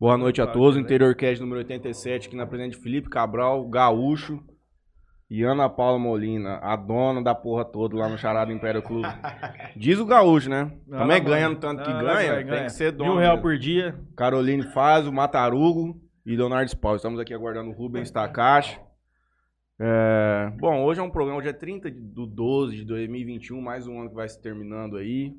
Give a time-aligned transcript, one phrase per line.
[0.00, 0.76] Boa noite a todos.
[0.76, 4.40] Interior Cast número 87, aqui na presença de Felipe Cabral, Gaúcho
[5.30, 9.08] e Ana Paula Molina, a dona da porra toda lá no Charada Império Clube.
[9.76, 10.72] Diz o Gaúcho, né?
[10.86, 11.60] Não, Também não, ganhando mano.
[11.60, 12.64] tanto que Não, ganha, vai, tem ganha.
[12.64, 13.18] que ser Mil dono.
[13.18, 13.42] real né?
[13.42, 13.98] por dia.
[14.16, 16.96] Caroline Faz, o Matarugo e Leonardo Spawn.
[16.96, 18.78] Estamos aqui aguardando o Rubens Takashi.
[19.80, 23.86] É, Bom, hoje é um programa, hoje é 30 de- do 12 de 2021, mais
[23.86, 25.32] um ano que vai se terminando aí.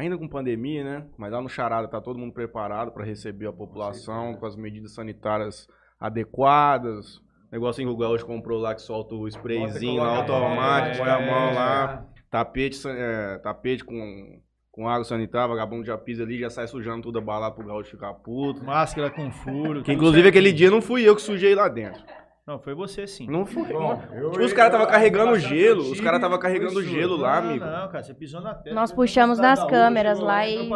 [0.00, 1.04] Ainda com pandemia, né?
[1.18, 4.94] Mas lá no Charada tá todo mundo preparado para receber a população com as medidas
[4.94, 5.68] sanitárias
[6.00, 7.16] adequadas.
[7.18, 11.10] O negocinho que o Gaúcho comprou lá que solta o sprayzinho lá a automático, põe
[11.10, 11.52] a é, mão é.
[11.52, 12.06] lá.
[12.30, 14.40] Tapete, san- é, tapete com,
[14.70, 18.14] com água sanitária, vagabundo já pisa ali, já sai sujando tudo abalado pro gaúcho ficar
[18.14, 18.64] puto.
[18.64, 19.82] Máscara com furo.
[19.82, 22.02] Que inclusive aquele dia não fui eu que sujei lá dentro.
[22.50, 23.28] Não, foi você sim.
[23.28, 23.62] Não fui.
[23.72, 27.16] Bom, eu- Tipo, os caras tava carregando eu- gelo, os caras tava carregando foi gelo
[27.16, 27.64] lá, não, amigo.
[27.64, 28.74] Não, cara, você pisou na testa.
[28.74, 30.68] Nós puxamos foi na das cidade da câmeras lá e-.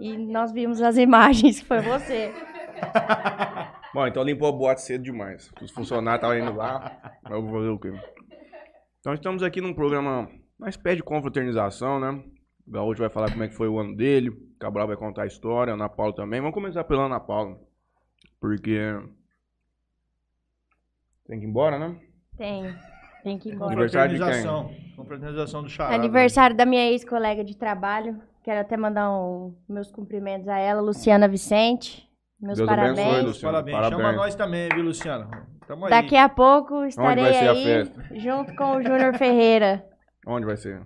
[0.00, 2.32] E nós vimos as imagens, que foi você.
[3.94, 5.52] Bom, então limpou a boate cedo demais.
[5.62, 6.98] Os funcionários estavam indo lá.
[7.22, 7.92] Mas eu vou fazer o quê?
[8.98, 12.24] Então estamos aqui num programa, uma espécie de confraternização, né?
[12.66, 14.30] O Gaúcho vai falar como é que foi o ano dele.
[14.30, 16.40] O Cabral vai contar a história, a Ana Paula também.
[16.40, 17.56] Vamos começar pela Ana Paula.
[18.40, 18.80] Porque.
[21.26, 21.96] Tem que ir embora, né?
[22.36, 22.74] Tem.
[23.22, 23.72] Tem que ir embora.
[23.72, 24.94] Aniversário de quem?
[24.96, 25.62] Confraternização.
[25.62, 25.94] Do Charada.
[25.96, 28.20] Aniversário da minha ex-colega de trabalho.
[28.42, 32.06] Quero até mandar um- meus cumprimentos a ela, Luciana Vicente.
[32.38, 32.98] Meus Deus parabéns.
[32.98, 33.40] abençoe.
[33.42, 33.76] Parabéns.
[33.76, 34.00] Parabéns.
[34.02, 35.30] Chama nós também, viu, Luciano?
[35.66, 35.90] Tamo aí.
[35.90, 38.04] Daqui a pouco estarei vai ser a aí festa?
[38.16, 39.82] junto com o Júnior Ferreira,
[40.26, 40.82] Onde vai ser?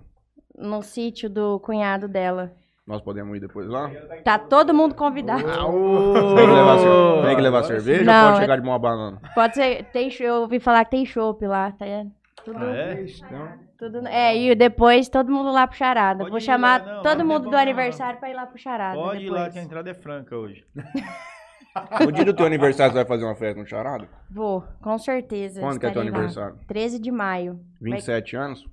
[0.57, 2.55] no sítio do cunhado dela.
[2.89, 3.87] Nós podemos ir depois lá?
[4.23, 5.43] Tá todo mundo convidado.
[5.43, 5.53] Tem
[6.47, 8.79] que levar, cer- tem que levar cerveja Não, ou pode é- chegar de mão a
[8.79, 9.21] banana?
[9.35, 11.85] Pode ser, tem, eu ouvi falar que tem chopp lá, tá?
[12.43, 13.05] Tudo, Ah, é?
[13.77, 16.17] tudo, é, e depois todo mundo lá pro Charada.
[16.19, 18.47] Pode Vou ir chamar lá, não, todo não mundo do problema, aniversário pra ir lá
[18.47, 18.95] pro Charada.
[18.97, 19.39] Pode ir depois.
[19.41, 20.65] lá que a entrada é franca hoje.
[22.03, 24.09] No dia do teu aniversário, você vai fazer uma festa no Charada?
[24.29, 25.61] Vou, com certeza.
[25.61, 26.07] Quando que é teu lá.
[26.09, 26.55] aniversário?
[26.67, 27.59] 13 de maio.
[27.79, 28.65] 27 anos?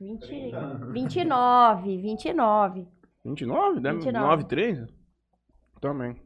[0.00, 0.52] 20,
[0.92, 2.86] 29, 29.
[3.24, 3.80] 29?
[3.80, 4.26] Deve 29.
[4.26, 4.86] 9, 3?
[5.80, 6.16] Também.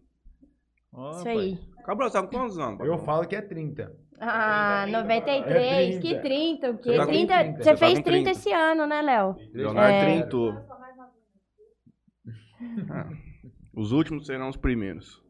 [0.92, 1.36] Ó, Isso pai.
[1.38, 1.58] aí.
[1.84, 2.80] Cabral, você tá com quantos anos?
[2.86, 3.92] Eu falo que é 30.
[4.20, 5.96] Ah, 93.
[5.96, 6.00] É 30.
[6.00, 6.90] Que 30, o quê?
[6.90, 7.62] Você tá com 30, 30.
[7.62, 8.30] Você tá fez com 30 30.
[8.30, 9.36] esse ano, né, Léo?
[9.52, 10.04] Leonardo É.
[10.20, 10.52] trintou.
[12.90, 13.08] Ah,
[13.74, 15.20] Os últimos serão os primeiros.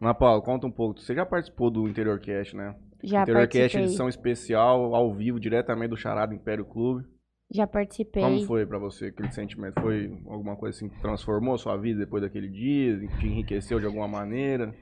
[0.00, 1.00] Ana Paula, conta um pouco.
[1.00, 2.74] Você já participou do Interior Cast, né?
[3.02, 3.84] Já Interior Cast participei.
[3.86, 7.04] edição especial, ao vivo, diretamente do Charada Império Clube.
[7.50, 8.22] Já participei.
[8.22, 9.80] Como foi pra você aquele sentimento?
[9.80, 12.98] Foi alguma coisa assim que transformou a sua vida depois daquele dia?
[12.98, 14.74] Que te enriqueceu de alguma maneira?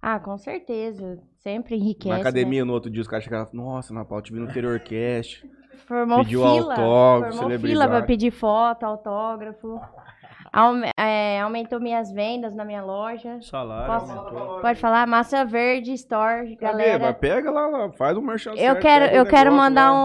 [0.00, 1.20] Ah, com certeza.
[1.38, 2.08] Sempre enriquece.
[2.08, 2.20] Na né?
[2.20, 5.44] academia, no outro dia, os caras chegavam Nossa, Ana Paula, te vi no Interior Cast.
[5.86, 6.52] Formou Pediu fila.
[6.74, 7.72] autógrafo, formou celebridade.
[7.72, 9.80] fila pra pedir foto, autógrafo.
[10.52, 13.38] Aume- é, aumentou minhas vendas na minha loja.
[13.40, 14.60] Salário Posso- aumentou.
[14.60, 16.84] Pode falar, Massa Verde Store, Cadê?
[16.90, 17.14] Galera.
[17.14, 19.96] pega lá, lá, faz o merchan Eu certo, quero, eu quero mandar lá.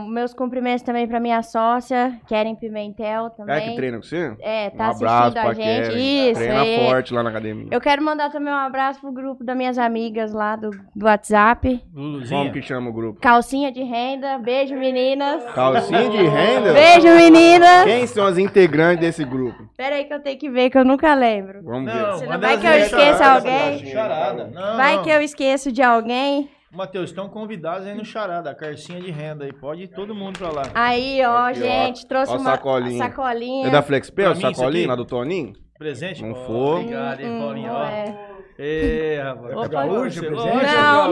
[0.00, 3.76] um, meus cumprimentos também pra minha sócia, Keren Pimentel É que também.
[3.76, 4.34] treina com você?
[4.40, 5.88] É, tá um abraço assistindo a gente.
[5.90, 6.30] Keren.
[6.30, 6.86] Isso, Treina aí.
[6.86, 7.68] forte lá na academia.
[7.70, 11.80] Eu quero mandar também um abraço pro grupo das minhas amigas lá do, do WhatsApp.
[11.94, 12.40] Luluzinha.
[12.40, 13.20] Como que chama o grupo?
[13.20, 15.44] Calcinha de renda, beijo meninas.
[15.54, 16.72] Calcinha de renda?
[16.72, 17.84] Beijo meninas.
[17.84, 19.68] Quem são as integrantes desse grupo?
[19.76, 21.62] Pera aí que eu tenho que ver que eu nunca lembro.
[21.62, 22.28] Vamos Não, ver.
[22.28, 23.86] Não vai que eu esqueça charada, alguém?
[23.86, 24.44] Charada.
[24.46, 25.02] Não, Vai não.
[25.02, 26.48] que eu esqueço de alguém.
[26.74, 29.52] Matheus, estão convidados aí no Charada, a carcinha de renda aí.
[29.52, 30.62] Pode ir todo mundo pra lá.
[30.74, 31.62] Aí, ó, Aqui, ó.
[31.62, 32.98] gente, trouxe Ó, uma sacolinha.
[32.98, 33.66] sacolinha.
[33.68, 34.86] É da FlexPay, sacolinho aqui?
[34.86, 35.52] lá do Toninho?
[35.78, 36.22] Presente?
[36.22, 36.78] Não Ó, for.
[36.80, 37.68] Obrigado, hein, Hum, Paulinho.
[37.68, 37.84] não Ó.
[37.84, 38.31] é.
[38.58, 39.54] Ê, rapaz.
[39.56, 39.68] Opa.
[39.68, 40.60] Gaúcho, Não,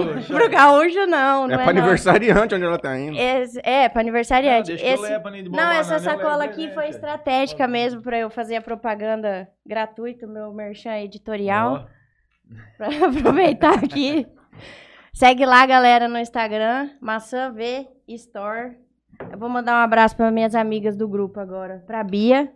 [0.05, 0.35] gaúcho.
[0.35, 1.81] pro gaúcho não, não É é, pra não.
[1.83, 3.17] aniversariante onde ela tá indo.
[3.19, 4.71] Esse- é, pra aniversariante.
[4.73, 8.57] Eu Esse- levo Não, essa eu levo sacola aqui foi estratégica mesmo pra eu fazer
[8.57, 11.87] a propaganda gratuita, meu merchan editorial.
[12.77, 14.27] Pra aproveitar aqui.
[15.15, 18.77] Segue lá, galera, no Instagram, Maçã V Store.
[19.33, 21.83] Eu vou mandar um abraço para minhas amigas do grupo agora.
[21.87, 22.51] Pra Bia.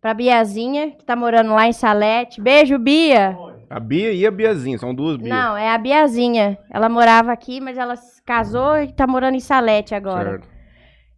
[0.00, 2.40] Pra Biazinha, que tá morando lá em Salete.
[2.40, 3.36] Beijo, Bia!
[3.68, 5.30] A Bia e a Biazinha, são duas Bias.
[5.30, 6.58] Não, é a Biazinha.
[6.70, 10.30] Ela morava aqui, mas ela se casou e tá morando em Salete agora.
[10.30, 10.48] Certo.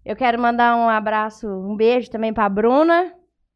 [0.05, 3.13] Eu quero mandar um abraço, um beijo também pra Bruna.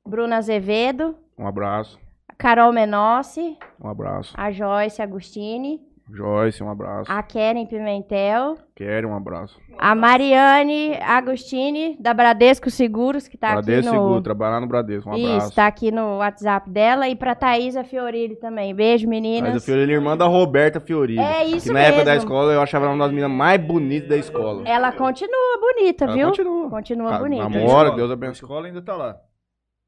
[0.07, 1.17] Bruna Azevedo.
[1.39, 1.99] Um abraço,
[2.29, 3.57] A Carol Menossi.
[3.83, 4.35] um abraço.
[4.37, 5.81] A Joyce Agostini.
[6.11, 7.11] Joyce, um abraço.
[7.11, 8.57] A Keren Pimentel.
[8.75, 9.59] Quero um abraço.
[9.79, 14.03] A Mariane Agostini, da Bradesco Seguros, que tá Bradesco aqui no...
[14.05, 15.47] Seguro, trabalhar no Bradesco, um abraço.
[15.47, 17.09] Isso, tá aqui no WhatsApp dela.
[17.09, 18.75] E pra Thaisa Fiorilli também.
[18.75, 19.55] Beijo, meninas.
[19.55, 21.21] Mas a Fiorelli é irmã da Roberta Fiorilli.
[21.21, 22.27] É isso Que na época da mesmo.
[22.29, 24.69] escola eu achava ela uma das meninas mais bonitas da escola.
[24.69, 26.27] Ela continua bonita, Ela viu?
[26.29, 26.71] continua.
[26.71, 27.49] Continua Tá, bonita.
[27.49, 27.89] namora.
[27.93, 27.95] A?
[27.95, 28.35] Deus A abençoe.
[28.35, 29.17] escola ainda tá lá.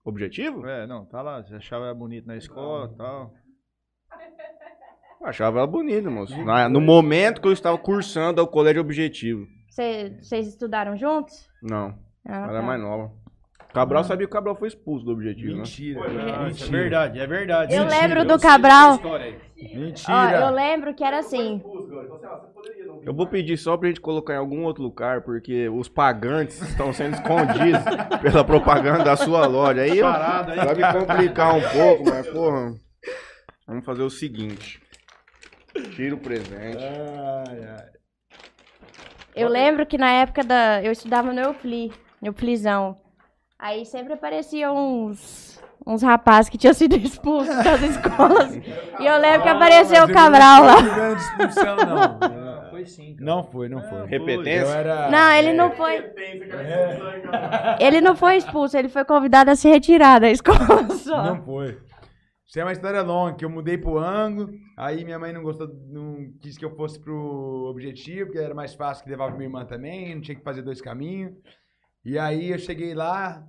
[0.04, 0.66] Objetivo?
[0.66, 1.42] É, não, tá lá.
[1.42, 3.32] Você achava bonito na escola e tal.
[5.24, 6.36] Eu achava ela bonita, moço.
[6.44, 9.46] Na- no momento que eu estava cursando ao colégio objetivo.
[9.70, 11.48] Cê- Vocês estudaram juntos?
[11.62, 11.94] Não,
[12.28, 12.58] Ah, ela tá.
[12.58, 13.10] é mais nova.
[13.72, 15.56] Cabral sabia que o Cabral foi expulso do objetivo, né?
[15.56, 16.00] Mentira.
[16.00, 16.66] Ah, Mentira.
[16.68, 17.74] É verdade, é verdade.
[17.74, 18.00] Eu Mentira.
[18.02, 18.94] lembro do sei Cabral.
[18.96, 19.36] história aí.
[19.74, 20.40] Ó, Mentira.
[20.42, 21.60] eu lembro que era assim.
[23.04, 26.92] Eu vou pedir só pra gente colocar em algum outro lugar, porque os pagantes estão
[26.92, 27.82] sendo escondidos
[28.22, 29.80] pela propaganda da sua loja.
[29.80, 30.58] Aí eu, Parada aí.
[30.66, 32.74] vai me complicar um pouco, mas, porra.
[33.66, 34.80] Vamos fazer o seguinte.
[35.94, 36.78] Tira o presente.
[36.78, 37.86] Ai, ai.
[39.34, 40.82] Eu lembro que na época da.
[40.82, 42.96] Eu estudava no Eufli, no Euflizão.
[43.58, 45.54] Aí sempre apareciam uns.
[45.86, 48.54] Uns rapazes que tinham sido expulsos das escolas.
[48.54, 50.80] E eu lembro que apareceu o Cabral lá.
[50.80, 52.70] Não foi expulsão, não.
[52.70, 53.14] Foi sim.
[53.14, 53.24] cara.
[53.26, 54.00] Não foi, não foi.
[54.00, 54.74] Eu Repetência?
[54.74, 55.10] era...
[55.10, 56.10] Não, ele não foi.
[57.78, 61.22] Ele não foi expulso, ele foi convidado a se retirar da escola só.
[61.22, 61.78] Não foi.
[62.54, 65.66] Isso é uma história longa, que eu mudei pro ângulo, aí minha mãe não gostou,
[65.88, 69.64] não quis que eu fosse pro objetivo, porque era mais fácil que levava minha irmã
[69.64, 71.34] também, não tinha que fazer dois caminhos.
[72.04, 73.44] E aí eu cheguei lá,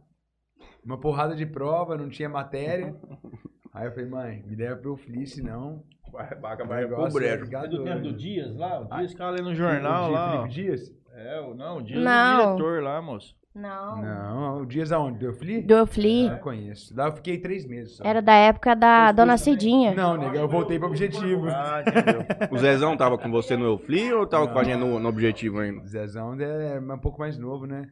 [0.84, 2.96] uma porrada de prova, não tinha matéria.
[3.72, 5.84] Aí eu falei, mãe, me leva pro FLI, senão...
[6.12, 7.46] Vai, vai, o vai pro vai brejo.
[7.46, 8.13] ficar É do tempo do.
[8.13, 8.80] Dias lá?
[8.81, 10.31] O Ah, Dias Dias que ela lê no O jornal Di- lá.
[10.31, 10.96] Felipe Dias?
[11.13, 12.12] É, o- não, o Dias Não.
[12.12, 13.36] é o diretor lá, moço.
[13.56, 14.02] Não.
[14.02, 15.19] Não, o Dias aonde?
[15.19, 15.62] Do FLI?
[15.62, 16.30] Do Eufli.
[16.30, 16.94] Não conheço.
[16.96, 18.04] Lá eu fiquei três meses só.
[18.04, 19.96] Era da época da Dona Cidinha.
[19.96, 21.48] Não, nega, eu voltei pro objetivo.
[21.48, 22.25] Ah, entendeu.
[22.52, 25.60] O Zezão tava com você no Eufli ou tava com a gente no, no objetivo
[25.60, 25.81] ainda?
[25.81, 27.88] O Zezão é um pouco mais novo, né?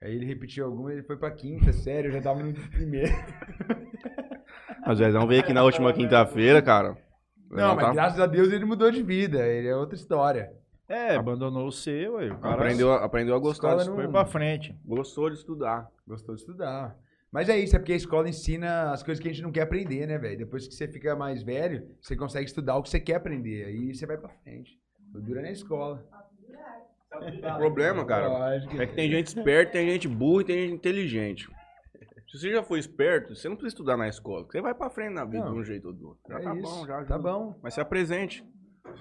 [0.00, 3.12] Aí ele repetiu alguma, ele foi pra quinta, sério, eu já tava no primeiro.
[4.84, 6.96] O Zezão veio aqui na última quinta-feira, cara.
[7.48, 10.50] Não, mas tá- graças a Deus ele mudou de vida, ele é outra história.
[10.88, 12.30] É, abandonou o seu, aí.
[12.30, 13.68] O cara aprendeu, aprendeu a gostar.
[13.78, 14.76] Escola de- não- foi pra frente.
[14.84, 15.88] Gostou de estudar.
[16.06, 16.96] Gostou de estudar.
[17.30, 19.62] Mas é isso, é porque a escola ensina as coisas que a gente não quer
[19.62, 20.36] aprender, né, velho?
[20.36, 23.94] Depois que você fica mais velho, você consegue estudar o que você quer aprender, aí
[23.94, 24.78] você vai pra frente.
[25.14, 26.06] É na escola.
[27.54, 28.80] O problema, cara, Lógico.
[28.80, 31.48] é que tem gente esperta, tem gente burra e tem gente inteligente.
[32.30, 34.46] Se você já foi esperto, você não precisa estudar na escola.
[34.50, 35.52] Você vai pra frente na vida Não.
[35.52, 36.22] de um jeito ou do outro.
[36.28, 37.18] Já É tá isso, bom, já Tá ajuda.
[37.18, 37.54] bom.
[37.62, 38.42] Mas se apresente.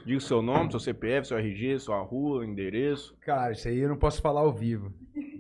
[0.06, 3.16] Diga o seu nome, seu CPF, seu RG, sua rua, endereço.
[3.22, 4.94] Cara, isso aí eu não posso falar ao vivo.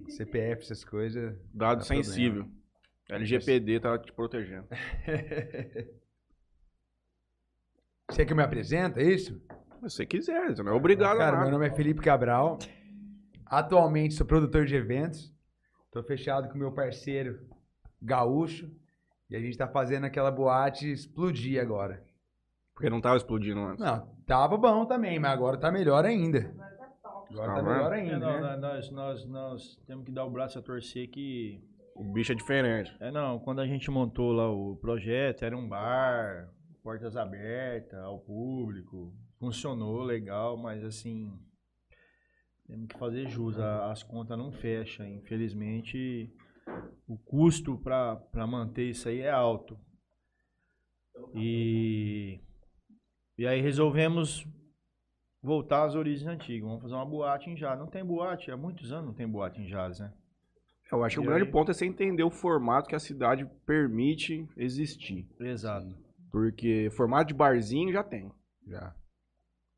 [0.07, 1.35] CPF, essas coisas.
[1.53, 2.47] Dado sensível.
[3.09, 4.67] LGPD tá te protegendo.
[8.09, 9.41] Você que me apresenta, é isso?
[9.79, 11.43] Se você quiser, você não é obrigado a Cara, nada.
[11.43, 12.59] meu nome é Felipe Cabral.
[13.45, 15.33] Atualmente sou produtor de eventos.
[15.91, 17.39] Tô fechado com meu parceiro
[18.01, 18.69] Gaúcho.
[19.29, 22.03] E a gente tá fazendo aquela boate explodir agora.
[22.81, 23.79] Porque não tava explodindo antes.
[23.85, 26.51] Não, tava bom também, mas agora tá melhor ainda.
[27.29, 28.57] Agora Tá tá melhor É, ainda, não, né?
[28.57, 31.63] nós, nós, nós temos que dar o braço a torcer que.
[31.95, 32.95] O bicho é diferente.
[32.99, 36.49] É, não, quando a gente montou lá o projeto, era um bar,
[36.83, 41.31] portas abertas ao público, funcionou legal, mas assim,
[42.67, 46.33] temos que fazer jus, a- as contas não fecham, infelizmente
[47.07, 49.77] o custo para manter isso aí é alto.
[51.35, 52.39] E,
[53.41, 54.45] e aí resolvemos
[55.41, 57.79] voltar às origens antigas, vamos fazer uma boate em Jales.
[57.79, 60.13] Não tem boate, há muitos anos não tem boate em Jales, né?
[60.91, 63.49] Eu acho que o E grande ponto é você entender o formato que a cidade
[63.65, 65.27] permite existir.
[65.39, 65.87] Exato.
[66.31, 68.31] Porque formato de barzinho já tem.
[68.67, 68.93] Já.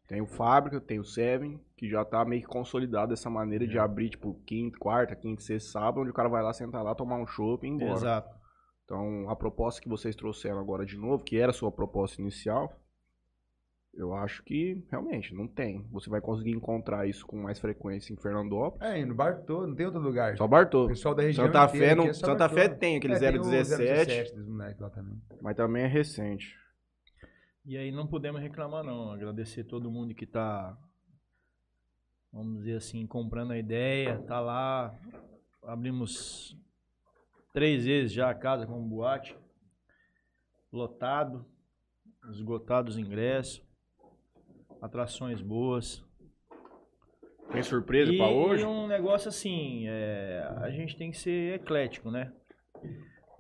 [0.10, 3.80] Tem o Fábrica, tem o Seven, que já tá meio que consolidado dessa maneira de
[3.80, 7.16] abrir, tipo, quinta, quarta, quinta, sexta, sábado, onde o cara vai lá, sentar lá, tomar
[7.16, 7.94] um chopp e ir embora.
[7.94, 8.36] Exato.
[8.84, 12.83] Então, a proposta que vocês trouxeram agora de novo, que era a sua proposta inicial,
[13.94, 15.86] eu acho que realmente não tem.
[15.92, 18.82] Você vai conseguir encontrar isso com mais frequência em Fernandópolis.
[18.92, 20.36] É, e no bar todo, não tem outro lugar.
[20.36, 20.88] Só O Bartô.
[20.88, 22.80] pessoal da região Santa inteira Fé, não, é Santa Fé Bartô.
[22.80, 25.22] tem aquele É, tem o 017, dos moleques lá também.
[25.42, 26.58] mas também é recente.
[27.66, 30.76] E aí não podemos reclamar não, agradecer todo mundo que tá,
[32.32, 34.94] vamos dizer assim, comprando a ideia, tá lá,
[35.64, 36.58] abrimos
[37.54, 39.38] três vezes já a casa como boate,
[40.74, 41.46] lotado,
[42.32, 43.63] esgotados os ingressos,
[44.84, 46.04] atrações boas.
[47.52, 48.64] Tem surpresa pra hoje?
[48.64, 52.34] E um negócio assim, é, a gente tem que ser eclético, né?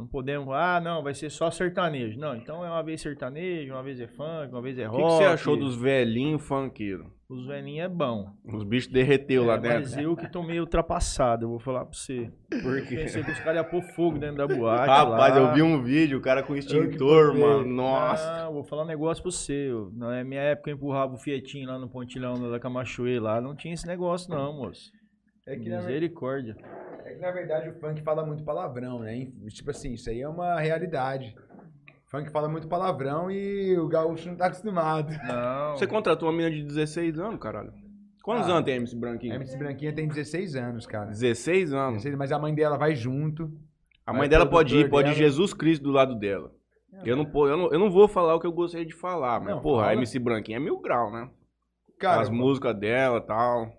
[0.03, 2.19] Não podemos, ah, não, vai ser só sertanejo.
[2.19, 5.01] Não, então é uma vez sertanejo, uma vez é funk, uma vez é O rock.
[5.03, 7.07] que, que você achou dos velhinhos funkeiros?
[7.29, 8.27] Os velhinhos é bom.
[8.43, 9.79] Os bichos derreteu lá É, dentro.
[9.79, 12.29] mas eu que tô meio ultrapassado, eu vou falar pra você.
[12.61, 12.97] Por quê?
[12.97, 15.39] Pensei que os caras iam pôr fogo dentro da boate Rapaz, lá.
[15.39, 17.65] eu vi um vídeo, o cara com extintor, mano.
[17.65, 18.43] Nossa.
[18.43, 19.53] Não, vou falar um negócio pra você.
[19.71, 23.39] eu- Na minha época eu empurrava o Fietinho lá no pontilhão da Camachoe lá.
[23.39, 24.91] Não tinha esse negócio não, moço.
[25.47, 26.55] É que, na, Misericórdia.
[27.05, 29.27] É que na verdade o funk fala muito palavrão, né?
[29.49, 31.35] Tipo assim, isso aí é uma realidade.
[32.07, 35.09] Funk fala muito palavrão e o gaúcho não tá acostumado.
[35.27, 35.75] Não.
[35.75, 37.73] Você contratou uma menina de 16 anos, caralho.
[38.23, 38.53] Quantos Ah.
[38.53, 39.33] anos tem a MC Branquinho?
[39.33, 41.07] A MC Branquinha tem 16 anos, cara.
[41.07, 42.03] 16 anos.
[42.03, 43.51] 16, mas a mãe dela vai junto.
[44.05, 45.17] A mãe dela pode ir, pode ir dela.
[45.29, 46.51] Jesus Cristo do lado dela.
[47.03, 49.55] Eu não, eu, não, eu não vou falar o que eu gostaria de falar, mas,
[49.55, 49.97] Não, porra, a fala.
[49.97, 51.29] MC Branquinha é mil grau, né?
[51.99, 53.71] Cara, As músicas dela e tal.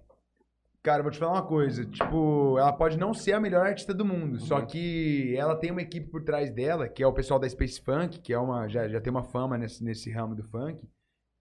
[0.85, 1.83] Cara, vou te falar uma coisa.
[1.87, 4.67] Tipo, ela pode não ser a melhor artista do mundo, só Uhum.
[4.67, 8.21] que ela tem uma equipe por trás dela, que é o pessoal da Space Funk,
[8.21, 10.87] que é uma, já, já tem uma fama nesse, nesse ramo do funk,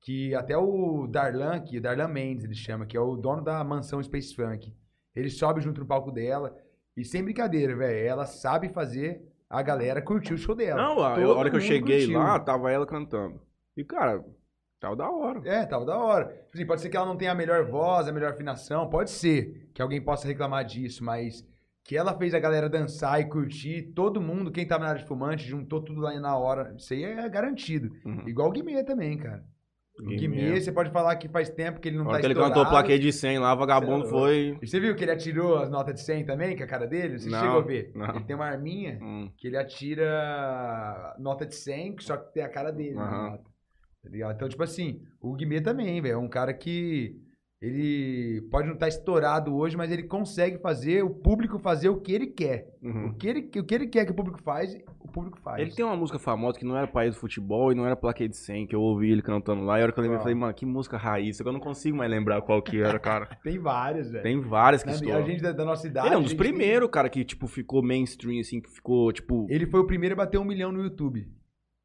[0.01, 4.01] que até o Darlan, que Darlan Mendes ele chama, que é o dono da mansão
[4.01, 4.73] Space Funk.
[5.13, 6.55] Ele sobe junto no palco dela
[6.95, 10.81] e sem brincadeira, velho, ela sabe fazer a galera curtir o show dela.
[10.81, 12.17] Não, a, hora que eu cheguei curtiu.
[12.17, 13.41] lá, tava ela cantando.
[13.75, 14.23] E, cara,
[14.83, 15.41] tava da hora.
[15.45, 16.25] É, tava da hora.
[16.25, 19.09] Tipo assim, pode ser que ela não tenha a melhor voz, a melhor afinação, pode
[19.11, 21.47] ser que alguém possa reclamar disso, mas
[21.85, 25.07] que ela fez a galera dançar e curtir, todo mundo, quem tava na área de
[25.07, 26.73] fumante, juntou tudo lá na hora.
[26.77, 27.89] Isso aí é garantido.
[28.05, 28.27] Uhum.
[28.27, 29.43] Igual o Guimê também, cara.
[29.99, 30.59] O Guimê.
[30.59, 32.55] Você pode falar que faz tempo que ele não Na tá que ele estourado.
[32.55, 34.57] cantou plaquê de 100 lá, vagabundo é foi...
[34.61, 37.19] E você viu que ele atirou as notas de 100 também, com a cara dele?
[37.19, 37.91] Você Não, chegou a ver?
[37.95, 38.09] não.
[38.15, 42.49] Ele tem uma arminha Hum, que ele atira nota de 100, só que tem a
[42.49, 43.29] cara dele na Aham.
[43.31, 43.52] nota.
[44.03, 44.35] Tá ligado?
[44.35, 47.15] Então, tipo assim, o Guimê também, velho, é um cara que
[47.61, 52.11] ele pode não estar estourado hoje, mas ele consegue fazer o público fazer o que
[52.11, 52.67] ele quer.
[52.83, 53.07] uhum.
[53.07, 55.61] O, que ele, o que ele quer que o público faz, o público faz.
[55.61, 58.27] Ele tem uma música famosa que não era País do Futebol e não era Plaquê
[58.27, 59.77] de 100, que eu ouvi ele cantando lá.
[59.77, 61.39] E a hora que eu lembrei, eu falei, mano, que música raiz.
[61.39, 63.27] Eu não consigo mais lembrar qual que era, cara.
[63.41, 64.23] Tem vários, velho.
[64.23, 65.19] Tem várias que Na- estouram.
[65.19, 66.07] A gente da, da nossa idade.
[66.07, 69.13] Ele é um dos gente tem- primeiros, cara, que, tipo, ficou mainstream, assim, que ficou,
[69.13, 69.47] tipo...
[69.49, 71.25] Ele foi o primeiro a bater um milhão no YouTube.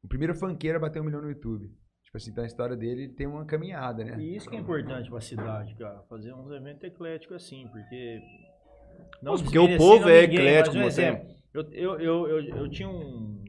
[0.03, 1.71] O primeiro funkeiro a bater um milhão no YouTube.
[2.09, 4.19] Tipo assim, então a história dele ele tem uma caminhada, né?
[4.19, 6.01] E isso que é importante pra cidade, cara.
[6.09, 8.19] Fazer uns eventos ecléticos assim, porque.
[9.21, 11.29] Nossa, porque o povo é eclético, mas um você- exemplo.
[11.53, 13.43] Eu, eu, eu, eu, eu tinha um,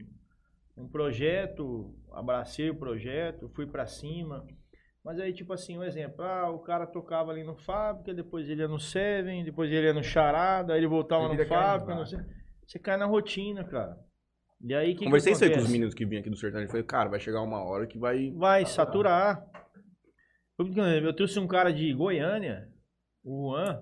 [0.77, 4.45] um projeto, abracei o projeto, fui pra cima.
[5.03, 8.61] Mas aí, tipo assim, um exemplo, ah, o cara tocava ali no Fábrica, depois ele
[8.61, 12.05] ia no Seven, depois ele ia no Charada, aí ele voltava Aí no Fábrica, não
[12.05, 12.19] sei.
[12.67, 13.97] Você cai na rotina, cara.
[14.63, 16.61] E aí, que Conversei que isso aí com os meninos que vinham aqui do sertão.
[16.61, 18.31] Eu falei, cara, vai chegar uma hora que vai...
[18.31, 19.43] Vai saturar.
[20.59, 22.69] Eu, trouxe um cara de Goiânia,
[23.23, 23.81] o Juan.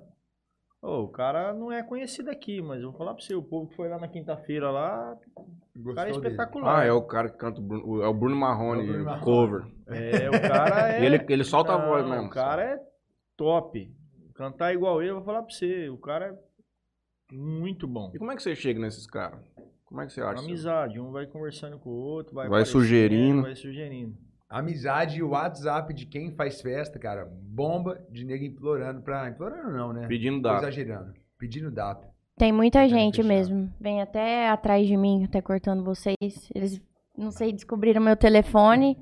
[0.81, 3.67] Ô, o cara não é conhecido aqui, mas eu vou falar pra você, o povo
[3.69, 5.13] que foi lá na quinta-feira lá,
[5.75, 6.33] o cara é Gostou dele.
[6.36, 6.79] espetacular.
[6.79, 7.59] Ah, é o cara que canta...
[7.59, 9.24] o Bruno- É o Bruno Marrone, É o Bruno Marrone.
[9.25, 9.65] cover.
[9.88, 11.01] É, o cara é.
[11.01, 12.27] E ele, ele solta a Não, voz mesmo.
[12.27, 12.79] O cara é
[13.36, 13.93] top.
[14.33, 18.09] Cantar igual ele, eu vou falar pra você, o cara é muito bom.
[18.15, 19.41] E como é que você chega nesses caras?
[19.89, 20.43] Como é que você acha?
[20.43, 23.41] Amizade, um vai conversando com o outro, vai, Vai sugerindo.
[23.41, 24.15] Vai sugerindo.
[24.48, 29.27] Amizade e o WhatsApp de quem faz festa, cara, bomba de nego implorando pra.
[29.29, 30.08] Implorando não, né?
[30.08, 30.60] Pedindo data.
[30.63, 31.13] exagerando.
[31.38, 32.08] Pedindo data.
[32.38, 33.27] Tem muita Querendo gente fechar.
[33.27, 33.74] mesmo.
[33.79, 36.15] Vem até atrás de mim, até cortando vocês.
[36.55, 36.81] Eles,
[37.17, 38.98] não sei, descobriram meu telefone.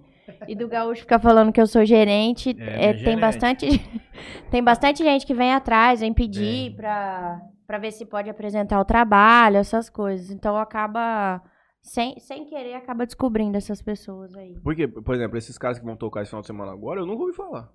[0.48, 2.50] E do Gaúcho ficar falando que eu sou gerente.
[2.60, 3.20] É, É, tem, gerente.
[3.22, 3.67] bastante,
[4.51, 8.86] tem bastante gente que vem atrás, vem pedir pra, pra ver se pode apresentar o
[8.86, 10.31] trabalho, essas coisas.
[10.31, 11.41] Então acaba,
[11.81, 14.57] sem, sem querer, acaba descobrindo essas pessoas aí.
[14.63, 17.24] Porque, por exemplo, esses caras que vão tocar esse final de semana agora, eu nunca
[17.24, 17.69] ouvi falar.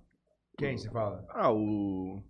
[0.57, 1.23] Quem se fala?
[1.29, 2.21] Ah, o...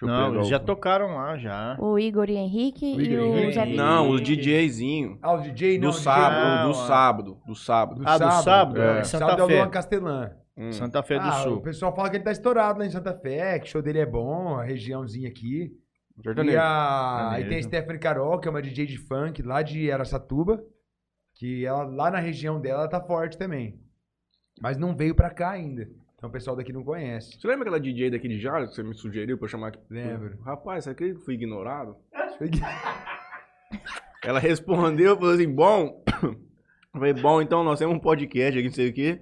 [0.00, 1.76] Deixa eu Não, eles o- já tocaram lá, já.
[1.78, 3.52] O Igor e Henrique O e Igor o Henrique.
[3.52, 4.66] Zé Não, os DJ.
[4.66, 5.18] DJzinho.
[5.22, 5.82] Ah, o DJ não.
[5.82, 8.00] Do o DJ sábado, não, do sábado, do sábado.
[8.00, 8.82] Do ah, do sábado?
[8.82, 9.00] É.
[9.00, 9.56] Em Santa sábado é o Fé.
[9.58, 10.30] Luan Castelã.
[10.56, 10.72] Hum.
[10.72, 11.54] Santa Fé do ah, Sul.
[11.54, 14.00] o pessoal fala que ele tá estourado lá em Santa Fé, que o show dele
[14.00, 15.70] é bom, a regiãozinha aqui.
[16.18, 16.58] E, Sertanejo.
[16.60, 17.36] a...
[17.40, 20.64] E tem a Stephanie Carol, que é uma DJ de funk lá de Aracatuba,
[21.34, 23.80] que ela lá na região dela ela tá forte também.
[24.60, 25.88] Mas não veio pra cá ainda.
[26.16, 27.38] Então o pessoal daqui não conhece.
[27.38, 29.80] Você lembra aquela DJ daqui de Jales que você me sugeriu pra eu chamar aqui?
[29.90, 30.40] Lembro.
[30.42, 31.96] Rapaz, você acredita que fui ignorado?
[34.24, 36.02] Ela respondeu, falou assim, bom...
[36.22, 36.36] Eu
[37.00, 39.20] falei, bom, então nós temos um podcast aqui, não sei o quê.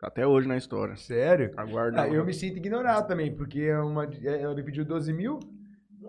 [0.00, 0.96] Tá até hoje na história.
[0.96, 1.52] Sério?
[1.56, 2.02] Aguarda.
[2.02, 5.38] Ah, eu me sinto ignorado também, porque é uma, é- ela me pediu 12 mil.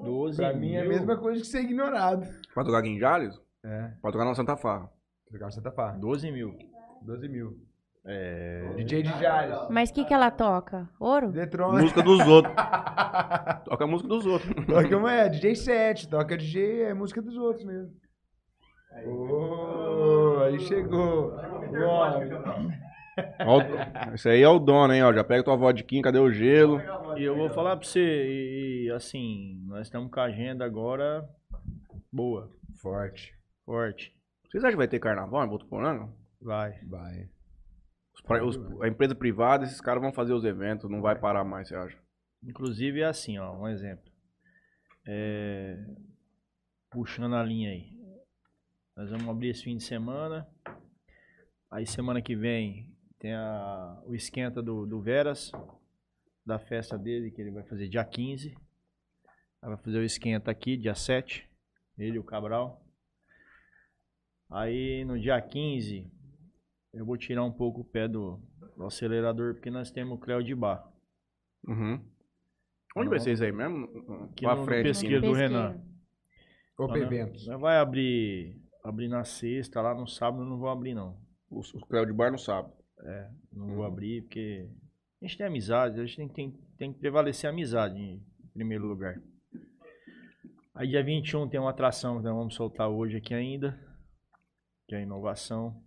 [0.03, 0.89] 12 Pra mim é a mil.
[0.91, 2.25] mesma coisa que ser ignorado.
[2.53, 3.39] Pra tocar aqui em Jales?
[3.63, 4.89] É, Pra tocar na Santa Farra.
[5.31, 5.91] legal Santa Fá.
[5.91, 6.55] 12 mil.
[7.01, 7.57] 12 mil.
[8.05, 8.73] É.
[8.77, 9.67] DJ de Jales.
[9.69, 10.87] Mas o que, que ela toca?
[10.99, 11.29] Ouro?
[11.31, 11.73] Detron.
[11.73, 12.55] Música dos outros.
[13.65, 14.65] Toca a música dos outros.
[14.65, 17.91] Toca uma é, DJ 7, toca DJ é música dos outros mesmo.
[19.05, 21.33] Oh, aí chegou.
[21.35, 22.19] Ó,
[23.45, 25.03] Ó, o- Esse aí é o dono, hein?
[25.03, 26.79] Ó, já pega tua vodquinha, cadê o gelo?
[27.17, 31.27] E eu vou falar pra você, e, e, assim, nós estamos com a agenda agora
[32.11, 33.33] boa, Forte.
[33.65, 34.15] forte.
[34.49, 36.09] Vocês acham que vai ter carnaval em Botuporanga?
[36.41, 36.79] Vai.
[36.85, 37.29] Vai.
[38.41, 41.67] Os os- a empresa privada, esses caras vão fazer os eventos, não vai parar mais,
[41.67, 41.97] você acha?
[42.43, 44.11] Inclusive é assim, ó, um exemplo.
[45.07, 45.77] É,
[46.91, 47.91] Puxando a linha aí.
[48.95, 50.47] Nós vamos abrir esse fim de semana.
[51.69, 55.51] Aí semana que vem tem a, o esquenta do, do Veras,
[56.45, 58.55] da festa dele, que ele vai fazer dia 15.
[59.61, 61.49] Aí vai fazer o esquenta aqui, dia 7.
[61.97, 62.85] Ele e o Cabral.
[64.49, 66.09] Aí no dia 15,
[66.93, 68.39] eu vou tirar um pouco o pé do,
[68.77, 70.87] do acelerador, porque nós temos o Cléo de Bar.
[71.67, 71.99] Uhum.
[72.95, 73.85] Onde vai ser isso aí mesmo?
[74.31, 74.83] Aqui Pra no, no frente.
[74.83, 75.53] pesqueiro do Pesqueiro.
[75.53, 75.81] Renan.
[76.79, 77.45] Open Eventos.
[77.45, 81.19] Vai abrir, abrir na sexta, lá no sábado eu não vou abrir não.
[81.49, 82.37] O, o Cléo de Bar não
[82.97, 83.35] sabe.
[83.53, 83.75] Não Uhum.
[83.75, 84.69] vou abrir porque
[85.21, 88.21] a gente tem amizade, a gente tem, tem, tem que prevalecer a amizade em
[88.53, 89.21] primeiro lugar.
[90.75, 93.79] Aí dia 21 tem uma atração que nós vamos soltar hoje aqui ainda,
[94.87, 95.81] que é a inovação.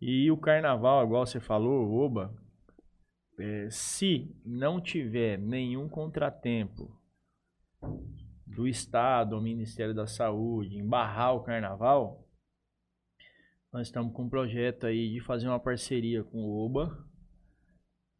[0.00, 2.34] E o carnaval, igual você falou, Oba,
[3.38, 7.00] é, se não tiver nenhum contratempo
[8.46, 12.23] do Estado, ou Ministério da Saúde, em barrar o carnaval,
[13.74, 16.96] nós estamos com um projeto aí de fazer uma parceria com o Oba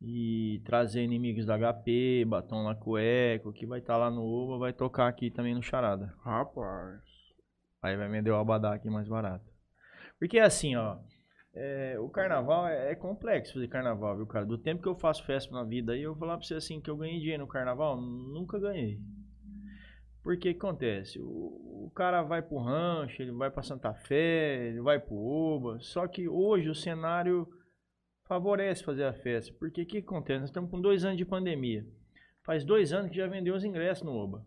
[0.02, 4.72] e trazer inimigos da HP, Batom na Cueca, que vai estar lá no Oba, vai
[4.72, 6.12] tocar aqui também no Charada.
[6.24, 7.00] Rapaz.
[7.80, 9.48] Aí vai vender o Abadá aqui mais barato.
[10.18, 10.98] Porque assim, ó,
[11.54, 14.44] é, o carnaval é, é complexo fazer carnaval, viu, cara?
[14.44, 16.80] Do tempo que eu faço festa na vida aí, eu vou falar pra você assim,
[16.80, 18.98] que eu ganhei dinheiro no carnaval, nunca ganhei.
[20.24, 21.20] Porque que acontece?
[21.20, 25.78] O, o cara vai pro rancho, ele vai pra Santa Fé, ele vai pro Oba,
[25.80, 27.46] só que hoje o cenário
[28.26, 29.54] favorece fazer a festa.
[29.60, 30.40] Porque o que acontece?
[30.40, 31.86] Nós estamos com dois anos de pandemia.
[32.42, 34.44] Faz dois anos que já vendeu os ingressos no Oba.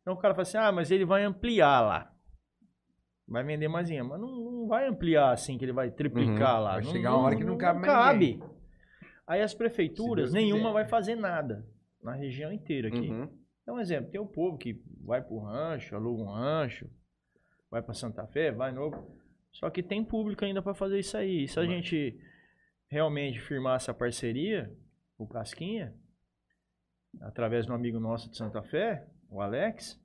[0.00, 2.10] Então o cara fala assim, ah, mas ele vai ampliar lá.
[3.28, 4.08] Vai vender mais dinheiro.
[4.08, 6.72] Mas não, não vai ampliar assim, que ele vai triplicar lá.
[6.74, 8.42] Vai Não- chegar uma hora que não cabe mais cabe.
[9.26, 10.72] Aí as prefeituras, nenhuma quiser.
[10.72, 11.66] vai fazer nada.
[12.02, 13.10] Na região inteira aqui.
[13.10, 13.43] Uhum.
[13.64, 16.88] Então, um exemplo, tem o povo que vai pro rancho, aluga um rancho,
[17.70, 19.18] vai pra Santa Fé, vai novo.
[19.50, 21.44] Só que tem público ainda pra fazer isso aí.
[21.44, 22.20] E se a gente
[22.88, 24.72] realmente firmar essa parceria,
[25.16, 25.94] o Casquinha,
[27.22, 29.98] através de um amigo nosso de Santa Fé, o Alex,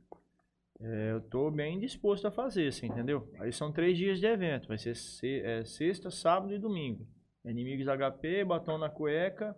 [0.79, 3.29] é, eu tô bem disposto a fazer, você entendeu?
[3.39, 7.05] Aí são três dias de evento, vai ser se- é, sexta, sábado e domingo.
[7.43, 9.55] Inimigos HP, batom na cueca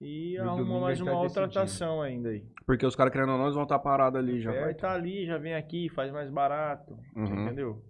[0.00, 2.44] e o arruma domingo mais uma tá outra atração ainda aí.
[2.66, 4.50] Porque os caras querendo ou não, eles vão estar parados ali já.
[4.52, 7.46] Vai estar ali, já vem aqui, faz mais barato, Uhum.
[7.46, 7.84] entendeu?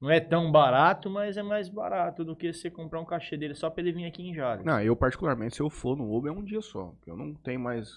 [0.00, 3.54] Não é tão barato, mas é mais barato do que você comprar um cachê dele
[3.54, 4.64] só pra ele vir aqui em Jales.
[4.64, 6.86] Não, eu particularmente, se eu for no Uber, é um dia só.
[6.86, 7.88] porque Eu não tenho mais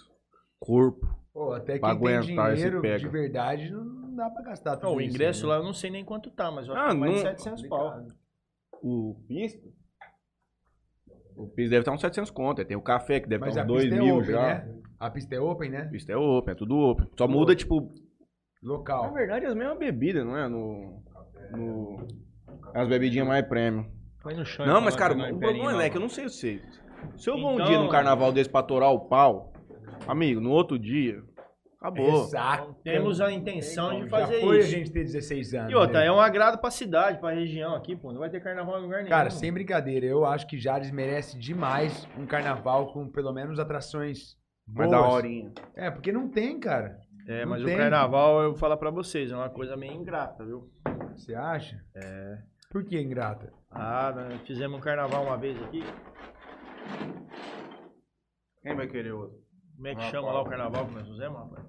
[0.60, 1.08] corpo.
[1.34, 3.00] Pô, até Pra quem tem aguentar esse dinheiro pega.
[3.00, 5.50] de verdade não dá pra gastar tudo Não, o isso, ingresso né?
[5.50, 7.18] lá eu não sei nem quanto tá, mas eu acho Ah, que é mais de
[7.18, 8.08] não- 700 pau.
[8.82, 9.68] O pista?
[11.36, 12.60] O pista deve estar uns 700 conto.
[12.60, 14.42] aí Tem o café que deve Mas estar uns 2 pista é mil open, já.
[14.42, 14.76] né?
[15.00, 15.82] A pista é open, né?
[15.82, 17.08] A pista é open, é tudo open.
[17.18, 17.92] Só muda, tipo,
[18.64, 19.14] na Local.
[19.14, 20.48] verdade, as mesmas bebidas, não é?
[20.48, 21.04] No.
[21.52, 22.08] no
[22.74, 23.46] as bebidinhas mais
[24.36, 24.66] no chão.
[24.66, 26.62] Não, mas, cara, o problema é que eu não sei se.
[27.18, 29.54] Se eu vou um Então- dia num carnaval desse pra torar o pau,
[30.08, 31.22] amigo, no outro dia,
[31.86, 32.24] acabou.
[32.24, 32.76] Exato.
[32.84, 34.68] Temos a intenção de fazer Já foi isso.
[34.68, 35.72] a gente ter 16 anos.
[35.72, 36.08] E outra, né?
[36.08, 38.12] é um agrado pra cidade, pra região aqui, pô.
[38.12, 39.10] Não vai ter carnaval em lugar nenhum.
[39.10, 44.36] Cara, sem brincadeira, eu acho que Jales merece demais um carnaval com pelo menos atrações
[44.68, 44.92] Mas boas.
[44.92, 45.54] da horinha.
[45.76, 47.00] É, porque não tem, cara.
[47.28, 47.74] É, não mas tem.
[47.74, 50.70] o carnaval, eu vou falar pra vocês, é uma coisa meio ingrata, viu?
[51.16, 51.80] Você acha?
[51.96, 52.38] É.
[52.72, 53.54] Por que ingrata?
[53.72, 55.84] Ah, nós fizemos um carnaval uma vez aqui.
[58.62, 59.45] Quem vai querer outro?
[59.76, 61.66] Como é que Ah, chama lá o carnaval que nós fizemos, rapaz?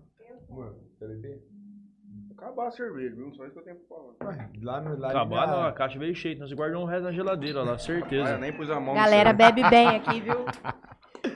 [2.37, 3.33] Acabar a cerveja, viu?
[3.35, 4.37] Só isso que eu tenho pra falar.
[4.37, 7.13] Ué, lá no lá Acabar, não, a caixa veio cheia, nós guardamos um resto na
[7.13, 8.31] geladeira lá, Ah, certeza.
[8.33, 10.45] eu nem pus a mão Galera, bebe bem aqui, viu?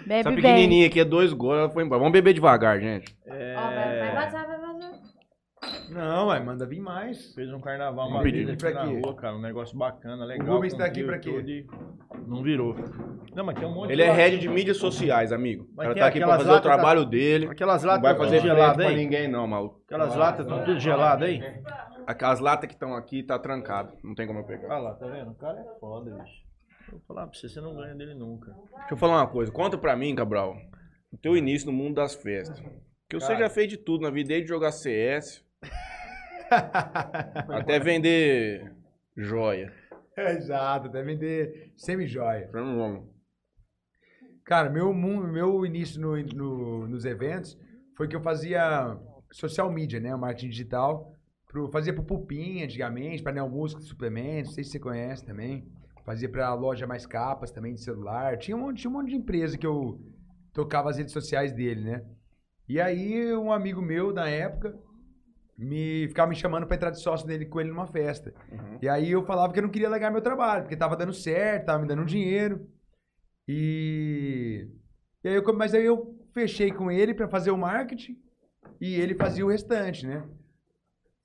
[0.07, 0.37] Bebe Essa bem.
[0.37, 1.99] pequenininha aqui é dois gols, ela foi embora.
[1.99, 3.17] Vamos beber devagar, gente.
[3.27, 4.60] É, Ó, vai, vai vazar, vai vazar.
[5.91, 7.35] Não, ué, manda vir mais.
[7.35, 8.67] Fez um carnaval uma Vamos vez pedir.
[8.67, 10.47] aqui na rua, cara, um negócio bacana, legal.
[10.47, 11.31] Rubens com tá aqui pra quê?
[11.31, 11.67] tudo e
[12.27, 12.75] Não virou.
[13.35, 15.65] Não, mas tem um monte Ele de é head de mídias sociais, amigo.
[15.65, 17.47] O Mas cara tem tá aqui pra fazer o trabalho dele.
[17.47, 19.81] Aquelas Não latas vai estão fazer geladas pra ninguém, não, maluco.
[19.87, 21.41] Aquelas latas estão tudo geladas aí?
[22.07, 23.93] Aquelas latas que estão aqui tá trancado.
[24.03, 24.69] Não tem como eu pegar.
[24.69, 25.31] Olha lá, tá vendo?
[25.31, 26.41] O cara é foda, bicho.
[26.89, 28.53] Eu vou falar pra você, você não ganha dele nunca.
[28.79, 29.53] Deixa eu falar uma coisa.
[29.53, 30.57] Conta pra mim, Cabral.
[31.13, 32.59] O teu início no mundo das festas.
[33.09, 33.41] Que você Cara.
[33.41, 35.45] já fez de tudo na vida, desde jogar CS
[37.49, 38.73] até vender
[39.17, 39.73] joia.
[40.17, 42.49] Exato, até vender semi-joia.
[44.45, 47.57] Cara, meu, meu início no- no- nos eventos
[47.97, 48.99] foi que eu fazia
[49.31, 50.15] social media, né?
[50.15, 51.15] O marketing digital.
[51.47, 55.25] Pro, fazia pro Pupim antigamente, pra Neo Música de suplementos, não sei se você conhece
[55.25, 55.67] também.
[56.05, 58.37] Fazia pra loja mais capas também de celular.
[58.39, 60.01] Tinha um, monte- tinha um monte de empresa que eu
[60.53, 62.05] tocava as redes sociais dele, né?
[62.69, 64.77] E aí um amigo meu na época
[65.65, 68.33] me ficava me chamando pra entrar de sócio dele com ele numa festa.
[68.51, 68.79] Uhum.
[68.81, 71.67] E aí eu falava que eu não queria largar meu trabalho, porque tava dando certo,
[71.67, 72.67] tava me dando dinheiro.
[73.47, 74.69] E,
[75.25, 78.17] e aí eu, mas aí eu fechei com ele pra fazer o marketing
[78.81, 80.25] e ele fazia o restante, né?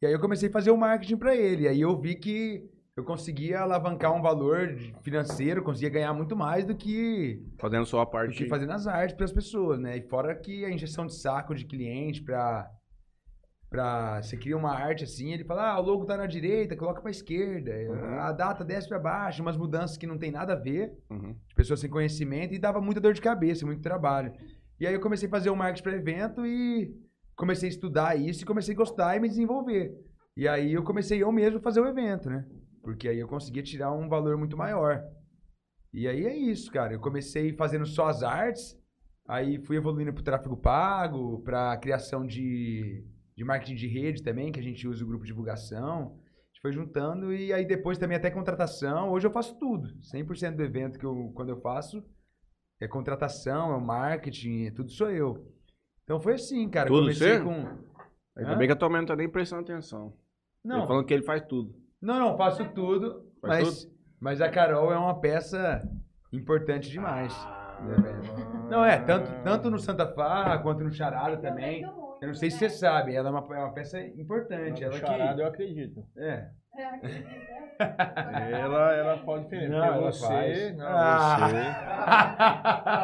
[0.02, 1.64] E aí eu comecei a fazer o marketing pra ele.
[1.64, 6.66] E aí eu vi que eu conseguia alavancar um valor financeiro, conseguia ganhar muito mais
[6.66, 8.38] do que Fazendo só a do parte.
[8.38, 9.98] que fazendo as artes para as pessoas, né?
[9.98, 12.70] E fora que a injeção de saco de cliente para
[13.70, 17.02] para você cria uma arte assim, ele fala: "Ah, o logo tá na direita, coloca
[17.02, 17.72] para esquerda.
[17.72, 18.20] Uhum.
[18.20, 21.36] A data desce para baixo, umas mudanças que não tem nada a ver, Uhum.
[21.48, 24.32] de pessoas sem conhecimento e dava muita dor de cabeça, muito trabalho.
[24.80, 26.94] E aí eu comecei a fazer o marketing para evento e
[27.36, 29.94] comecei a estudar isso e comecei a gostar e me desenvolver.
[30.38, 32.46] E aí eu comecei eu mesmo a fazer o evento, né?
[32.84, 35.02] Porque aí eu conseguia tirar um valor muito maior.
[35.94, 36.94] E aí é isso, cara.
[36.94, 38.78] Eu comecei fazendo só as artes,
[39.28, 43.04] aí fui evoluindo pro tráfego pago, pra criação de,
[43.38, 46.18] de marketing de rede também, que a gente usa o grupo de divulgação.
[46.18, 49.12] A gente foi juntando e aí depois também até contratação.
[49.12, 49.90] Hoje eu faço tudo.
[50.14, 52.04] 100% do evento que eu, quando eu faço
[52.82, 55.52] é contratação, é o marketing, tudo sou eu.
[56.04, 56.88] Então foi assim, cara.
[56.88, 57.44] Tudo Comecei você?
[57.44, 57.86] com...
[58.38, 58.58] Ainda Hã?
[58.58, 60.14] bem que a tua mãe não tá nem prestando atenção.
[60.64, 61.74] Ele Não, falando que ele faz tudo.
[62.02, 65.82] não, não, faço tudo, Faz mas, mas a Carol é uma peça
[66.34, 67.34] importante demais.
[68.70, 71.84] Não, é, tanto, tanto no Santa Farra quanto no Charada também.
[72.22, 74.84] Eu não sei se você sabe, ela é uma, é uma peça importante.
[74.84, 76.04] Ela Charada, que, eu acredito.
[76.18, 76.50] é.
[78.52, 79.70] Ela, ela pode defender.
[79.70, 80.78] Não, porque ela você, faz.
[80.78, 81.38] não, Ah.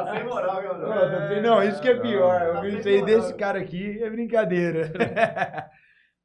[0.11, 2.41] Sem moral, meu Não, tá não, isso que é pior.
[2.41, 4.91] Eu vi isso aí desse cara aqui, é brincadeira.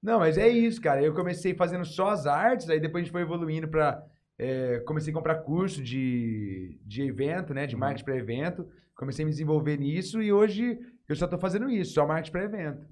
[0.03, 1.03] Não, mas é isso, cara.
[1.03, 4.01] Eu comecei fazendo só as artes, aí depois a gente foi evoluindo pra.
[4.39, 7.67] É, comecei a comprar curso de, de evento, né?
[7.67, 8.69] De marketing para evento.
[8.95, 12.45] Comecei a me desenvolver nisso e hoje eu só tô fazendo isso, só marketing para
[12.45, 12.87] evento.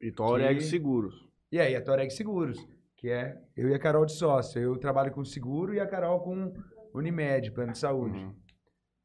[0.00, 1.14] E tua Oreg Que- Seguros.
[1.50, 2.58] E aí, a Toreg Seguros,
[2.96, 4.60] que é eu e a Carol de sócio.
[4.60, 6.52] Eu trabalho com seguro e a Carol com
[6.94, 8.18] Unimed, plano de saúde.
[8.18, 8.34] Uhum.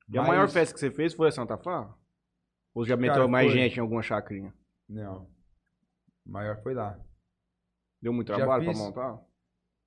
[0.09, 1.93] E a Mas- maior festa que você fez foi a Santa Fá?
[2.75, 3.59] Ou já meteu Cara, mais foi.
[3.61, 4.53] gente em alguma chacrinha?
[4.89, 5.29] Não.
[6.25, 6.99] O maior foi lá.
[8.01, 8.81] Deu muito trabalho pra fiz.
[8.81, 9.19] montar?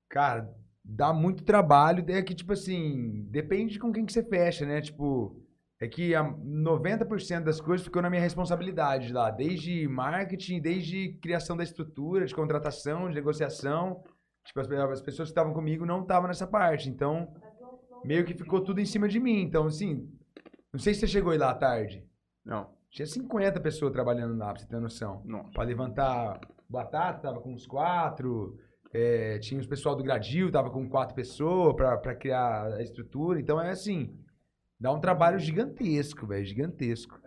[0.08, 0.54] Cara,
[0.86, 2.04] dá muito trabalho.
[2.08, 4.80] É que, tipo assim, depende de com quem que você fecha, né?
[4.80, 5.36] Tipo,
[5.80, 9.30] é que a 90% das coisas ficou na minha responsabilidade lá.
[9.30, 14.02] Desde marketing, desde criação da estrutura, de contratação, de negociação.
[14.44, 16.88] Tipo, as, as pessoas que estavam comigo não estavam nessa parte.
[16.88, 17.34] Então,
[18.04, 19.42] meio que ficou tudo em cima de mim.
[19.42, 20.08] Então, assim,
[20.72, 22.06] não sei se você chegou aí lá à tarde.
[22.44, 25.20] Não, Tinha 50 pessoas trabalhando lá, pra você ter noção.
[25.24, 25.50] não.
[25.50, 28.56] Pra levantar batata, tava com uns quatro.
[28.98, 33.38] É, tinha os pessoal do Gradil, tava com quatro pessoas pra criar a estrutura.
[33.38, 34.16] Então é assim,
[34.80, 37.20] dá um trabalho gigantesco, velho, gigantesco.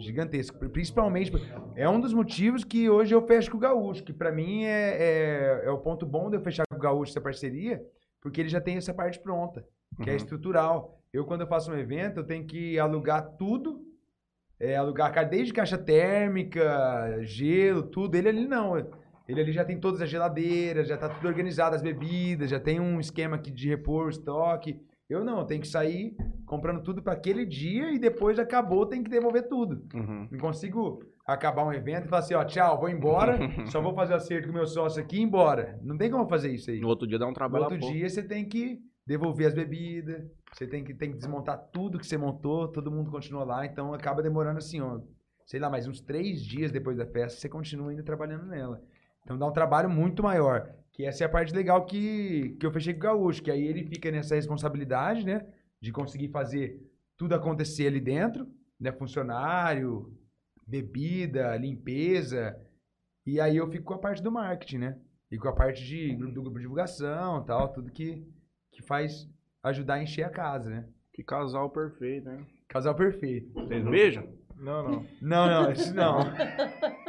[0.00, 0.58] Gigantesco.
[0.70, 1.30] Principalmente,
[1.76, 4.96] é um dos motivos que hoje eu fecho com o Gaúcho, que pra mim é,
[4.98, 7.80] é, é o ponto bom de eu fechar com o Gaúcho essa parceria,
[8.20, 9.64] porque ele já tem essa parte pronta,
[10.02, 10.16] que é Uhum.
[10.16, 11.00] estrutural.
[11.12, 13.80] Eu, quando eu faço um evento, eu tenho que alugar tudo
[14.62, 18.14] é, alugar desde caixa térmica, gelo, tudo.
[18.14, 18.76] Ele ali não.
[19.32, 22.78] Ele ali já tem todas as geladeiras, já tá tudo organizado, as bebidas, já tem
[22.78, 24.80] um esquema aqui de repor, estoque.
[25.08, 26.16] Eu não, eu tenho que sair
[26.46, 29.82] comprando tudo para aquele dia e depois acabou, tem que devolver tudo.
[29.94, 30.28] Uhum.
[30.30, 34.14] Não consigo acabar um evento e falar assim, ó, tchau, vou embora, só vou fazer
[34.14, 35.78] o acerto com o meu sócio aqui e ir embora.
[35.82, 36.80] Não tem como fazer isso aí.
[36.80, 37.94] No outro dia dá um No trabalho outro a pouco.
[37.94, 42.06] dia você tem que devolver as bebidas, você tem que, tem que desmontar tudo que
[42.06, 45.00] você montou, todo mundo continua lá, então acaba demorando assim, ó,
[45.44, 48.80] sei lá, mais uns três dias depois da festa, você continua ainda trabalhando nela.
[49.22, 50.74] Então dá um trabalho muito maior.
[50.92, 53.64] Que essa é a parte legal que, que eu fechei com o Gaúcho, que aí
[53.66, 55.46] ele fica nessa responsabilidade, né?
[55.80, 56.80] De conseguir fazer
[57.16, 58.46] tudo acontecer ali dentro,
[58.78, 58.92] né?
[58.92, 60.12] Funcionário,
[60.66, 62.56] bebida, limpeza.
[63.24, 64.98] E aí eu fico com a parte do marketing, né?
[65.30, 68.22] E com a parte de, do grupo de divulgação e tal, tudo que,
[68.70, 69.26] que faz
[69.62, 70.86] ajudar a encher a casa, né?
[71.12, 72.44] Que casal perfeito, né?
[72.68, 73.50] Casal perfeito.
[73.54, 74.28] Vocês beijam?
[74.56, 75.06] Não, não.
[75.20, 76.20] Não, não, isso não.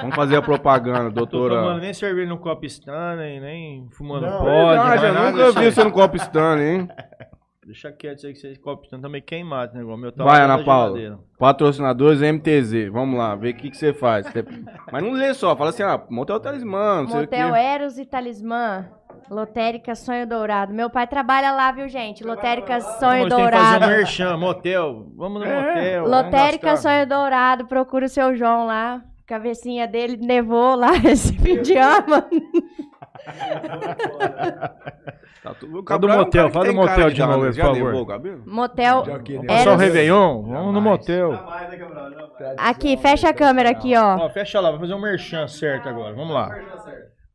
[0.00, 1.78] Vamos fazer a propaganda, Tô tomando doutora.
[1.78, 4.50] nem cerveja no copo Stanley, nem fumando Não, pod.
[4.50, 6.88] Verdade, mais eu nada nunca vi você no copo Stanley, hein?
[7.66, 9.80] Deixa quieto isso aí que vocês copo Stanley também queimado, né?
[9.80, 11.18] Igual o meu tá Vai, Ana Paula.
[11.38, 12.90] Patrocinadores MTZ.
[12.92, 14.24] Vamos lá, ver o que, que você faz.
[14.92, 17.58] Mas não lê só, fala assim, ah, Motel Talismã, não sei o Motel quê.
[17.58, 18.86] Eros e Talismã.
[19.28, 20.72] Lotérica Sonho Dourado.
[20.72, 22.22] Meu pai trabalha lá, viu, gente?
[22.22, 23.86] Lotérica Sonho que fazer um Dourado.
[23.88, 25.06] merchan, motel.
[25.16, 25.98] Vamos no É.
[26.00, 26.06] motel.
[26.08, 26.76] Lotérica.
[26.76, 27.66] Sonho Dourado.
[27.66, 29.02] Procura o seu João lá.
[29.26, 32.24] Cabecinha dele nevou lá esse fim de ano.
[35.42, 35.80] Tá tudo...
[35.80, 38.42] do é motel, fala do tem motel de novo por favor.
[38.46, 39.46] Motel né?
[39.46, 40.42] Passar o Réveillon?
[40.42, 41.38] Vamos no motel.
[42.58, 44.16] Aqui, fecha a câmera aqui, ó.
[44.16, 46.14] Ó, fecha lá, vai fazer um merchan certo agora.
[46.14, 46.50] Vamos lá.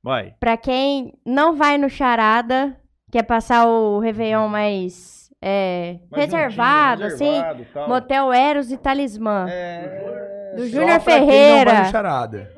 [0.03, 0.33] Vai.
[0.41, 2.75] Pra quem não vai no Charada,
[3.09, 7.41] quer passar o Réveillon mais é, reservado, assim,
[7.73, 7.87] tal.
[7.89, 9.45] Motel Eros e Talismã.
[9.49, 10.53] É...
[10.55, 11.85] do Júnior vai Ferreira.
[11.85, 12.49] charada.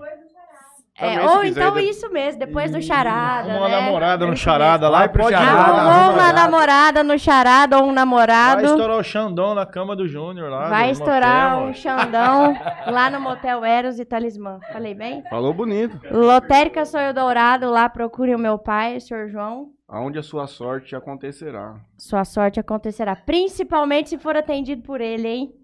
[0.96, 3.82] É, Também, ou então de- isso mesmo, depois do Charada, Uma né?
[3.82, 7.96] namorada no charada lá, Vai pro charada, Arrumou uma namorada no Charada ou um Vai
[7.96, 8.63] namorado.
[8.63, 10.69] estourar o Xandão na cama do Júnior lá.
[10.69, 14.60] Vai estourar motel, um Xandão lá no Motel Eros e Talismã.
[14.72, 15.24] Falei bem?
[15.32, 16.00] Falou bonito.
[16.12, 19.69] Lotérica Sonho Dourado, lá procure o meu pai, o senhor João.
[19.94, 21.80] Aonde a sua sorte acontecerá.
[22.00, 23.16] Sua sorte acontecerá.
[23.16, 25.56] Principalmente se for atendido por ele, hein?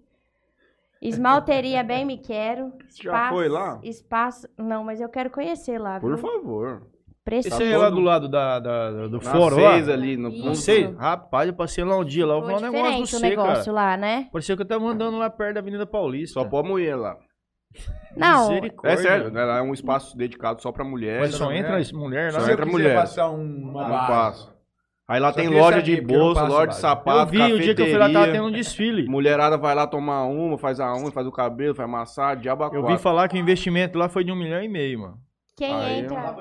[1.02, 2.72] Esmalteria Bem Me Quero.
[3.02, 3.80] Já foi lá?
[3.82, 4.46] Espaço.
[4.56, 6.10] Não, mas eu quero conhecer lá, viu?
[6.10, 6.82] Por favor.
[7.24, 7.54] Preciso.
[7.56, 9.74] Esse é lá do lado da, da- da- do Na fórum lá?
[9.74, 10.94] ali, no sei.
[10.94, 13.64] Rapaz, eu passei lá um dia lá, eu vou falar um negócio do o negócio
[13.64, 13.90] cara.
[13.90, 14.28] lá, né?
[14.32, 16.40] Parecia que eu tava andando lá perto da Avenida Paulista.
[16.40, 17.16] Só pode mulher lá.
[18.16, 18.50] Não,
[18.84, 19.44] É sério, né?
[19.44, 21.20] Lá é um espaço dedicado só pra mulher.
[21.20, 21.60] Mas só mulher?
[21.60, 22.40] entra as mulher lá.
[22.40, 22.94] Só entra mulher.
[22.96, 24.52] passar um, uma Não passo.
[25.06, 26.78] Aí lá Só tem loja de bolsa, loja de base.
[26.78, 29.08] Eu sapato, vi, o dia que eu fui lá tava tendo um desfile.
[29.08, 32.86] Mulherada vai lá tomar uma, faz a unha, faz o cabelo, faz massagem, diabo Eu
[32.86, 35.18] vi falar que o investimento lá foi de um milhão e meio, mano.
[35.56, 36.36] quem Aí, entra,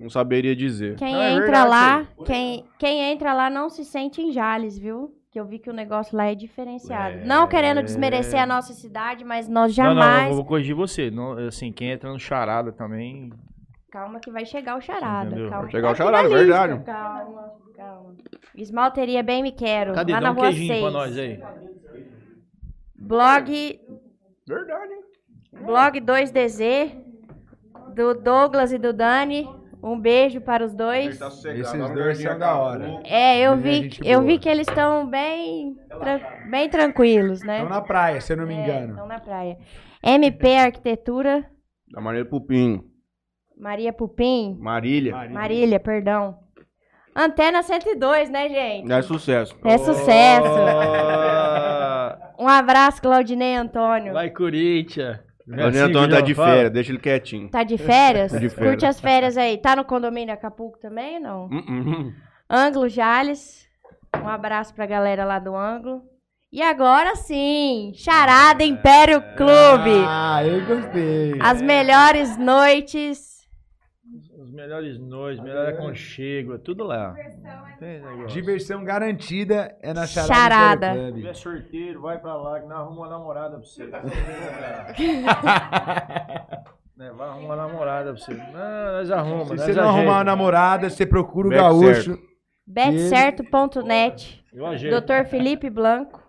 [0.00, 0.96] Não saberia dizer.
[0.96, 4.76] quem Não, é entra verdade lá, quem, quem entra lá não se sente em Jales,
[4.76, 5.14] viu?
[5.30, 7.18] Que eu vi que o negócio lá é diferenciado.
[7.26, 10.30] Não querendo desmerecer a nossa cidade, mas nós Não, não, jamais.
[10.30, 11.10] eu vou corrigir você.
[11.10, 13.30] Não, assim, quem entra no charada também.
[13.90, 15.30] Calma que vai chegar o charada.
[15.30, 15.50] Entendeu?
[15.50, 15.62] Calma.
[15.64, 16.38] Vai chegar o Tá charada, na lista.
[16.38, 16.84] verdade.
[16.84, 18.14] Calma, calma.
[18.54, 19.92] Esmalteria Bem Me Quero.
[19.94, 20.12] Cadê?
[20.12, 20.80] lá Dá na um rua queijinho 6.
[20.82, 21.40] pra nós aí.
[22.96, 23.80] Blog,
[24.46, 25.00] Verdade, hein?
[25.64, 26.96] blog 2DZ,
[27.94, 29.48] do Douglas e do Dani.
[29.82, 31.18] Um beijo para os dois.
[31.18, 31.42] Tá Esses
[31.92, 33.00] dois são da hora.
[33.04, 34.32] É, eu vi, eu boa.
[34.32, 37.58] vi que eles estão bem, tran- bem tranquilos, né?
[37.62, 38.90] Estão na praia, se eu não me É, engano.
[38.90, 39.56] Estão na praia.
[40.02, 41.44] MP Arquitetura,
[41.92, 42.82] Da maneira Pupim.
[43.56, 45.14] Maria Pupim, Marília.
[45.30, 46.38] Marília, perdão.
[47.14, 48.92] Antena 102, né, gente?
[48.92, 49.56] É sucesso.
[49.64, 50.46] É sucesso.
[52.38, 54.12] Oh, Um abraço, Claudinei Antônio.
[54.12, 55.18] vai, Corinthians.
[55.48, 57.48] O Antônio tá de férias, deixa ele quietinho.
[57.48, 58.32] Tá de férias?
[58.32, 58.70] Tá de férias.
[58.70, 59.56] Curte as férias aí.
[59.56, 61.48] Tá no condomínio Acapulco também ou não?
[61.50, 62.12] Hum.
[62.50, 63.66] Ângulo Jales.
[64.22, 66.02] Um abraço pra galera lá do Ângulo.
[66.50, 70.04] E agora sim, Charada Império Clube.
[70.06, 71.34] Ah, eu gostei.
[71.40, 73.37] As melhores noites.
[74.58, 77.14] Melhores noites, melhor aconchego, é tudo lá.
[77.78, 78.26] Tem negócio.
[78.26, 80.34] Diversão garantida é na Charada.
[80.34, 80.94] Charada.
[80.94, 83.86] Se tiver sorteiro, vai pra lá que nós arrumamos uma namorada pra você.
[86.96, 88.34] né, vai arrumar uma namorada pra você.
[88.34, 89.46] Não, nós arrumamos.
[89.46, 92.18] Se nós você não arrumar uma namorada, você procura o Back gaúcho.
[92.66, 94.44] Betcerto.net.
[94.52, 95.00] Eu ajeito.
[95.00, 95.24] Dr.
[95.30, 96.20] Felipe Blanco.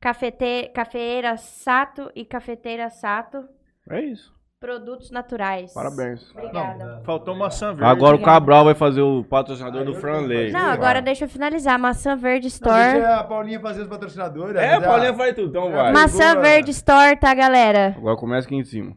[0.00, 0.70] Cafete...
[0.72, 3.48] Cafeeira Sato e Cafeteira Sato.
[3.90, 4.37] É isso.
[4.68, 5.72] Produtos naturais.
[5.72, 6.28] Parabéns.
[6.32, 7.00] Obrigada.
[7.04, 7.84] Faltou maçã verde.
[7.84, 8.22] Agora o.
[8.22, 10.50] Cabral vai fazer o patrocinador do Franley.
[10.50, 11.78] Não, agora deixa eu finalizar.
[11.78, 12.92] Maçã Verde Não, Store.
[12.94, 14.56] deixa a Paulinha fazer os patrocinadores.
[14.56, 15.92] É, ah, Paulinha faz tudo, então vai.
[15.92, 16.42] Maçã boa.
[16.42, 17.94] Verde Store, tá, galera?
[17.96, 18.96] Agora começa aqui em cima.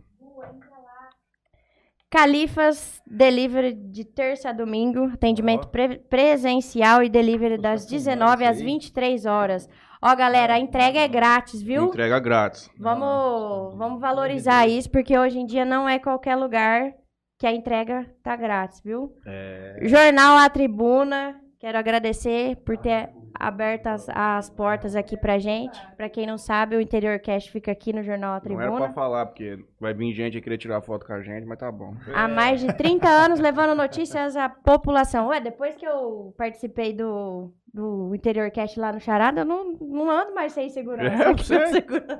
[2.09, 5.11] Califas Delivery de terça a domingo.
[5.13, 9.69] Atendimento pre- presencial e delivery das 19 às 23 horas.
[10.03, 11.85] Ó, galera, a entrega é grátis, viu?
[11.85, 12.69] Entrega grátis.
[12.79, 16.91] Vamos, vamos valorizar isso, porque hoje em dia não é qualquer lugar
[17.37, 19.13] que a entrega tá grátis, viu?
[19.25, 19.79] É.
[19.83, 25.79] Jornal A Tribuna, quero agradecer por ter aberto as, as portas aqui pra gente.
[25.95, 28.77] Pra quem não sabe, o Interior Cast fica aqui no Jornal A Não era pra
[28.77, 28.93] Tribuna.
[28.93, 31.93] falar, porque vai vir gente querer tirar foto com a gente, mas tá bom.
[32.13, 35.27] Há mais de 30 anos levando notícias à população.
[35.27, 40.09] Ué, depois que eu participei do, do Interior Cast lá no Charada, eu não, não
[40.09, 41.23] ando mais sem segurança.
[41.23, 42.17] É, aqui você- na segurança.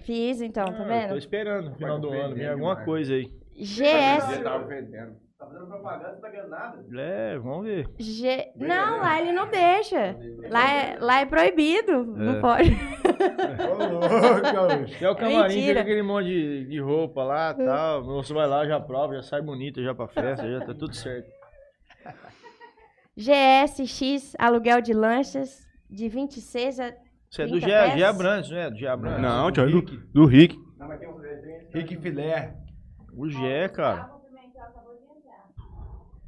[0.00, 1.18] Fiz então, tá Eu tô vendo?
[1.18, 3.24] esperando no final do ano, vir alguma coisa aí.
[3.56, 4.42] GS.
[4.42, 5.16] Tava vendendo.
[6.98, 7.88] É, vamos ver.
[7.98, 8.52] G...
[8.56, 10.16] Não, lá ele não deixa.
[10.48, 12.04] Lá é, lá é proibido.
[12.04, 12.40] Não É.
[12.40, 12.70] pode.
[12.70, 14.08] Ô, louco,
[14.42, 15.04] gaúcho.
[15.04, 15.80] É o camarim, Mentira.
[15.82, 18.02] aquele monte de, de roupa lá e tal.
[18.02, 20.94] O moço vai lá, já prova, já sai bonito já pra festa, já tá tudo
[20.94, 21.30] certo.
[23.16, 26.92] GSX, aluguel de lanchas, de 26 a.
[27.30, 27.98] Você é do 30 Gé, peças?
[27.98, 28.70] Gé Abrantes, não é?
[28.70, 29.22] Do Gé Abrantes.
[29.22, 30.58] Não, tio, é do, do Rick.
[31.72, 32.54] Rick Filé.
[33.12, 34.15] O Gé, cara.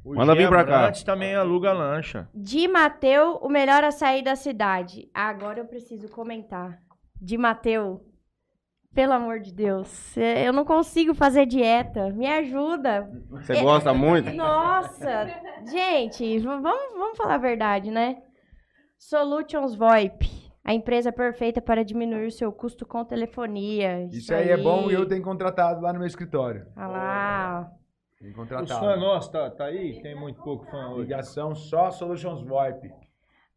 [0.03, 0.91] O Manda vir pra cá.
[1.05, 2.29] Também aluga lancha.
[2.33, 5.09] De Mateu, o melhor açaí da cidade.
[5.13, 6.79] Agora eu preciso comentar.
[7.21, 8.05] De Mateu.
[8.93, 10.17] Pelo amor de Deus.
[10.17, 12.09] Eu não consigo fazer dieta.
[12.11, 13.07] Me ajuda.
[13.29, 14.31] Você gosta muito?
[14.31, 15.27] Nossa!
[15.69, 16.63] Gente, vamos,
[16.97, 18.17] vamos falar a verdade, né?
[18.97, 20.27] Solutions VoIP.
[20.63, 24.07] A empresa perfeita para diminuir o seu custo com telefonia.
[24.11, 26.65] Isso aí é bom e eu tenho contratado lá no meu escritório.
[26.75, 27.71] Olha lá.
[28.19, 28.23] Ó.
[28.23, 28.79] Tenho Os contratado.
[28.79, 30.01] fãs nossos, tá, tá aí?
[30.01, 31.01] Tem muito pouco fã hoje.
[31.01, 32.91] Ligação só Solutions VoIP.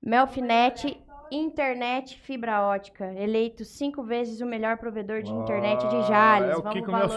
[0.01, 3.07] Melfinet Internet Fibra Ótica.
[3.15, 6.51] Eleito cinco vezes o melhor provedor de internet de Jales.
[6.51, 7.17] É o Vamos Kiko valorizar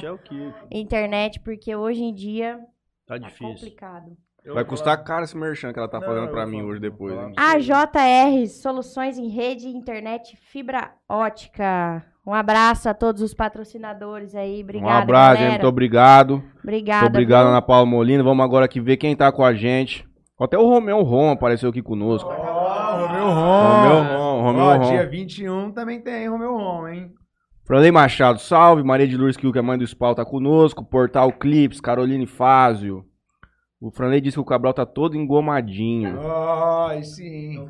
[0.00, 0.66] Melfinete, é o Kiko.
[0.70, 2.58] internet, porque hoje em dia
[3.06, 3.46] Tá tá difícil.
[3.54, 4.16] complicado.
[4.44, 6.68] Eu Vai custar falar- caro esse merchan que ela tá Não, fazendo vou mim falar-
[6.70, 7.14] hoje depois.
[7.14, 7.32] hein?
[7.36, 12.04] AJR, soluções em rede internet fibra ótica.
[12.26, 14.62] Um abraço a todos os patrocinadores aí.
[14.62, 15.38] Obrigada, um abraço, gente.
[15.38, 15.52] galera.
[15.62, 16.42] Muito obrigado.
[16.62, 17.36] Obrigado, viu?
[17.36, 18.22] Ana Paula Molina.
[18.22, 20.06] Vamos agora aqui ver quem tá com a gente.
[20.40, 22.28] Até o Romeu Rom apareceu aqui conosco.
[22.28, 24.02] Ó, Romeu Romeu Rom.
[24.18, 24.90] Rom, Romeu Ó, Rom.
[24.90, 27.10] dia 21 também tem Romeu Rom, hein?
[27.64, 28.82] Franley Machado, salve.
[28.82, 30.84] Maria de Lourdes Kiel, que é mãe do Spawn, tá conosco.
[30.84, 33.04] Portal Clips, Caroline Fázio.
[33.82, 36.16] O Franley disse que o Cabral tá todo engomadinho.
[36.88, 37.68] Aí sim.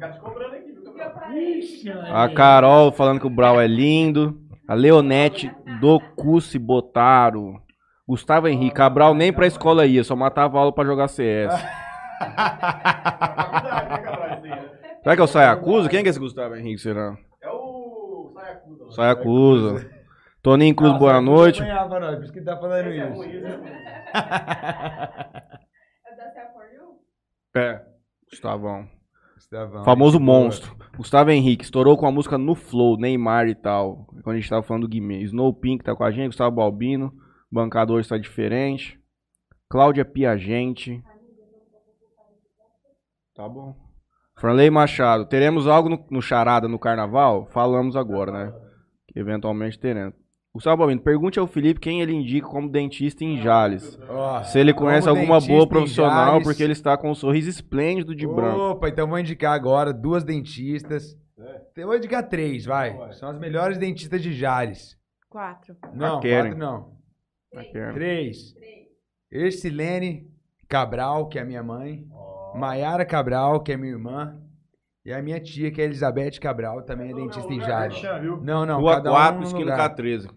[2.12, 4.38] A Carol falando que o Brau é lindo.
[4.68, 7.58] A Leonete do Cussi Botaro.
[8.06, 11.50] Gustavo Henrique, Cabral nem pra escola ia, só matava aula pra jogar CS.
[15.02, 15.88] Será que é o Sayacusa?
[15.88, 17.16] Quem que é esse Gustavo Henrique, será?
[17.40, 18.92] É o Sayacusa.
[18.94, 19.90] Sayacusa.
[20.42, 21.62] Toninho Cruz, boa noite.
[21.62, 23.22] Apanhava nós, por isso que ele tá falando isso.
[27.54, 27.82] É,
[28.30, 28.88] Gustavão.
[29.34, 30.40] Gustavão, Famoso boa.
[30.40, 30.76] monstro.
[30.96, 34.06] Gustavo Henrique, estourou com a música no Flow, Neymar e tal.
[34.22, 35.20] Quando a gente tava falando do Guimê.
[35.22, 37.12] Snow Pink tá com a gente, Gustavo Balbino.
[37.50, 38.98] Bancador está diferente.
[39.68, 41.02] Cláudia Piagente.
[43.34, 43.74] Tá bom.
[44.38, 47.46] Franley Machado, teremos algo no, no Charada no Carnaval?
[47.52, 48.52] Falamos agora, né?
[49.08, 50.14] Que eventualmente teremos.
[50.54, 53.98] Gustavo Balbino, pergunte ao Felipe quem ele indica como dentista em Jales.
[54.08, 58.14] Ó, Se ele conhece alguma boa profissional, Jales- porque ele está com um sorriso esplêndido
[58.14, 58.60] de branco.
[58.60, 61.16] Opa, então vou indicar agora duas dentistas.
[61.74, 62.94] Eu vou indicar três, vai.
[63.14, 64.94] São as melhores dentistas de Jales.
[65.30, 65.74] Quatro.
[65.94, 66.92] Não, quatro não.
[67.56, 67.92] Aqui, ó.
[67.94, 68.54] Três.
[69.30, 70.26] Ercilene
[70.68, 72.04] Cabral, que é a minha mãe.
[72.54, 74.38] Maiara Cabral, que é minha irmã.
[75.04, 77.94] E a minha tia, que é Elizabeth Cabral, também é dentista em Jales.
[78.00, 78.36] Merchan, viu?
[78.42, 79.96] Não, não, Rua cada 4, um no esquina lugar.
[79.96, 80.30] K13.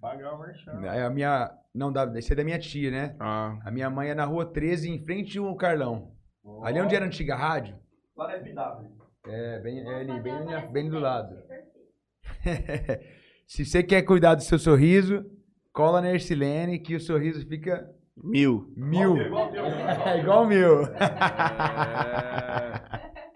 [0.00, 0.80] Pagar o merchan.
[0.86, 1.50] É a minha...
[1.74, 3.16] Não, dá, esse é da minha tia, né?
[3.18, 6.12] Ah, A minha mãe é na rua 13, em frente ao Carlão.
[6.62, 7.76] Ali onde era a antiga rádio.
[8.16, 8.90] Lá na SBW.
[9.26, 11.36] É, bem, é ali, bem, ali- bem do lado.
[13.48, 15.24] Se você quer cuidar do seu sorriso,
[15.72, 18.72] cola na Ercilene que o sorriso fica mil.
[18.76, 19.16] mil.
[20.06, 20.82] É igual o meu.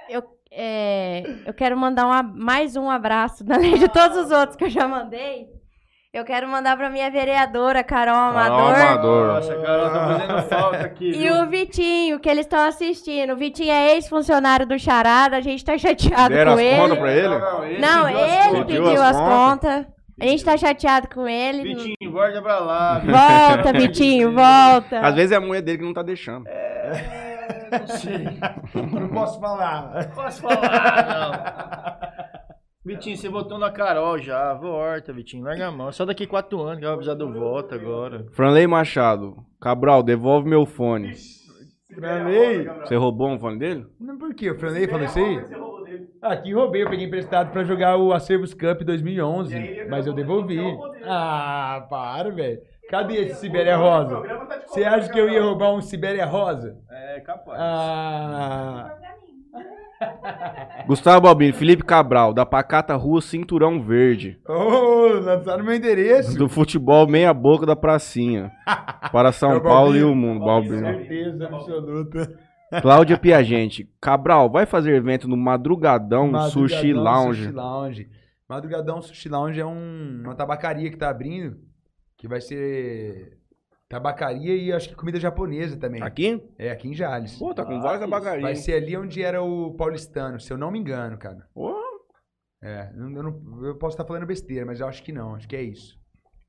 [0.08, 4.56] Eu, é, eu quero mandar um ab- mais um abraço, além de todos os outros
[4.56, 5.48] que eu já mandei.
[6.18, 8.74] Eu quero mandar pra minha vereadora, Carol Amador.
[8.74, 9.26] Amador.
[9.28, 11.10] Nossa, cara, tá fazendo falta aqui.
[11.10, 11.42] E viu?
[11.42, 13.34] o Vitinho, que eles estão assistindo.
[13.34, 16.76] O Vitinho é ex-funcionário do Charada, a gente tá chateado Deram com as ele.
[16.76, 17.78] contas pra ele?
[17.78, 18.66] Não, pediu as ele contas.
[18.66, 19.86] Pediu pediu as as contas.
[20.20, 21.62] A gente tá chateado com ele.
[21.62, 22.98] Vitinho, volta pra lá.
[22.98, 24.98] Volta, Vitinho, volta.
[24.98, 26.46] Às vezes é a mulher dele que não tá deixando.
[27.70, 28.24] Não sei.
[28.74, 30.10] Não posso falar.
[30.14, 32.27] Posso falar, não.
[32.88, 34.54] Vitinho, você votou na Carol já.
[34.54, 35.44] Volta, Vitinho.
[35.44, 35.92] Larga a mão.
[35.92, 38.24] Só daqui quatro anos que vai precisar do voto agora.
[38.32, 39.36] Franley Machado.
[39.60, 41.12] Cabral, devolve meu fone.
[41.94, 42.64] Franley?
[42.64, 43.86] Você roubou um fone dele?
[44.00, 44.50] Não, por quê?
[44.50, 45.44] O Franley falou isso aí?
[46.22, 46.82] Ah, que roubei.
[46.82, 49.84] Eu peguei emprestado pra jogar o Acervos Cup 2011.
[49.90, 50.58] Mas eu devolvi.
[51.04, 52.58] Ah, para, velho.
[52.88, 54.22] Cadê esse Sibéria Rosa?
[54.66, 56.74] Você acha que eu ia roubar um Sibéria Rosa?
[56.90, 57.58] É, capaz.
[57.60, 58.96] Ah...
[60.86, 64.38] Gustavo Balbino, Felipe Cabral, da Pacata Rua Cinturão Verde.
[64.48, 66.36] Ô, lançaram meu endereço.
[66.38, 68.50] Do futebol meia boca da pracinha.
[69.12, 70.86] Para É São o Paulo e o mundo, Balbino.
[70.86, 72.38] Certeza absoluta.
[72.82, 73.88] Cláudia Piagente.
[74.00, 77.42] Cabral, vai fazer evento no Madrugadão, Madrugadão Sushi Lounge.
[77.44, 78.08] Sushi Lounge.
[78.48, 81.56] Madrugadão Sushi Lounge é um- uma tabacaria que tá abrindo,
[82.16, 83.38] que vai ser
[83.88, 86.02] tabacaria e acho que comida japonesa também.
[86.02, 86.42] Aqui?
[86.58, 87.38] É, aqui em Jales.
[87.38, 88.58] Pô, tá com várias Vai tabacarias.
[88.60, 91.46] ser ali onde era o paulistano, se eu não me engano, cara.
[91.54, 91.76] Pô,
[92.60, 95.46] É, eu, não- eu não- posso estar falando besteira, mas eu acho que não, acho
[95.46, 95.96] que é isso.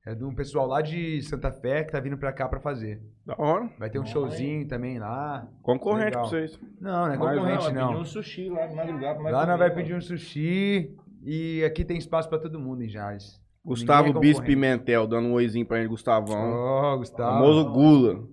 [0.07, 2.99] É de um pessoal lá de Santa Fé que tá vindo pra cá pra fazer.
[3.23, 3.69] da hora.
[3.77, 5.47] Vai ter um showzinho também lá.
[5.61, 6.21] Concorrente Legal.
[6.27, 6.59] pra vocês.
[6.81, 8.01] Não, não é Mas concorrente vai pedir não.
[8.01, 9.21] um sushi lá de madrugada.
[9.21, 13.39] Lá nós vai pedir um sushi e aqui tem espaço pra todo mundo em Jales.
[13.69, 14.39] Gustavo é Bis.
[14.39, 16.53] Pimentel, dando um oizinho pra ele, Gustavão.
[16.53, 17.31] Ó, Gustavo.
[17.39, 18.27] Famoso Gula.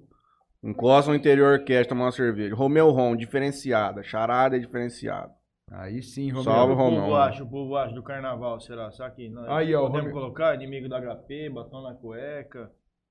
[0.62, 2.54] Encosta no interior orquestra, tomar uma cerveja.
[2.54, 4.02] Romeu Rom, diferenciada.
[4.02, 5.30] Charada é diferenciada.
[5.70, 6.42] Aí sim, Romeu.
[6.44, 8.90] Salve, O povo acha, o povo acha do carnaval, será?
[8.90, 10.12] Será que nós Aí, ó, podemos Romeu.
[10.14, 12.64] colocar inimigo do HP, batom na cueca?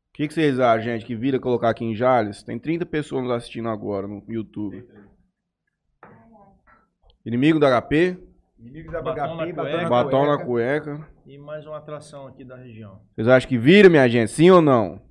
[0.10, 2.42] O que, que vocês acham, gente, que vira colocar aqui em Jales?
[2.44, 4.86] Tem 30 pessoas nos assistindo agora no YouTube.
[7.26, 8.18] Inimigo do HP?
[8.60, 9.84] Inimigos da Batom HP, na batom cueca.
[9.84, 11.08] na Batom na cueca.
[11.26, 13.00] E mais uma atração aqui da região.
[13.16, 14.32] Vocês acham que vira, minha gente?
[14.32, 15.02] Sim ou não?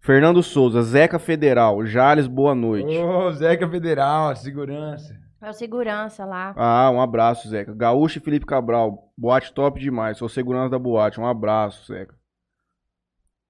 [0.00, 2.96] Fernando Souza, Zeca Federal, Jales, boa noite.
[2.98, 5.14] Ô, Zeca Federal, segurança.
[5.42, 6.52] É o segurança lá.
[6.56, 7.72] Ah, um abraço, Zeca.
[7.74, 10.18] Gaúcho e Felipe Cabral, boate top demais.
[10.18, 11.20] Sou segurança da boate.
[11.20, 12.14] Um abraço, Zeca.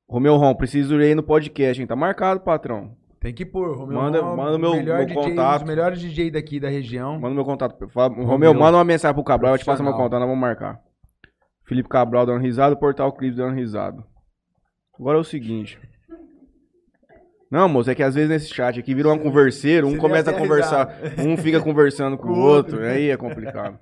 [0.08, 1.86] Romeu Rom, preciso ir aí no podcast, hein?
[1.86, 2.96] Tá marcado, patrão.
[3.20, 3.96] Tem que pôr, Romeu.
[4.00, 5.60] Manda- Rom, manda meu- melhor meu DJ, contato.
[5.60, 7.18] Dos melhores DJ daqui da região.
[7.20, 7.88] Manda meu contato.
[7.88, 10.80] Fala- Romeu, manda uma mensagem pro Cabral, eu te passo meu contato, nós vamos marcar.
[11.70, 14.02] Felipe Cabral dando risada, Portal Clips dando risada.
[14.98, 15.78] Agora é o seguinte.
[17.48, 20.30] Não, moço, é que às vezes nesse chat aqui vira uma converseira, um Você começa
[20.32, 20.88] a conversar,
[21.24, 22.88] um fica conversando com o Com o outro, outro.
[22.90, 23.78] aí é complicado.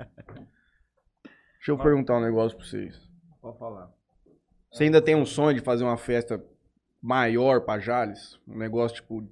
[1.57, 2.95] Deixa eu perguntar um negócio pra vocês.
[3.41, 3.89] Pode falar.
[4.71, 6.45] Você ainda tem um sonho de fazer uma festa
[7.03, 8.39] maior pra Jales?
[8.47, 9.27] Um negócio tipo,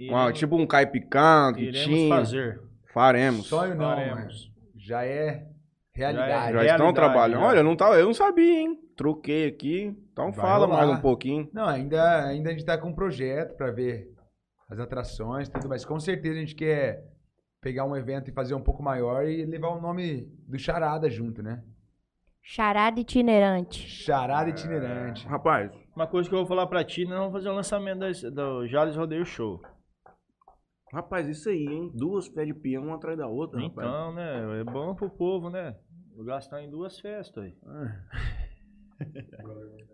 [0.00, 2.08] uma- tipo um caipicão, que iremos tinha.
[2.16, 2.60] fazer.
[2.92, 3.46] Faremos.
[3.46, 4.50] Sonho não, Faremos.
[4.76, 5.46] já é
[5.94, 6.28] realidade.
[6.30, 7.40] Já Realidade, estão trabalhando.
[7.40, 7.46] já.
[7.46, 8.78] Olha, não tá, eu não sabia, hein?
[8.96, 9.96] Troquei aqui.
[10.12, 10.86] Então Vai fala rolar.
[10.86, 11.48] mais um pouquinho.
[11.52, 14.12] Não, ainda, ainda a gente tá com um projeto pra ver
[14.68, 17.04] as atrações, tudo, mas com certeza a gente quer
[17.60, 21.42] pegar um evento e fazer um pouco maior e levar o nome do Charada junto,
[21.42, 21.62] né?
[22.42, 23.88] Charada itinerante.
[23.88, 25.26] Charada itinerante.
[25.26, 28.30] Rapaz, Uma coisa que eu vou falar pra ti, nós vamos fazer o lançamento da-
[28.30, 29.60] do Jales Rodeio Show.
[30.92, 31.90] rapaz, isso aí, hein?
[31.94, 33.86] Duas pés de peão uma atrás da outra, rapaz.
[33.88, 34.60] Então, né?
[34.60, 35.74] É bom pro povo, né?
[36.14, 37.54] Vou gastar em duas festas aí.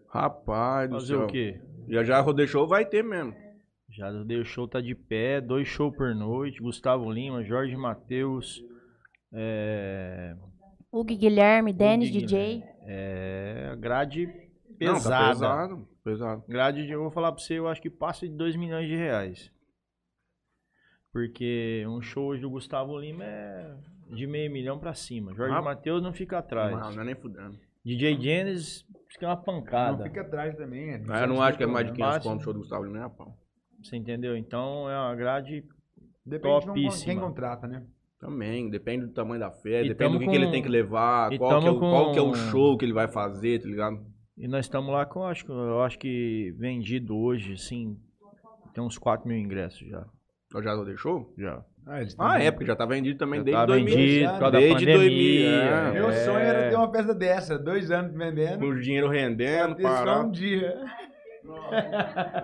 [0.08, 1.24] Rapaz do Fazer céu.
[1.24, 1.60] o quê?
[1.88, 3.34] Já já Rodeio Show vai ter mesmo.
[3.88, 6.60] Já Rodeio Show tá de pé, dois shows por noite.
[6.60, 8.62] Gustavo Lima, Jorge Matheus.
[9.32, 10.36] É.
[10.92, 12.62] Hugo Guilherme, Denis Hugo DJ.
[12.86, 13.74] É.
[13.78, 14.26] Grade
[14.80, 15.28] Não, tá pesada.
[15.30, 15.88] pesado.
[16.04, 16.44] Pesado.
[16.48, 18.96] Grade, de- eu vou falar pra você, eu acho que passa de 2 milhões de
[18.96, 19.50] reais.
[21.12, 23.76] Porque um show hoje do Gustavo Lima é
[24.10, 25.34] de meio milhão pra cima.
[25.34, 25.62] Jorge Ah.
[25.62, 26.72] Matheus não fica atrás.
[26.76, 27.58] Não, não é nem fudendo.
[27.84, 28.84] DJ Genesis,
[29.18, 30.04] que é uma Não pancada.
[30.04, 30.90] fica atrás também.
[30.90, 32.32] é Ah, eu não acho que é mais de 500 Máximo.
[32.32, 33.34] conto o show do Gustavo Lima, nem a pau.
[33.82, 34.36] Você entendeu?
[34.36, 35.64] Então é uma grade.
[36.26, 37.04] Depende de não- Topíssima.
[37.12, 37.82] quem contrata, né?
[38.20, 40.68] Também, depende do tamanho da festa, E depende do que, que ele com- tem que
[40.68, 42.92] levar, e qual que, é o, tamo qual que é o com- show que ele
[42.92, 44.04] vai fazer, tá ligado?
[44.36, 47.96] E nós estamos lá com, acho, que- eu acho que vendido hoje, assim,
[48.74, 50.06] tem uns 4 mil ingressos já.
[50.54, 51.32] Eu já deixou?
[51.38, 51.64] Já.
[51.86, 53.96] Ah, eles Ah, é, porque já tá vendido também Já desde tá 2000.
[53.96, 54.96] vendido, Desde pandemia.
[54.98, 55.92] 2000, é.
[55.92, 56.12] Meu É.
[56.24, 57.58] sonho era ter uma festa dessa.
[57.58, 58.58] Dois anos vendendo.
[58.60, 60.20] Com o dinheiro rendendo, Ter só parar.
[60.20, 60.74] um dia.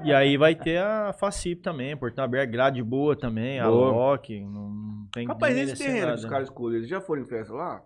[0.05, 3.91] E aí vai ter a Facip também, Portão Aberto, grade boa também, a Boa.
[3.91, 7.23] Loki, não tem Rapaz, nem esse descer terreno que os caras escolheram, eles já foram
[7.23, 7.83] em festa lá?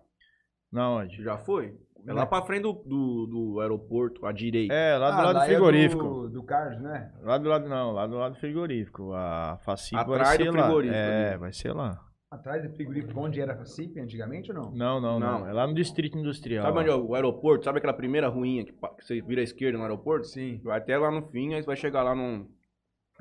[0.71, 1.21] Não, onde?
[1.21, 1.75] Já foi?
[2.07, 4.73] É lá pra frente do, do, do aeroporto, à direita.
[4.73, 6.03] É, lá do Ah, lado lá do é frigorífico.
[6.03, 7.11] do, do Carlos, né?
[7.21, 9.13] Lá do lado não, lá do lado do frigorífico.
[9.13, 10.63] A Facip vai Atrás do ser lá.
[10.63, 11.37] frigorífico É, ali.
[11.37, 12.05] vai ser lá.
[12.31, 14.71] Atrás do frigorífico onde era a FACIP antigamente ou não?
[14.71, 15.47] Não, não, não, Não.
[15.49, 16.63] É lá no Distrito Industrial.
[16.65, 17.65] Sabe onde é o aeroporto?
[17.65, 20.25] Sabe aquela primeira ruinha que, que você vira à esquerda no aeroporto?
[20.27, 20.61] Sim.
[20.63, 22.47] Vai até lá no fim, aí você vai chegar lá num,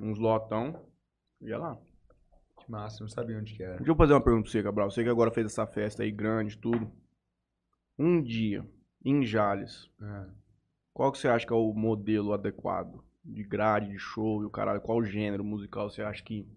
[0.00, 0.80] uns lotão.
[1.42, 1.76] E é lá.
[2.64, 3.76] Que massa, não sabia onde que era.
[3.78, 4.90] Deixa eu fazer uma pergunta pra você, Cabral.
[4.92, 6.88] Você que agora fez essa festa aí grande, tudo.
[8.02, 8.64] Um dia,
[9.04, 10.26] em Jales, É.
[10.94, 13.04] qual que você acha que é o modelo adequado?
[13.22, 14.80] De grade, de show e o caralho?
[14.80, 16.48] Qual gênero musical você acha que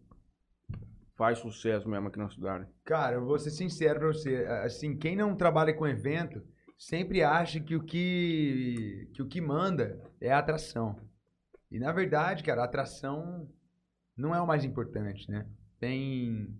[1.17, 2.65] faz sucesso mesmo aqui na cidade?
[2.85, 4.45] Cara, eu vou ser sincero pra você.
[4.63, 6.41] Assim, quem não trabalha com evento
[6.77, 10.95] sempre acha que o que, que o que manda é a atração.
[11.69, 13.49] E na verdade, cara, a atração
[14.15, 15.45] não é o mais importante, né?
[15.77, 16.57] Tem.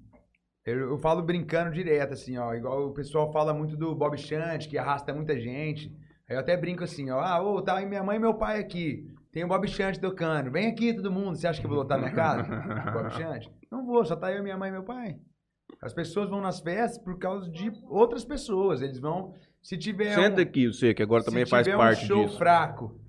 [0.66, 2.54] Eu, eu falo brincando direto, assim, ó.
[2.54, 5.94] Igual o pessoal fala muito do Bob Chant, que arrasta muita gente.
[6.30, 7.20] Aí eu até brinco assim, ó.
[7.20, 9.06] Ah, ô, tá aí minha mãe e meu pai aqui.
[9.32, 10.52] Tem o Bob Chant tocando.
[10.52, 11.36] Vem aqui todo mundo.
[11.36, 12.44] Você acha que eu vou lotar minha casa?
[12.94, 13.50] Bob Chant?
[13.70, 15.18] Não vou, só tá eu, minha mãe e meu pai.
[15.82, 18.82] As pessoas vão nas festas por causa de outras pessoas.
[18.82, 19.34] Eles vão.
[19.62, 20.16] Se tiver.
[20.16, 22.38] Senta um, aqui, você, que agora também se faz tiver parte um show disso.
[22.38, 23.00] fraco.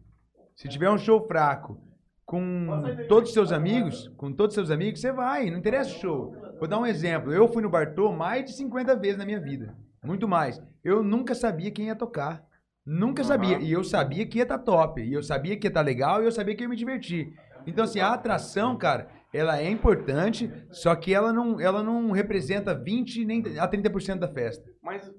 [0.57, 1.81] Se tiver um show fraco
[2.25, 2.69] com
[3.09, 6.44] todos os seus amigos, com todos os seus amigos, você vai, não interessa o show.
[6.59, 7.33] Vou dar um exemplo.
[7.33, 9.75] Eu fui no Bartô mais de 50 vezes na minha vida.
[10.03, 10.63] Muito mais.
[10.83, 12.45] Eu nunca sabia quem ia tocar.
[12.87, 13.29] Nunca Aham.
[13.29, 13.59] sabia.
[13.59, 15.03] E eu sabia que ia estar top.
[15.03, 17.35] E eu sabia que ia estar legal e eu sabia que ia me divertir.
[17.67, 22.75] Então, assim, a atração, cara, ela é importante, só que ela não, ela não representa
[22.75, 24.71] 20 nem a 30% da festa.
[24.83, 25.11] Mas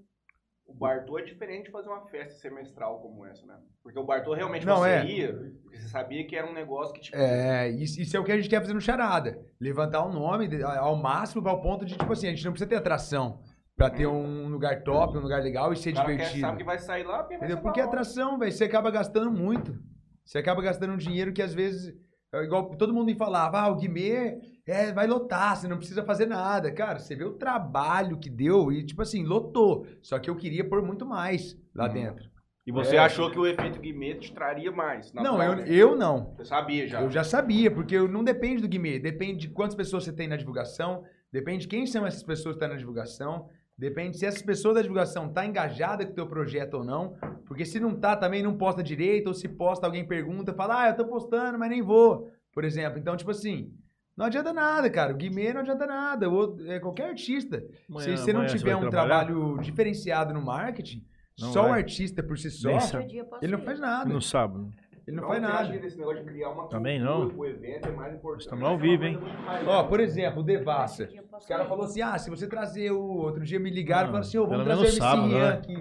[0.78, 3.56] Bartô é diferente de fazer uma festa semestral como essa, né?
[3.82, 5.06] Porque o Bartô realmente Não, você é.
[5.06, 7.16] ia, porque você sabia que era um negócio que tipo.
[7.18, 9.40] É, isso, isso é o que a gente quer fazer no Charada.
[9.60, 12.70] Levantar o nome de- ao máximo ao ponto de, tipo assim, a gente não precisa
[12.70, 13.42] ter atração
[13.76, 16.42] pra ter um lugar top, um lugar legal e ser o cara quer, divertido.
[16.42, 17.62] sabe que vai sair lá porque vai Entendeu?
[17.64, 17.90] Porque hora.
[17.90, 19.78] atração, velho, você acaba gastando muito.
[20.26, 21.94] Você acaba gastando um dinheiro que às vezes
[22.36, 26.04] É igual todo mundo me falava, ah, o Guimê é, vai lotar, você não precisa
[26.04, 26.72] fazer nada.
[26.72, 29.86] Cara, você vê o trabalho que deu e, tipo assim, lotou.
[30.02, 31.94] Só que eu queria pôr muito mais lá Uhum.
[31.94, 32.30] dentro.
[32.68, 33.00] E você É.
[33.00, 35.14] achou que o efeito Guimê te traria mais?
[35.14, 36.34] Não, eu, eu não.
[36.36, 37.02] Você sabia já.
[37.02, 40.36] Eu já sabia, porque não depende do Guimê, depende de quantas pessoas você tem na
[40.36, 43.48] divulgação, depende de quem são essas pessoas que estão na divulgação,
[43.78, 47.16] depende se essas pessoas da divulgação tá engajada com o teu projeto ou não,
[47.46, 50.90] porque se não tá também não posta direito, ou se posta alguém pergunta, fala, ah,
[50.90, 52.98] eu tô postando, mas nem vou, por exemplo.
[53.00, 53.72] Então, tipo assim,
[54.16, 57.64] não adianta nada, cara, o Guimê não adianta nada, ou, é qualquer artista.
[57.90, 59.26] Amanhã- se você não tiver um trabalhar?
[59.26, 61.06] trabalho diferenciado no marketing,
[61.40, 61.80] Não só o vai.
[61.82, 63.02] artista por si só, Outro
[63.42, 64.12] ele não faz nada.
[64.12, 64.70] No sábado.
[65.08, 65.76] Ele não Não, faz nada.
[65.76, 67.30] esse negócio de criar uma Também não.
[67.30, 68.42] pro evento é mais importante.
[68.46, 69.20] Estamos ao vivo, hein?
[69.68, 71.08] Ó, por exemplo, o Devassa.
[71.38, 73.02] Os caras falaram assim: ah, se você trazer o.
[73.02, 75.40] Outro dia me ligaram e Não, falaram assim: ô, vamos trazer o MC sábado, Rian
[75.40, 75.54] né?
[75.54, 75.76] aqui.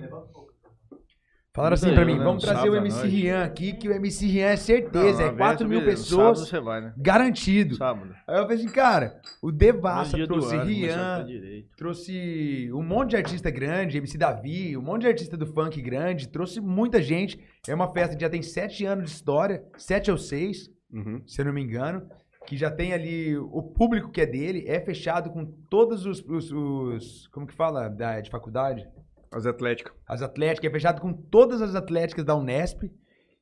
[1.57, 2.25] Falaram Isso assim pra mim: né?
[2.25, 3.07] vamos trazer o MC.
[3.07, 6.47] Rian aqui, que o MC Rian é certeza, Não, é na 4 mil pessoas, Sábado
[6.51, 6.93] você vai, né?
[6.97, 7.77] garantido.
[7.77, 8.13] Sábado.
[8.27, 11.25] Aí eu falei assim: cara, o Devassa trouxe Rian,
[11.77, 16.27] trouxe um monte de artista grande, MC Davi, um monte de artista do funk grande,
[16.29, 17.39] trouxe muita gente.
[17.69, 21.21] É uma festa que já tem 7 anos de história, 7 ou 6 Uhum.
[21.27, 22.09] se eu não me engano,
[22.47, 26.53] que já tem ali o público que é dele, é fechado com todos os, os-
[26.53, 28.87] os- como que fala, da, de faculdade?
[29.33, 29.93] As atléticas.
[30.07, 32.85] As atléticas, é fechado com todas as atléticas da Unesp.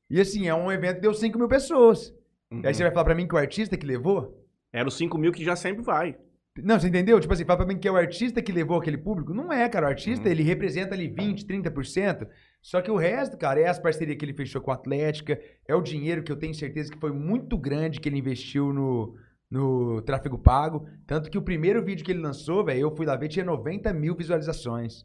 [0.09, 2.15] E assim, é um evento que deu 5 mil pessoas.
[2.51, 2.61] Uhum.
[2.63, 4.43] E aí você vai falar pra mim que o artista que levou?
[4.73, 6.17] Era os 5 mil que já sempre vai.
[6.59, 7.19] Não, você entendeu?
[7.19, 9.33] Tipo assim, fala pra mim que é o artista que levou aquele público.
[9.35, 9.87] Não é, cara.
[9.87, 10.31] O artista, Uhum.
[10.33, 12.27] ele representa ali 20, 30%.
[12.63, 15.75] Só que o resto, cara, é as parcerias que ele fechou com a Atlética, é
[15.75, 19.17] o dinheiro que eu tenho certeza que foi muito grande que ele investiu no,
[19.51, 20.87] no tráfego pago.
[21.07, 23.93] Tanto que o primeiro vídeo que ele lançou, velho, eu fui lá ver, tinha 90
[23.93, 25.05] mil visualizações.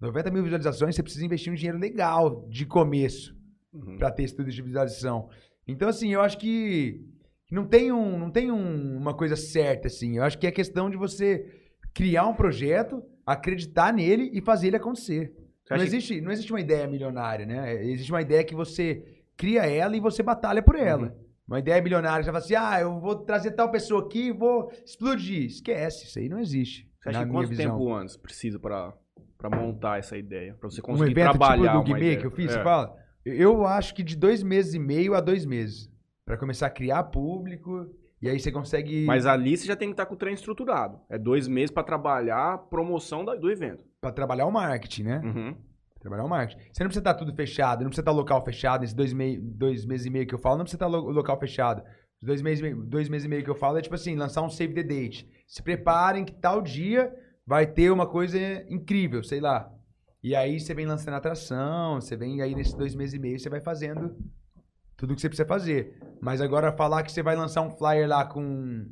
[0.00, 3.34] 90 mil visualizações, você precisa investir um dinheiro legal de começo
[3.72, 3.96] Uhum.
[3.96, 5.30] pra ter esse tudo de visualização.
[5.66, 7.00] Então, assim, eu acho que
[7.50, 10.18] não tem, um, não tem um- uma coisa certa, assim.
[10.18, 11.46] Eu acho que é questão de você
[11.94, 15.32] criar um projeto, acreditar nele e fazer ele acontecer.
[15.70, 17.82] Não que- existe, não existe uma ideia milionária, né?
[17.84, 19.02] Existe uma ideia que você
[19.36, 21.08] cria ela e você batalha por ela.
[21.08, 21.22] Uhum.
[21.48, 24.70] Uma ideia milionária, você fala assim, ah, eu vou trazer tal pessoa aqui e vou
[24.84, 25.44] explodir.
[25.46, 26.88] Esquece, isso aí não existe.
[27.00, 27.66] Você acha que quanto visão.
[27.78, 28.92] tempo antes precisa pra,
[29.36, 30.54] pra montar essa ideia?
[30.54, 32.54] Pra você um conseguir evento trabalhar tipo do Guimê que eu fiz, É.
[32.54, 32.94] você fala?
[33.24, 35.90] Eu acho que de dois meses e meio a dois meses.
[36.24, 37.86] Pra começar a criar público.
[38.20, 39.04] E aí você consegue.
[39.04, 41.00] Mas ali você já tem que estar com o trem estruturado.
[41.10, 43.84] É dois meses pra trabalhar a promoção do evento.
[44.02, 45.20] Pra trabalhar o marketing, né?
[45.24, 45.56] Uhum.
[46.00, 46.60] Trabalhar o marketing.
[46.72, 48.80] Você não precisa estar tudo fechado, não precisa estar local fechado.
[48.80, 51.38] Nesses dois, mei- dois meses e meio que eu falo, não precisa estar lo- local
[51.38, 51.84] fechado.
[52.20, 54.50] Os dois meses, dois meses e meio que eu falo é tipo assim, lançar um
[54.50, 55.30] save the date.
[55.46, 57.14] Se preparem que tal dia
[57.46, 58.36] vai ter uma coisa
[58.68, 59.70] incrível, sei lá.
[60.20, 63.48] E aí você vem lançando atração, você vem aí nesses dois meses e meio, você
[63.48, 64.16] vai fazendo
[64.96, 65.96] tudo que você precisa fazer.
[66.20, 68.84] Mas agora falar que você vai lançar um flyer lá com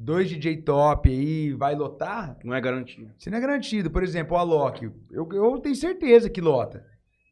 [0.00, 3.12] dois DJ top aí, vai lotar, Não é garantia.
[3.18, 3.90] você não é garantido.
[3.90, 6.84] Por exemplo, o Alok, eu, eu tenho certeza que lota.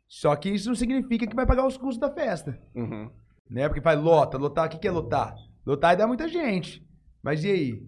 [0.09, 2.59] Só que isso não significa que vai pagar os custos da festa.
[2.75, 3.11] Uhum.
[3.49, 3.69] Né?
[3.69, 5.35] Porque faz lota, lotar, o que, que é lotar?
[5.64, 6.85] Lotar é dar muita gente.
[7.23, 7.83] Mas e aí?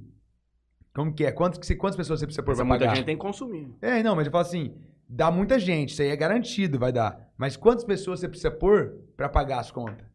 [0.94, 1.32] Como que é?
[1.32, 2.96] Quantos, que quantas pessoas você precisa pôr Essa pra muita pagar?
[2.96, 3.72] gente tem que consumir.
[3.80, 4.74] É, não, mas eu falo assim,
[5.08, 7.28] dá muita gente, isso aí é garantido, vai dar.
[7.36, 10.06] Mas quantas pessoas você precisa pôr pra pagar as contas?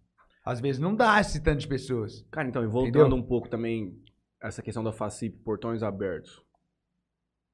[0.45, 2.25] Às vezes não dá esse tanto de pessoas.
[2.29, 3.17] Cara, então, e voltando Entendeu?
[3.17, 3.97] um pouco também,
[4.43, 6.43] essa questão da FACIP, portões abertos.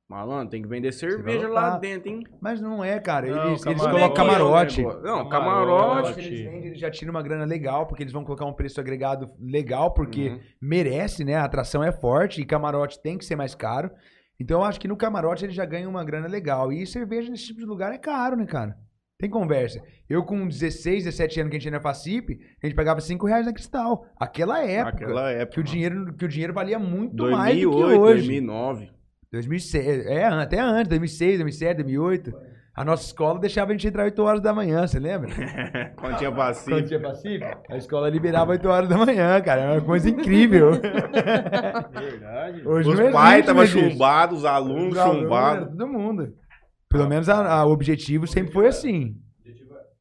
[0.09, 2.23] Malandro, tem que vender cerveja lá dentro, hein?
[2.41, 3.27] Mas não é, cara.
[3.27, 4.81] Não, Eles, eles colocam camarote.
[4.81, 5.29] Não, Camarote.
[5.29, 6.19] camarote.
[6.19, 9.29] Eles vendem, eles já tiram uma grana legal, porque eles vão colocar um preço agregado
[9.39, 10.39] legal, porque Uhum.
[10.59, 11.35] merece, né?
[11.35, 13.91] A atração é forte e camarote tem que ser mais caro.
[14.39, 16.73] Então eu acho que no camarote ele já ganha uma grana legal.
[16.73, 18.75] E cerveja nesse tipo de lugar é caro, né, cara?
[19.20, 19.84] Tem conversa.
[20.09, 23.28] Eu com 16, 17 anos que a gente ia na Facip, a gente pagava 5
[23.28, 24.05] reais na Cristal.
[24.17, 25.01] Aquela época.
[25.01, 25.55] Naquela época.
[25.55, 28.22] Que o, dinheiro, que o dinheiro valia muito mais do que 2008, hoje.
[28.22, 28.91] 2009.
[29.30, 32.34] 2006, é, até antes, 2006, 2007, 2008.
[32.74, 35.30] A nossa escola deixava a gente entrar 8 horas da manhã, você lembra?
[35.99, 36.82] Quando tinha Quando vacina.
[36.84, 39.63] tinha Pacífico, a escola liberava 8 horas da manhã, cara.
[39.63, 40.72] É uma coisa incrível.
[41.91, 42.65] Verdade.
[42.65, 45.67] Hoje Os pais estavam chumbados, os alunos Os alunos, chumbados.
[45.67, 46.34] Todo mundo.
[46.89, 49.15] Pelo menos a- a- o objetivo sempre foi assim.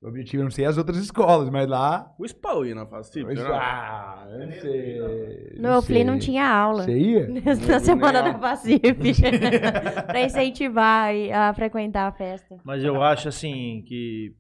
[0.01, 2.09] O objetivo, eu não sei as outras escolas, mas lá.
[2.19, 3.59] O Spawn ia na FACIP, será?
[3.61, 5.57] ah, eu não sei.
[5.59, 6.85] No Eufli não tinha aula.
[6.85, 7.29] Você ia?
[7.69, 8.95] Na semana da Pacific.
[10.07, 12.57] pra incentivar a frequentar a festa.
[12.65, 14.33] Mas eu acho assim que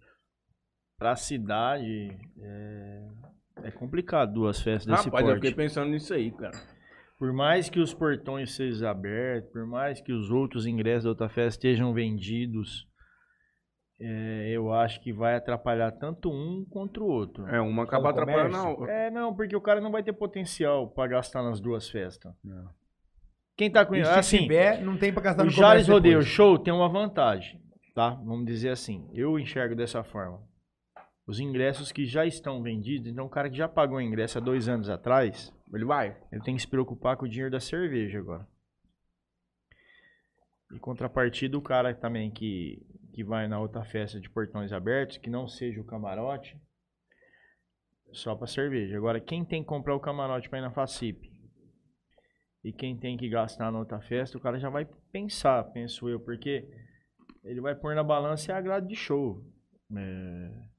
[0.96, 3.08] pra cidade é,
[3.64, 5.40] é complicado duas festas desse Rapaz, eu porte.
[5.48, 6.56] fiquei pensando nisso aí, cara.
[7.18, 11.28] Por mais que os portões sejam abertos, por mais que os outros ingressos da outra
[11.28, 12.86] festa estejam vendidos,
[14.00, 17.46] é, eu acho que vai atrapalhar tanto um contra o outro.
[17.48, 18.92] É, uma acaba atrapalhando a outra.
[18.92, 22.32] É, não, porque o cara não vai ter potencial pra gastar nas duas festas.
[22.44, 22.70] Não.
[23.56, 24.12] Quem tá conhecendo.
[24.14, 26.22] se Assim, tiver, não tem pra gastar o no Jales comércio Rodeio.
[26.22, 27.60] Show tem uma vantagem,
[27.92, 28.10] tá?
[28.10, 29.10] Vamos dizer assim.
[29.12, 30.40] Eu enxergo dessa forma.
[31.28, 34.40] Os ingressos que já estão vendidos, então o cara que já pagou o ingresso há
[34.40, 36.18] dois anos atrás, Ele vai.
[36.32, 38.48] ele tem que se preocupar com o dinheiro da cerveja agora.
[40.72, 45.28] E contrapartida, o cara também que, que vai na outra festa de portões abertos, que
[45.28, 46.58] não seja o camarote,
[48.10, 48.96] só pra cerveja.
[48.96, 51.30] Agora, quem tem que comprar o camarote pra ir na Facip
[52.64, 56.20] e quem tem que gastar na outra festa, o cara já vai pensar, penso eu,
[56.20, 56.66] porque
[57.44, 59.44] ele vai pôr na balança a grade de show.
[59.94, 60.77] É,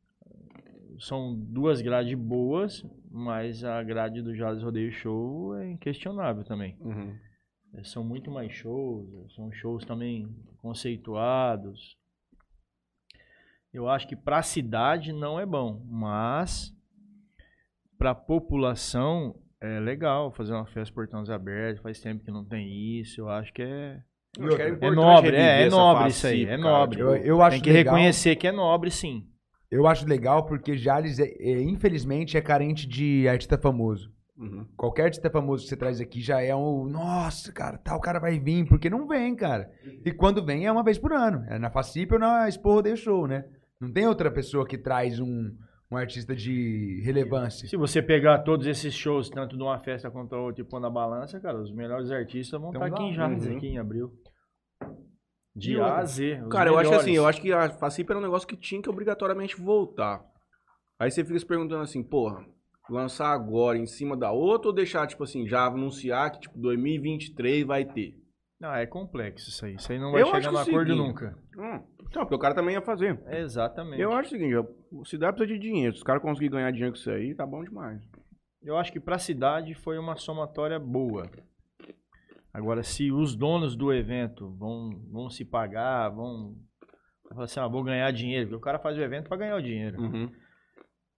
[0.99, 6.77] São duas grades boas, mas a grade do Jales Rodeio Show é inquestionável também.
[6.79, 7.15] Uhum.
[7.75, 10.27] É, São muito mais shows, é, são shows também
[10.57, 11.97] conceituados.
[13.71, 16.73] Eu acho que para a cidade não é bom, mas
[17.97, 21.83] para a população é legal fazer uma festa portões abertos.
[21.83, 22.67] Faz tempo que não tem
[22.99, 23.21] isso.
[23.21, 24.01] Eu acho que é,
[24.37, 26.97] Eu acho que É é nobre, é, é nobre isso aí, é cara, nobre.
[26.97, 29.27] tipo, Eu, eu acho tem que legal, reconhecer que é nobre, sim.
[29.71, 34.11] Eu acho legal porque Jales, é, é, infelizmente, é carente de artista famoso.
[34.37, 34.65] uhum.
[34.75, 36.85] Qualquer artista famoso que você traz aqui já é um.
[36.85, 39.69] Nossa, cara, tal cara vai vir, porque não vem, cara.
[40.03, 41.45] E quando vem é uma vez por ano.
[41.47, 43.45] É na Facip ou na Expo Show, né?
[43.79, 45.55] Não tem outra pessoa que traz um,
[45.91, 47.67] um artista de relevância.
[47.67, 50.79] Se você pegar todos esses shows, tanto de uma festa quanto a outra, e pôr
[50.79, 53.57] na balança, cara, os melhores artistas vão Então estar aqui em Jales, uhum.
[53.57, 54.11] aqui em abril.
[55.55, 56.05] De E A a?
[56.05, 56.41] Z.
[56.43, 58.55] os Cara, eu acho que assim, eu acho que a Facip era um negócio que
[58.55, 60.23] tinha que obrigatoriamente voltar.
[60.99, 62.45] Aí você fica se perguntando assim, porra,
[62.89, 67.65] lançar agora em cima da outra ou deixar, tipo assim, já anunciar que, tipo, 2023
[67.65, 68.15] vai ter?
[68.59, 69.75] Não, é complexo isso aí.
[69.75, 71.37] Isso aí não vai Eu acho chegar que no o acordo seguinte- nunca.
[71.57, 71.83] Hum,
[72.13, 73.17] não, porque o cara também ia fazer.
[73.27, 74.01] Exatamente.
[74.01, 75.93] Eu acho o seguinte, a cidade precisa de dinheiro.
[75.93, 78.01] Se os caras conseguirem ganhar dinheiro com isso aí, tá bom demais.
[78.61, 81.29] Eu acho que pra cidade foi uma somatória boa.
[82.53, 86.55] Agora, se os donos do evento vão, vão se pagar, vão
[87.29, 89.61] falar assim, ah, vou ganhar dinheiro, porque o cara faz o evento pra ganhar o
[89.61, 90.01] dinheiro.
[90.01, 90.31] Uhum.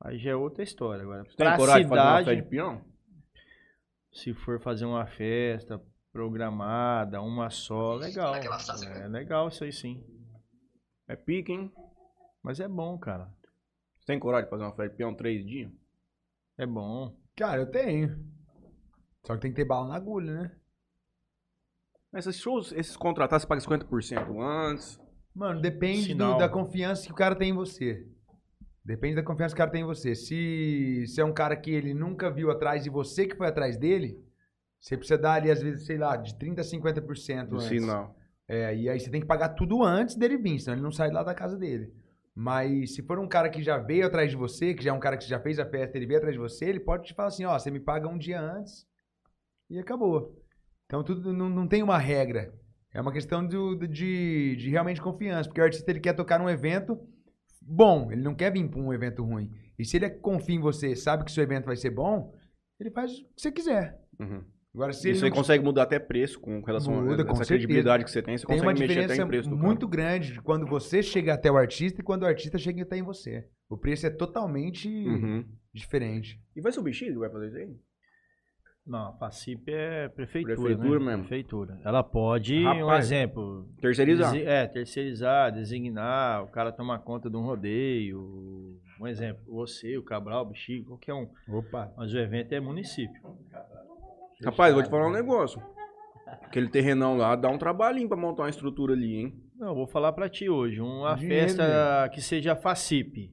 [0.01, 1.03] Aí já é outra história.
[1.03, 2.81] Agora, Tem pra coragem de fazer uma cidade, festa de peão?
[4.11, 8.35] se for fazer uma festa programada, uma só, legal.
[8.35, 10.03] É legal isso aí sim.
[11.07, 11.71] É pique, hein?
[12.43, 13.31] Mas é bom, cara.
[13.97, 15.71] Você tem coragem de fazer uma festa de peão três dias?
[16.57, 17.15] É bom.
[17.37, 18.19] Cara, eu tenho.
[19.25, 20.55] Só que tem que ter bala na agulha, né?
[22.13, 24.99] Esses shows, esses contratados, você paga 50% antes.
[25.33, 28.05] Mano, depende do- da confiança que o cara tem em você.
[28.83, 30.13] Depende da confiança que o cara tem em você.
[30.15, 33.77] Se, se é um cara que ele nunca viu atrás e você que foi atrás
[33.77, 34.19] dele,
[34.79, 37.67] você precisa dar ali, às vezes, sei lá, de 30% a 50% Do antes.
[37.67, 38.15] sinal.
[38.47, 41.09] É, e aí você tem que pagar tudo antes dele vir, senão ele não sai
[41.11, 41.93] lá da casa dele.
[42.35, 44.99] Mas se for um cara que já veio atrás de você, que já é um
[44.99, 47.29] cara que já fez a festa, ele veio atrás de você, ele pode te falar
[47.29, 48.85] assim, ó, você me paga um dia antes
[49.69, 50.35] e acabou.
[50.91, 52.53] Então tudo não, não tem uma regra.
[52.93, 56.49] É uma questão do- de, de realmente confiança, porque o artista ele quer tocar num
[56.49, 56.99] evento
[57.61, 59.49] bom, ele não quer vir para um evento ruim.
[59.79, 62.33] E se ele confia em você, sabe que seu evento vai ser bom,
[62.77, 63.97] ele faz o que você quiser.
[64.19, 64.43] Uhum.
[64.75, 67.31] Agora se E ele você não consegue mudar até preço com relação Muda, a com
[67.31, 67.47] essa certeza.
[67.59, 68.37] credibilidade que você tem.
[68.37, 70.03] Você tem consegue uma mexer até diferença em preço do muito cara.
[70.03, 73.01] grande de quando você chega até o artista e quando o artista chega até em
[73.03, 73.47] você.
[73.69, 75.45] O preço é totalmente Uhum.
[75.73, 76.37] diferente.
[76.53, 77.75] E vai bichinho que vai fazer isso aí?
[78.85, 81.05] Não, a Facip é prefeitura, Prefeitura né?
[81.05, 81.19] mesmo.
[81.23, 81.79] Prefeitura.
[81.85, 84.35] Ela pode, um Rapaz, exemplo, Terceirizar.
[84.35, 90.41] é, terceirizar, designar, o cara tomar conta de um rodeio, um exemplo, você, o Cabral,
[90.43, 91.29] o Bexiga, qualquer um.
[91.47, 91.93] Opa.
[91.95, 93.21] Mas o evento é município.
[94.43, 95.61] Rapaz, vou te falar um negócio.
[96.25, 99.43] Aquele terrenão lá dá um trabalhinho pra montar uma estrutura ali, hein?
[99.55, 103.31] Não, eu vou falar pra ti hoje, uma Dinheiro, festa que seja Facip,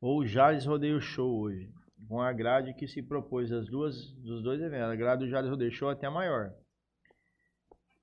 [0.00, 1.68] ou Jales Rodeio Show hoje,
[2.08, 5.50] com a grade que se propôs das duas, dos dois eventos, a grade do Jales
[5.50, 6.52] Rodeio Show é até a maior.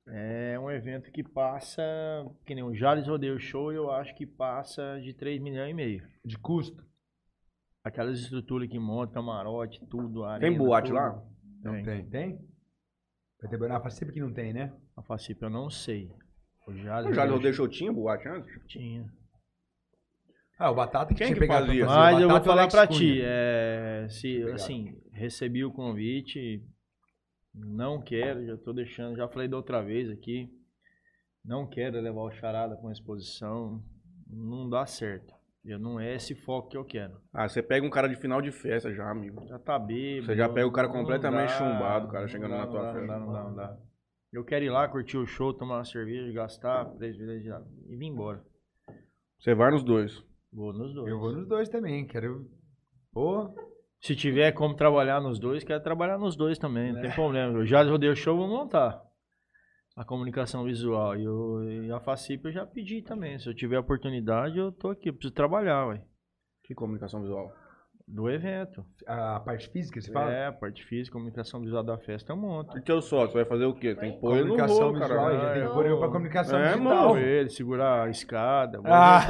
[0.08, 1.82] É um evento que passa,
[2.46, 6.08] que nem o Jales Rodeio Show, eu acho que passa de 3 milhões e meio.
[6.26, 6.84] De custo?
[7.84, 10.96] Aquelas estruturas que monta, camarote, tudo, Tem boate tudo.
[10.96, 11.24] lá?
[11.64, 11.84] Não Tem.
[11.84, 12.10] tem.
[12.10, 12.48] Tem?
[13.42, 14.74] Vai ter na sempre que não tem, né?
[14.96, 16.10] A Facip eu não sei.
[16.68, 18.58] O Jales O Jales tinha boate antes?
[18.68, 19.06] Tinha.
[20.58, 21.86] Ah, o Batata que Quem tinha que pegado fazer.
[21.86, 22.88] Mas eu vou falar Cunha.
[22.88, 24.56] ti, é, se, Obrigado.
[24.56, 26.64] assim, recebi o convite,
[27.54, 30.50] não quero, já tô deixando, já falei da outra vez aqui,
[31.44, 33.84] não quero levar o charada pra uma exposição,
[34.28, 35.34] não dá certo.
[35.66, 37.22] Eu não é esse foco que eu quero.
[37.34, 39.48] Ah, você pega um cara de final de festa já, amigo.
[39.48, 40.26] Já tá bêbado.
[40.26, 43.00] Você já pega o cara completamente dá, chumbado, cara, chegando dá, na tua festa.
[43.00, 43.78] Não dá, não dá, não dá.
[44.34, 47.46] Eu quero ir lá, curtir o show, tomar uma cerveja, gastar, três vezes
[47.88, 48.44] e vir embora.
[49.40, 50.22] Você vai nos dois.
[50.54, 51.10] Vou nos dois.
[51.10, 52.46] Eu vou nos dois também, quero.
[53.12, 53.54] Pô,
[54.00, 57.60] Se tiver como trabalhar nos dois, quero trabalhar nos dois também, não tem problema.
[57.60, 59.02] Eu já rodei o show, vou montar
[59.96, 61.16] a comunicação visual.
[61.16, 63.38] E, eu, e a FACIP eu já pedi também.
[63.40, 65.10] Se eu tiver oportunidade, eu tô aqui.
[65.10, 66.04] Eu preciso trabalhar, ué.
[66.64, 67.52] Que comunicação visual?
[68.08, 68.86] Do evento.
[69.08, 70.32] a parte física, você fala?
[70.32, 72.78] É, a parte física, comunicação visual da festa eu monto.
[72.78, 73.96] E teu sócio vai fazer o quê?
[73.96, 75.40] Tem que pôr ele no comunicação rolo, visual, cara.
[75.40, 77.08] já tem que pôr eu pra comunicação É, digital.
[77.10, 79.22] Com ele, segurar a escada, vou Ah.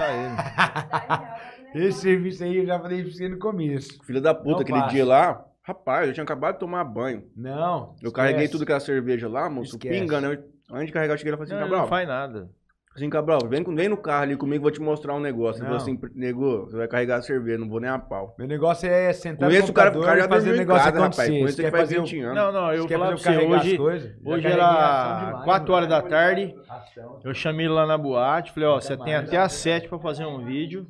[1.73, 1.85] ele.
[1.87, 4.03] Esse serviço aí eu já falei pra você no começo.
[4.05, 4.93] Filha da puta, Não aquele faço.
[4.93, 5.45] dia lá.
[5.63, 7.23] Rapaz, eu tinha acabado de tomar banho.
[7.37, 7.95] Não.
[8.01, 8.51] Eu carreguei esquece.
[8.53, 9.99] tudo aquela cerveja lá, moço, Esquece.
[9.99, 10.27] pingando.
[10.33, 12.49] Eu- Antes de carregar, eu cheguei lá e falei assim, ele Cabral, não faz nada.
[12.95, 15.59] Assim, Cabral, vem, vem no carro ali comigo, vou te mostrar um negócio.
[15.59, 18.35] Ele falou assim, nego, você vai carregar a cerveja, não vou nem a pau.
[18.37, 21.29] Meu negócio é sentar Conheço o cara, o cara já fazer negócio casa, rapaz.
[21.29, 22.35] Conheço ele quer faz fazer o- 20 anos.
[22.35, 26.01] Não, não, eu falar pra fazer você, as hoje, hoje era demais, 4 horas da
[26.01, 26.09] né?
[26.09, 26.55] tarde,
[27.23, 30.25] eu chamei ele lá na boate, falei, ó, você tem até às 7 pra fazer
[30.25, 30.85] um vídeo,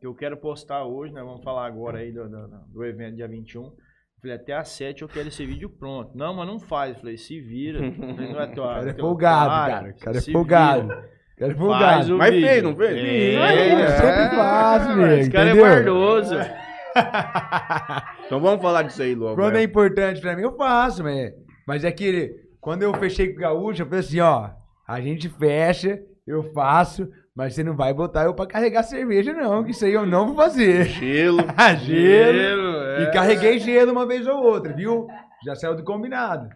[0.00, 3.26] que eu quero postar hoje, né, vamos falar agora aí do, do, do evento dia
[3.26, 3.72] 21.
[4.20, 6.10] Falei, até às 7 eu quero esse vídeo pronto.
[6.16, 6.96] Não, mas não faz.
[6.98, 7.78] Falei, se vira.
[7.94, 9.90] Falei, não é tua, O cara é folgado, cara.
[9.90, 10.82] O cara é folgado.
[10.88, 11.17] vira.
[11.38, 12.14] O cara é Faz folgado.
[12.14, 12.48] o Mas vídeo.
[12.48, 12.96] fez, não fez?
[12.98, 15.66] É, Eu sempre faço, nego, Esse cara entendeu?
[15.66, 16.34] é bardoso.
[18.26, 19.36] Então vamos falar disso aí logo.
[19.36, 21.32] Quando é importante pra mim, eu faço, mas,
[21.66, 24.50] mas é que quando eu fechei com o Gaúcho, eu falei assim, ó,
[24.86, 29.62] a gente fecha, eu faço, mas você não vai botar eu pra carregar cerveja, não,
[29.64, 30.84] que isso aí eu não vou fazer.
[30.86, 31.38] Gelo.
[31.84, 32.82] gelo.
[32.84, 33.02] é.
[33.04, 35.06] E carreguei gelo uma vez ou outra, viu?
[35.44, 36.48] Já saiu do combinado.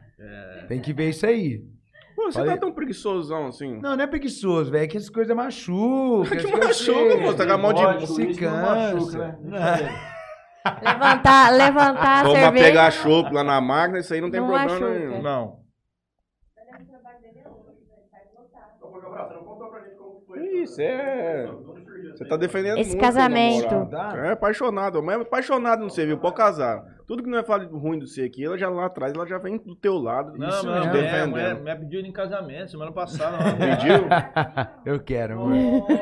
[0.68, 1.60] Tem que ver isso aí.
[2.14, 3.78] Pô, você Falei- tá tão preguiçosão assim.
[3.80, 4.84] Não, não é preguiçoso, velho.
[4.84, 6.36] É que as coisas machucam.
[6.36, 9.38] Que machuca, moço, tá com a mão de- Lógico, se cansa.
[10.82, 12.64] Levantar, levantar a Toma cerveja.
[12.64, 14.98] pegar chopp lá na máquina, isso aí não tem Não problema machuca.
[14.98, 15.22] nenhum.
[15.22, 15.60] Não.
[20.62, 21.46] Isso é.
[22.12, 23.88] Você tá defendendo Esse muito casamento.
[24.16, 26.18] É apaixonado, mas é apaixonado não sei, viu?
[26.18, 26.82] Pode casar.
[27.12, 29.36] Tudo que não é falar ruim do você aqui, ela já lá atrás, ela já
[29.36, 30.32] vem do teu lado.
[30.38, 33.36] Não, isso não, te é, mulher, mulher pediu ele em casamento semana passada.
[33.52, 34.08] Pediu?
[34.86, 35.52] Eu quero, amor.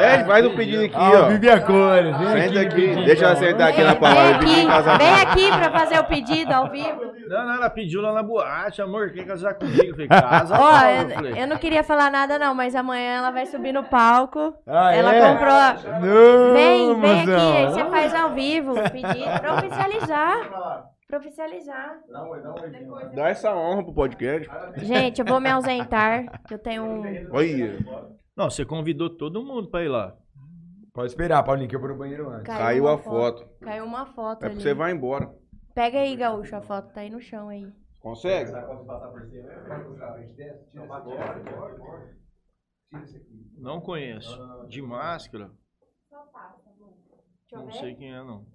[0.00, 1.28] É, faz o pedido aqui, Ah, ó.
[1.28, 1.56] vive a.
[1.56, 5.70] Vem Senta aqui, pedir, deixa ela sentar aqui na palavra vem aqui, vem aqui pra
[5.70, 7.12] fazer o pedido ao vivo.
[7.28, 9.82] Não, não, ela pediu lá na boate, amor, quer casar comigo?
[9.84, 11.26] Eu falei, casa Ó, logo.
[11.26, 14.54] eu, eu não queria falar nada não, mas amanhã ela vai subir no palco.
[14.66, 15.20] Ah, ela é?
[15.20, 16.00] comprou.
[16.00, 20.90] Não, Vem, vem aqui, aí você faz ao vivo o pedido pra oficializar.
[21.08, 22.00] Pra oficializar.
[23.14, 24.48] Dá essa honra pro podcast.
[24.76, 27.02] Gente, eu vou me ausentar, que eu tenho um.
[27.32, 27.78] Olha,
[28.36, 30.16] Não, você convidou todo mundo pra ir lá.
[30.92, 32.46] Pode esperar, Paulinho, que eu vou no banheiro antes.
[32.46, 33.46] caiu uma a foto.
[33.60, 34.54] Caiu uma foto É ali.
[34.54, 35.30] porque você vai embora.
[35.74, 37.70] Pega aí, Gaúcho, a foto tá aí no chão aí.
[38.00, 38.50] Consegue?
[43.58, 44.38] Não conheço.
[44.68, 45.50] De máscara,
[47.52, 48.46] não sei quem é, não.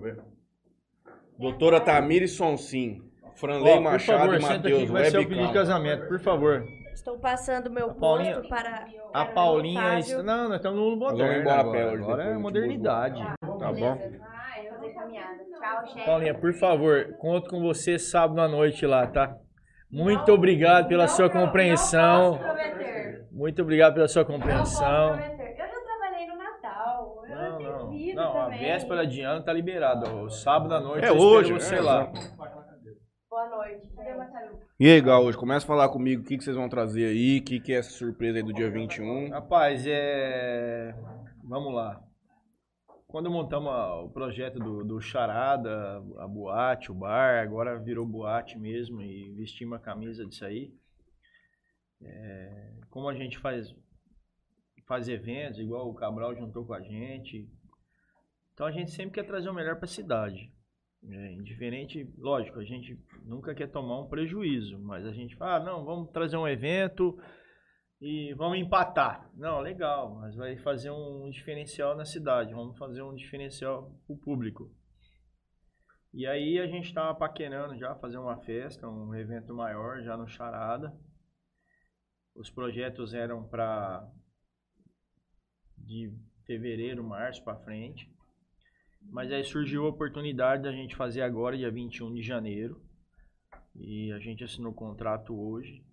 [0.00, 0.22] Deixa eu ver.
[1.38, 3.02] Doutora Tamires Sonsim.
[3.36, 6.64] Franley Ó, Machado favor, e Matheus que vai ser o pedido de casamento, por favor.
[6.94, 8.86] Estou passando meu A Paulinha- posto para.
[9.12, 9.82] A para o Paulinha...
[10.02, 10.22] Fábio.
[10.22, 11.92] Não, nós estamos no mundo vamos moderno embora agora.
[11.92, 13.20] Agora é de modernidade.
[13.58, 13.98] Tá bom?
[13.98, 15.44] Fazer caminhada.
[15.60, 16.06] Tchau, chefe.
[16.06, 19.36] Paulinha, por favor, conto com você sábado à noite lá, tá?
[19.90, 22.38] Muito obrigado pela Não sua pro- Não compreensão.
[22.38, 23.26] posso prometer.
[23.30, 25.08] Muito obrigado pela sua Não posso compreensão.
[25.18, 25.50] prometer.
[25.50, 27.22] Eu já trabalhei no Natal.
[27.28, 27.90] Eu Não, tenho não.
[27.90, 28.45] vida Não, a também.
[28.56, 30.12] Véspera de ano tá liberada.
[30.14, 32.12] O sábado à noite É hoje, você é, lá.
[33.28, 33.86] Boa noite.
[33.94, 34.58] Cadê o Mataru?
[34.80, 37.44] E aí, Gaúcho, começa a falar comigo o que, que vocês vão trazer aí, o
[37.44, 39.30] que, que é essa surpresa aí do dia 21.
[39.30, 40.94] Rapaz, é.
[41.44, 42.02] Vamos lá.
[43.06, 48.58] Quando montamos a- o projeto do, do Charada, a boate, o bar, agora virou boate
[48.58, 50.72] mesmo e vestimos a camisa disso aí.
[52.02, 53.74] É, como a gente faz,
[54.86, 57.48] faz eventos, igual o Cabral juntou com a gente.
[58.56, 60.50] Então a gente sempre quer trazer o melhor para a cidade.
[61.04, 65.60] É, indiferente, lógico, a gente nunca quer tomar um prejuízo, mas a gente fala, ah,
[65.60, 67.20] não, vamos trazer um evento
[68.00, 69.30] e vamos empatar.
[69.34, 74.74] Não, legal, mas vai fazer um diferencial na cidade, vamos fazer um diferencial pro público.
[76.14, 80.26] E aí a gente estava paquerando já fazer uma festa, um evento maior já no
[80.26, 80.98] Charada.
[82.34, 84.10] Os projetos eram para
[85.76, 86.10] de
[86.46, 88.15] fevereiro, março para frente.
[89.10, 92.80] Mas aí surgiu a oportunidade da gente fazer agora, dia 21 de janeiro.
[93.74, 95.84] E a gente assinou o contrato hoje.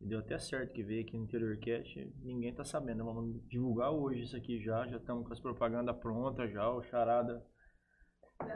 [0.00, 2.12] E deu até certo que veio aqui no Interior Cast.
[2.22, 3.04] Ninguém tá sabendo.
[3.04, 4.86] Vamos divulgar hoje isso aqui já.
[4.88, 6.68] Já estamos com as propagandas prontas já.
[6.68, 7.42] O Charada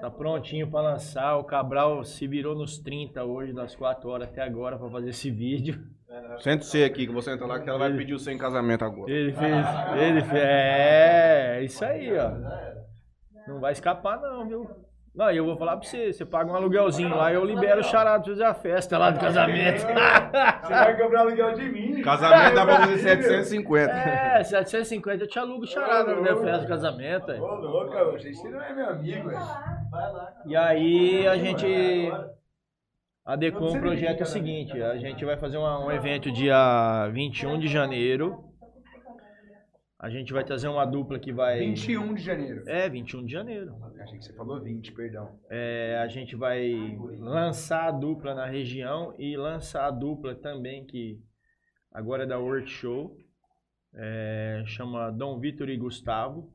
[0.01, 1.37] tá prontinho para lançar.
[1.37, 5.31] O Cabral se virou nos 30 hoje, das 4 horas até agora, para fazer esse
[5.31, 5.81] vídeo.
[6.41, 8.85] Senta você aqui, que você entra lá, que ela vai pedir o seu em casamento
[8.85, 9.11] agora.
[9.11, 9.67] Ele fez.
[10.01, 10.43] Ele fez.
[10.43, 12.86] É, isso aí, ó.
[13.47, 14.71] Não vai escapar, não, viu?
[15.15, 17.81] Não, e eu vou falar pra você, você paga um aluguelzinho lá e eu libero
[17.81, 19.79] o charado pra fazer a festa lá do casamento.
[19.81, 22.03] Você vai cobrar aluguel de mim?
[22.05, 23.93] Casamento dá pra fazer 750.
[23.93, 27.33] é, 750 eu te alugo o charado pra fazer a festa do casamento.
[27.33, 29.41] Ô, louca, você não é meu amigo, velho.
[30.45, 32.13] E aí a gente
[33.25, 37.59] adequou um projeto é o seguinte, a gente vai fazer uma- um evento dia 21
[37.59, 38.45] de janeiro.
[40.07, 41.59] A gente vai trazer uma dupla que vai...
[41.59, 42.63] 21 de janeiro.
[42.69, 43.75] É, 21 de janeiro.
[43.99, 45.37] Achei que você falou 20, perdão.
[45.51, 51.21] É, a gente vai lançar a dupla na região e lançar a dupla também que
[51.91, 53.17] agora é da World Show.
[53.97, 56.55] É, chama Dom Vitor e Gustavo.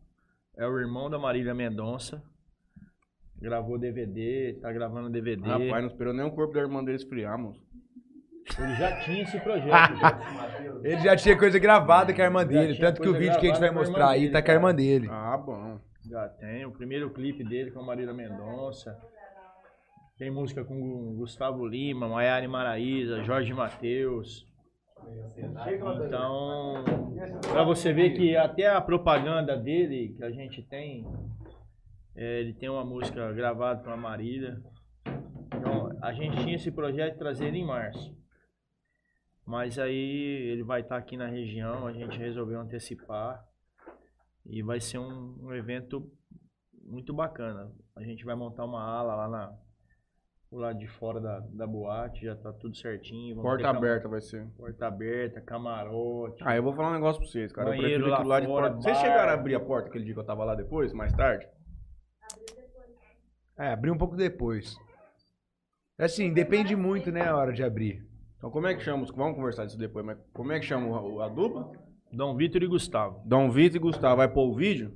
[0.57, 2.23] É o irmão da Marília Mendonça.
[3.35, 5.45] Gravou DVD, tá gravando DVD.
[5.45, 7.61] Rapaz, não esperou nem o corpo da irmã dele esfriar, moço.
[8.59, 9.69] Ele já tinha esse projeto.
[9.69, 10.19] já.
[10.83, 12.77] Ele já tinha coisa gravada com a irmã dele.
[12.77, 14.73] Tanto que o vídeo que a gente vai mostrar aí dele, tá com a irmã
[14.73, 15.07] dele.
[15.09, 15.79] Ah, bom.
[16.09, 18.97] Já tem o primeiro clipe dele com a Marília Mendonça.
[20.17, 24.45] Tem música com o Gustavo Lima, Maiara Maraíza, Jorge Matheus.
[26.05, 26.83] Então,
[27.51, 31.07] pra você ver que até a propaganda dele, que a gente tem,
[32.15, 34.61] é, ele tem uma música gravada com a Marília.
[35.55, 38.15] Então, a gente tinha esse projeto de trazer ele em março.
[39.51, 43.45] Mas aí ele vai estar aqui na região, a gente resolveu antecipar.
[44.45, 46.09] E vai ser um, um evento
[46.85, 47.69] muito bacana.
[47.93, 49.53] A gente vai montar uma ala lá na,
[50.49, 53.35] do lado de fora da, da boate, já tá tudo certinho.
[53.35, 54.47] Vamos Porta aberta vai ser.
[54.55, 56.41] Porta aberta, camarote.
[56.45, 57.71] Ah, eu vou falar um negócio pra vocês, cara.
[57.71, 58.81] Banheiro eu prefiro lá aquilo lá de fora, porta.
[58.81, 61.45] Vocês chegaram a abrir a porta aquele dia que eu tava lá depois, mais tarde?
[63.57, 64.77] É, abrir um pouco depois.
[65.99, 68.10] Assim, depende muito, né, a hora de abrir.
[68.41, 69.03] Então como é que chama?
[69.03, 71.69] os- Vamos conversar disso depois, mas como é que chama o- a dupla?
[72.11, 73.21] Dom Vitor e Gustavo.
[73.23, 74.15] Dom Vitor e Gustavo.
[74.17, 74.91] Vai pôr o vídeo?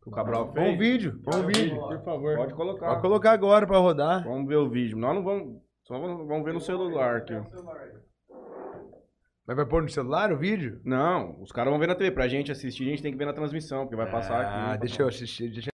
[0.00, 0.64] Que o Cabral fez?
[0.72, 1.76] Bom vídeo, bom vídeo.
[1.80, 2.36] Por favor.
[2.36, 2.86] Pode colocar.
[2.90, 4.22] Pode colocar agora pra rodar.
[4.22, 4.96] Vamos ver o vídeo.
[4.96, 5.60] Nós não vamos.
[5.82, 7.34] Só vamos vamos ver no celular aqui.
[9.46, 10.80] Mas vai pôr no celular o vídeo?
[10.84, 12.10] Não, os caras vão ver na TV.
[12.12, 14.54] Pra gente assistir, a gente tem que ver na transmissão, porque vai passar aqui.
[14.56, 15.50] Ah, deixa eu assistir.
[15.50, 15.70] Deixa...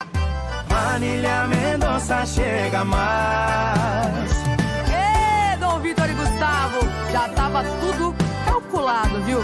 [0.68, 4.29] Manilha Mendonça chega mais.
[7.60, 9.40] Tava tudo calculado, viu?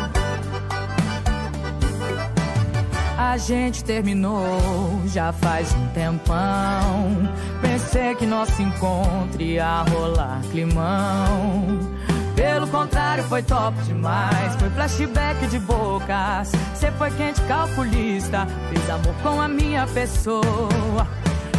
[3.18, 7.28] A gente terminou já faz um tempão.
[7.60, 11.78] Pensei que nosso encontro ia rolar climão.
[12.34, 14.54] Pelo contrário, foi top demais.
[14.56, 16.52] Foi flashback de bocas.
[16.74, 18.46] Cê foi quente calculista.
[18.68, 21.06] Fez amor com a minha pessoa.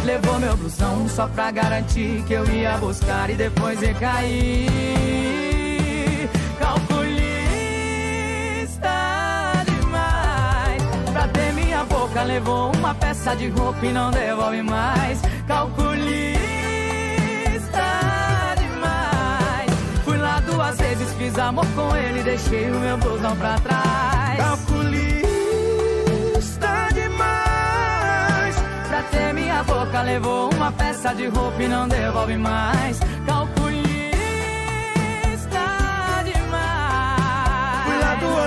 [0.04, 5.27] Levou meu blusão só pra garantir que eu ia buscar e depois ia cair.
[6.58, 7.68] Calculista
[9.66, 10.82] demais.
[11.12, 15.20] Pra ter minha boca, levou uma peça de roupa e não devolve mais.
[15.46, 16.38] Calculista
[18.58, 19.70] demais.
[20.04, 24.36] Fui lá duas vezes, fiz amor com ele, deixei o meu blusão pra trás.
[24.36, 25.28] Calculista
[26.94, 28.56] demais.
[28.88, 32.98] Pra ter minha boca levou uma peça de roupa e não devolve mais.
[32.98, 33.37] Calculista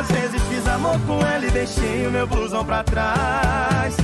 [0.02, 3.96] duas vezes, fiz amor com ele, deixei o meu blusão pra trás.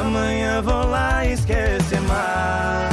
[0.00, 2.91] Amanhã vou lá esquecer mais.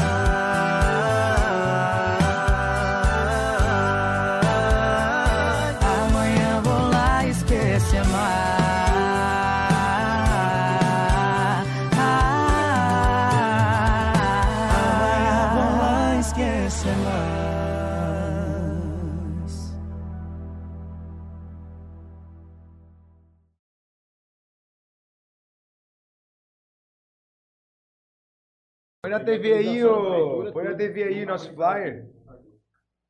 [29.31, 30.51] TV aí, ô.
[30.51, 32.07] Põe na TV aí nosso flyer.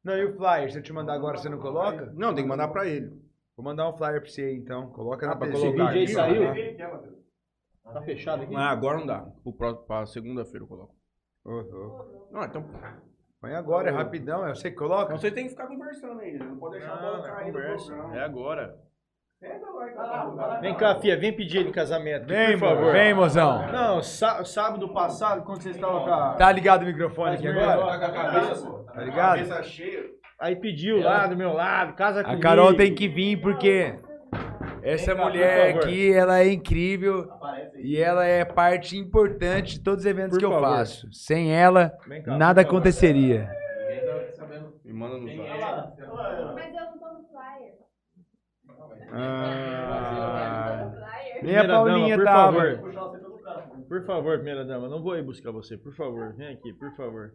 [0.03, 0.71] Não, e o flyer?
[0.71, 2.11] Se eu te mandar agora, você não coloca?
[2.15, 3.09] Não, tem que mandar pra ele.
[3.55, 4.89] Vou mandar um flyer pra você aí, então.
[4.91, 5.59] Coloca Ah, na pra TV.
[5.59, 6.43] colocar DJ aqui, saiu?
[7.85, 7.93] ó.
[7.93, 8.55] Tá fechado aqui?
[8.55, 9.21] Ah, agora não dá.
[9.43, 10.95] Pro próximo, pra segunda-feira eu coloco.
[11.45, 12.27] Uhum.
[12.31, 12.65] Não, então.
[13.41, 14.45] Põe agora, é rapidão.
[14.45, 15.05] É você que coloca?
[15.05, 16.37] Então você tem que ficar conversando aí.
[16.37, 17.93] Não pode deixar Não, colocar na aí conversa.
[18.13, 18.77] É agora.
[20.61, 22.25] Vem cá, Fia, vem pedir ele em casamento.
[22.27, 22.91] Vem, por favor.
[22.91, 23.71] Vem, mozão.
[23.71, 26.33] Não, sá- sábado passado, quando vocês estavam com a...
[26.33, 27.77] Tá ligado o microfone aqui agora?
[27.77, 29.35] Tá com a cabeça, Tá ligado?
[29.37, 30.03] cabeça cheia.
[30.39, 32.41] Aí pediu lá do meu lado, casa A comigo.
[32.41, 33.95] Carol tem que vir porque
[34.83, 35.83] essa Vem cá, mulher por favor.
[35.87, 37.29] aqui, ela é incrível
[37.77, 40.69] e ela é parte importante de todos os eventos Por que eu favor.
[40.77, 41.07] faço.
[41.13, 42.75] Sem ela, Vem cá, nada favor.
[42.77, 43.49] aconteceria.
[44.83, 45.93] Me manda no zap.
[46.55, 47.79] Mas eu não tô no flyer.
[49.11, 50.91] Ah,
[51.41, 52.57] Nem a primeira Paulinha dama, por tava.
[52.57, 53.85] favor.
[53.87, 56.35] Por favor, primeira dama, não vou ir buscar você, por favor.
[56.35, 57.31] Vem aqui, por favor.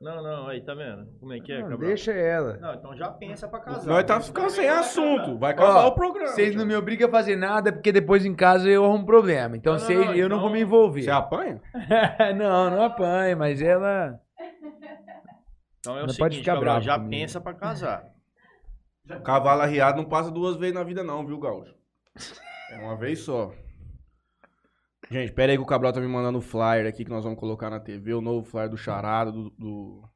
[0.00, 1.06] Não, não, aí, tá vendo?
[1.20, 1.88] Como é que é, Não, Cabral?
[1.88, 2.56] deixa ela.
[2.58, 3.86] Não, então já pensa pra casar.
[3.88, 5.38] Nós tá ficando sem assunto.
[5.38, 6.26] Vai acabar Ó, o programa.
[6.28, 9.56] Vocês não me obrigam a fazer nada, porque depois em casa eu arrumo problema.
[9.56, 11.02] Então, Não, não, vocês- não, eu não então- vou me envolver.
[11.02, 11.60] Você apanha?
[12.36, 14.18] não, não apanha, mas ela.
[15.78, 17.10] Então é o Não seguinte, pode ficar Cabral, já comigo.
[17.10, 18.04] pensa pra casar.
[19.24, 21.74] Cavalo arriado não passa duas vezes na vida, não, viu, Gaúcho?
[22.70, 23.52] É uma vez só.
[25.10, 27.38] Gente, pera aí que o Cabral tá me mandando o flyer aqui que nós vamos
[27.38, 29.50] colocar na TV, o novo flyer do Charada, do.
[29.50, 30.08] do-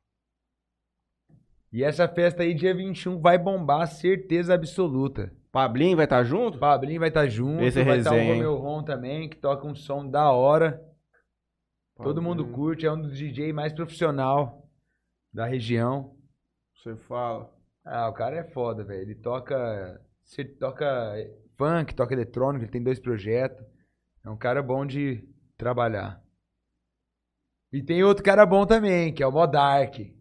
[1.73, 5.33] E essa festa aí, dia 21, vai bombar, certeza absoluta.
[5.53, 6.57] Pablinho vai estar junto?
[6.57, 8.43] O Pablinho vai estar junto, Esse é vai estar o resenha, hein?
[8.43, 10.83] Romeu Ron também, que toca um som da hora.
[11.97, 14.67] Todo mundo Pablinho, curte, é um dos DJ mais profissional
[15.33, 16.15] da região.
[16.75, 17.51] Você fala.
[17.87, 19.03] Ah, o cara é foda, velho.
[19.03, 20.01] Ele toca.
[20.25, 21.15] Você toca
[21.57, 23.65] funk, toca eletrônico, ele tem dois projetos.
[24.25, 25.25] É um cara bom de
[25.57, 26.21] trabalhar.
[27.73, 30.13] E tem outro cara bom também, que é o Modark.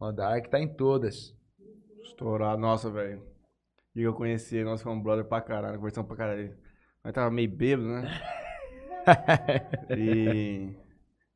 [0.00, 1.36] Modark tá em todas.
[2.02, 3.22] Estourado, nossa, velho.
[3.94, 6.56] E eu conheci, nós fomos brother pra caralho, conversamos pra caralho.
[7.04, 8.08] Nós tava meio bêbado, né?
[9.96, 10.74] e,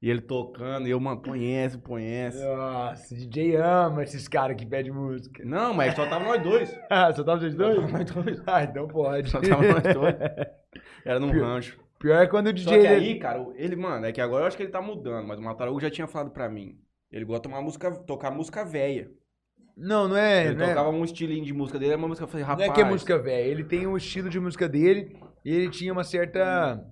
[0.03, 2.43] e ele tocando, e eu, mano, conhece, conhece.
[2.43, 5.45] Nossa, DJ ama esses caras que pedem música.
[5.45, 6.75] Não, mas só tava nós dois.
[6.91, 7.77] Ah, só tava vocês dois?
[7.77, 8.43] Só tava nós dois.
[8.47, 9.31] Ah, então pode.
[9.31, 10.15] Só tava nós dois.
[11.05, 11.79] Era num Pior- rancho.
[11.99, 12.81] Pior é quando o Só DJ.
[12.81, 15.39] que aí, cara, ele, mano, é que agora eu acho que ele tá mudando, mas
[15.39, 16.79] o Matarugo já tinha falado pra mim.
[17.13, 19.11] Ele gosta de música, tocar música velha.
[19.77, 20.47] Não, não é.
[20.47, 22.51] ele não é- tocava um estilinho de música dele, era uma música, eu falei, Não
[22.51, 22.71] rapaz.
[22.71, 25.93] é que é música velha, ele tem o estilo de música dele e ele tinha
[25.93, 26.83] uma certa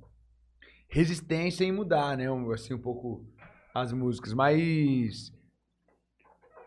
[0.89, 2.30] resistência em mudar, né?
[2.30, 3.24] um- Assim, um pouco
[3.74, 5.32] as músicas, mas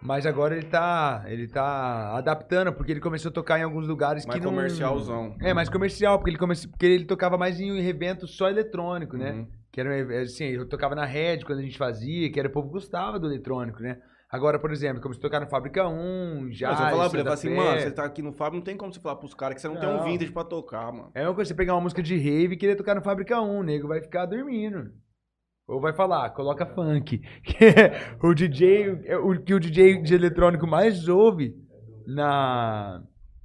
[0.04, 4.26] mas agora ele tá ele tá adaptando porque ele começou a tocar em alguns lugares
[4.26, 5.36] mais que não comercialzão.
[5.42, 6.68] É, mais comercial, porque ele comece...
[6.68, 9.32] porque ele tocava mais em evento só eletrônico, né?
[9.34, 9.48] Uhum.
[9.72, 12.52] Que era um- assim, eu tocava na rede quando a gente fazia, que era o
[12.52, 14.02] povo gostava do eletrônico, né?
[14.32, 16.70] Agora, por exemplo, começou a tocar no Fábrica 1, já.
[16.70, 19.18] Mas você falar assim, mano, você tá aqui no Fábio, não tem como você falar
[19.18, 20.04] pros caras que você não, tem um Não.
[20.06, 21.12] vintage pra tocar, mano.
[21.14, 23.60] É uma coisa você pegar uma música de rave e querer tocar no Fábrica 1,
[23.60, 24.90] o nego vai ficar dormindo.
[25.68, 27.22] Ou vai falar, coloca funk.
[28.24, 31.54] o DJ, é o que o DJ de eletrônico mais ouve
[32.08, 33.04] na,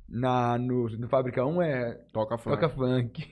[0.09, 2.55] na, no, no Fábrica 1 é Toca funk.
[2.57, 3.28] toca funk.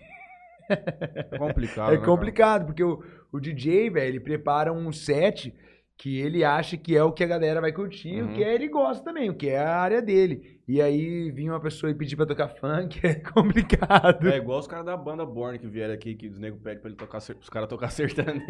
[0.68, 3.00] É complicado, É né, complicado, porque o,
[3.32, 5.55] o DJ, velho, ele prepara um set
[5.97, 8.34] que ele acha que é o que a galera vai curtir, o Uhum.
[8.34, 10.61] que é, ele gosta também, o que é a área dele.
[10.66, 14.18] E aí vinha uma pessoa e pedir pra tocar funk, é complicado.
[14.18, 14.34] cara?
[14.34, 16.88] É igual os caras da banda Born que vieram aqui, que os negros pedem pra
[16.90, 18.42] ele tocar, os caras tocar sertanejo.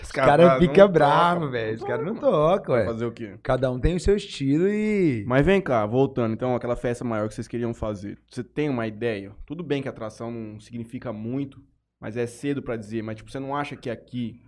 [0.00, 1.74] os Os caras não bravos, toca, velho.
[1.76, 2.84] Os caras não tocam, ué.
[2.84, 3.34] fazer o quê?
[3.42, 5.24] Cada um tem o seu estilo e.
[5.26, 8.18] Mas vem cá, voltando, então, aquela festa maior que vocês queriam fazer.
[8.30, 9.32] Você tem uma ideia?
[9.44, 11.60] Tudo bem que atração não significa muito,
[12.00, 13.02] mas é cedo pra dizer.
[13.02, 14.40] Mas, tipo, você não acha que aqui,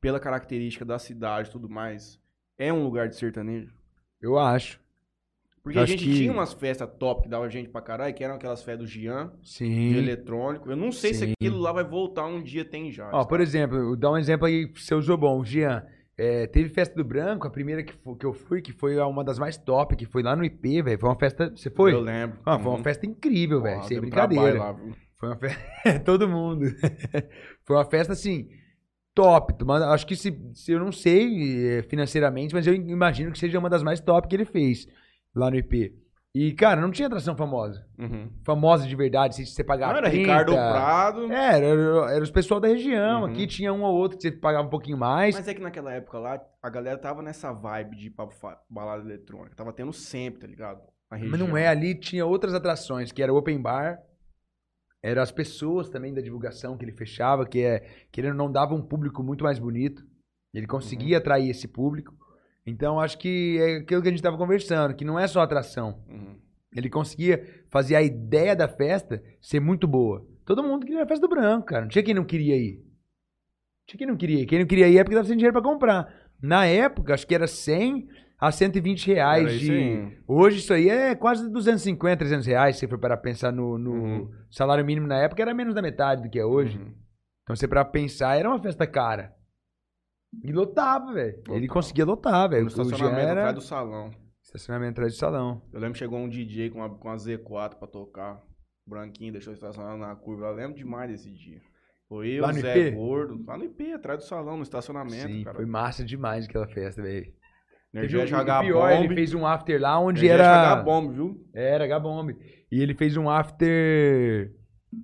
[0.00, 2.20] pela característica da cidade e tudo mais,
[2.58, 3.72] é um lugar de sertanejo?
[4.20, 4.80] Eu acho.
[5.62, 8.24] Porque Eu a gente que- tinha umas festas top que dava gente pra caralho, que
[8.24, 9.94] eram aquelas festas do Jean, de Sim.
[9.96, 10.70] eletrônico.
[10.70, 11.32] Eu não sei se Sim.
[11.38, 13.10] aquilo lá vai voltar um dia, tem já.
[13.12, 15.84] Ó, por exemplo, dá um exemplo aí, você usou bom, o Jean.
[16.16, 19.22] É, teve festa do Branco, a primeira que, fo- que eu fui, que foi uma
[19.22, 20.98] das mais top, que foi lá no IP, velho.
[21.02, 21.50] Uma festa.
[21.50, 21.92] Você foi?
[21.92, 22.38] Eu lembro.
[22.44, 22.82] Ah, foi uma Uhum.
[22.82, 23.82] festa incrível, velho.
[23.84, 24.58] Sem brincadeira.
[24.58, 24.76] lá?
[25.16, 25.60] Foi uma festa.
[26.04, 26.64] Todo mundo.
[27.64, 28.48] foi uma festa assim.
[29.22, 29.64] Top.
[29.64, 33.58] Mas Acho que se, se eu não sei eh, financeiramente, mas eu imagino que seja
[33.58, 34.86] uma das mais top que ele fez
[35.34, 35.92] lá no IP.
[36.34, 37.84] E, cara, não tinha atração famosa.
[37.98, 38.30] Uhum.
[38.44, 39.88] Famosa de verdade, se você pagar.
[39.88, 41.32] Não, era 30, Ricardo Prado.
[41.32, 41.66] É, era,
[42.12, 43.22] era, os pessoal da região.
[43.22, 43.26] Uhum.
[43.26, 45.34] Aqui tinha um ou outro que você pagava um pouquinho mais.
[45.34, 48.14] Mas é que naquela época lá, a galera tava nessa vibe de
[48.70, 49.56] balada eletrônica.
[49.56, 50.80] Tava tendo sempre, tá ligado?
[51.10, 53.98] Mas não é, ali tinha outras atrações, que era o open bar,
[55.02, 57.80] eram as pessoas também da divulgação que ele fechava, que é
[58.10, 60.04] que ele não dava um público muito mais bonito.
[60.52, 61.20] Ele conseguia Uhum.
[61.20, 62.14] atrair esse público.
[62.66, 66.02] Então acho que é aquilo que a gente estava conversando, que não é só atração.
[66.08, 66.36] Uhum.
[66.74, 70.26] Ele conseguia fazer a ideia da festa ser muito boa.
[70.44, 71.82] Todo mundo queria a festa do branco, cara.
[71.82, 72.82] Não tinha quem não queria ir.
[73.86, 74.46] Tinha quem não queria ir.
[74.46, 76.12] Quem não queria ir é porque tava sem dinheiro pra comprar.
[76.42, 78.06] Na época, acho que era 100
[78.40, 80.18] a 120 reais isso de.
[80.26, 82.76] Hoje isso aí é quase 250, 300 reais.
[82.76, 84.30] Se for para pensar no, no Uhum.
[84.50, 86.78] salário mínimo na época, era menos da metade do que é hoje.
[86.78, 86.94] Uhum.
[87.42, 89.34] Então, você para pensar, era uma festa cara.
[90.44, 91.42] E lotava, velho.
[91.50, 92.64] Ele conseguia lotar, velho.
[92.64, 93.40] O estacionamento era...
[93.40, 94.10] atrás do salão.
[94.42, 95.62] Estacionamento atrás do salão.
[95.72, 98.42] Eu lembro que chegou um DJ com a, com a Z4 pra tocar.
[98.86, 100.46] Branquinho, deixou estacionado na curva.
[100.46, 101.60] Eu lembro demais desse dia.
[102.08, 102.96] Foi eu, Lá no Zé IP?
[102.96, 103.44] Gordo.
[103.46, 105.56] Lá no IP, atrás do salão, no estacionamento, Sim, cara.
[105.56, 107.30] foi massa demais aquela festa, velho.
[107.94, 110.72] Energética e H pior, ele fez um after lá onde era...
[110.72, 111.48] H Bomb, viu?
[111.54, 112.36] Era, H-Bomb.
[112.70, 114.54] E ele fez um after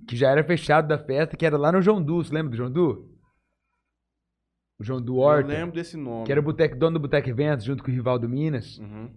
[0.07, 2.23] que já era fechado da festa, que era lá no João Du.
[2.23, 3.11] Você lembra do João Du?
[4.79, 5.47] O João Du Eu Horta.
[5.47, 6.25] lembro desse nome.
[6.25, 8.77] Que era o boteco, dono do Boteco Eventos, junto com o Rivaldo Minas.
[8.77, 9.09] Uhum.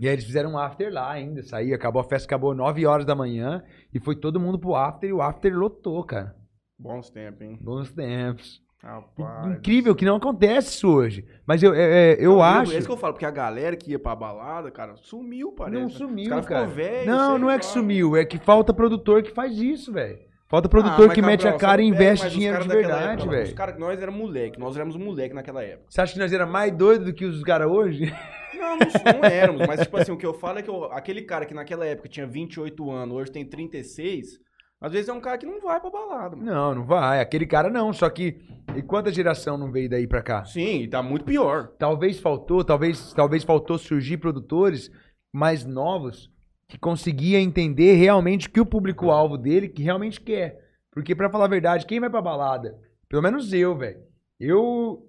[0.00, 1.42] E aí eles fizeram um after lá ainda.
[1.42, 3.62] Saiu, acabou a festa, acabou 9 horas da manhã.
[3.92, 6.34] E foi todo mundo pro after e o after lotou, cara.
[6.78, 7.58] Bons tempos, hein?
[7.60, 8.61] Bons tempos.
[8.82, 9.52] Rapaz.
[9.58, 11.24] Incrível que não acontece isso hoje.
[11.46, 12.72] Mas eu, é, é, eu Não, acho.
[12.72, 15.76] É isso que eu falo, porque a galera que ia pra balada, cara, sumiu, parece.
[15.80, 15.94] Não né?
[15.94, 16.66] Sumiu, ficou cara.
[16.66, 18.16] velho, não, não é que sumiu.
[18.16, 20.18] É que falta produtor que faz isso, velho.
[20.48, 23.30] Falta Ah, produtor mas, que mete a cara e investe dinheiro de verdade, época, Os
[23.30, 23.54] velho.
[23.54, 25.86] caras, nós éramos moleque, nós éramos moleque naquela época.
[25.88, 28.12] Você acha que nós era mais doido do que os caras hoje?
[28.62, 31.22] Não, não, não éramos, mas tipo assim, o que eu falo é que eu- aquele
[31.22, 34.38] cara que naquela época tinha 28 anos, hoje tem 36,
[34.82, 36.50] às vezes é um cara que não vai pra balada, mano.
[36.50, 37.20] Não, não vai.
[37.20, 37.92] Aquele cara não.
[37.92, 38.40] Só que.
[38.74, 40.44] E quanta geração não veio daí pra cá?
[40.44, 41.68] Sim, tá muito pior.
[41.78, 44.90] Talvez faltou, talvez, talvez faltou surgir produtores
[45.32, 46.30] mais novos
[46.66, 50.58] que conseguia entender realmente o que o público-alvo dele que realmente quer.
[50.90, 52.76] Porque, pra falar a verdade, quem vai pra balada?
[53.08, 54.00] Pelo menos eu, velho.
[54.40, 55.06] Eu,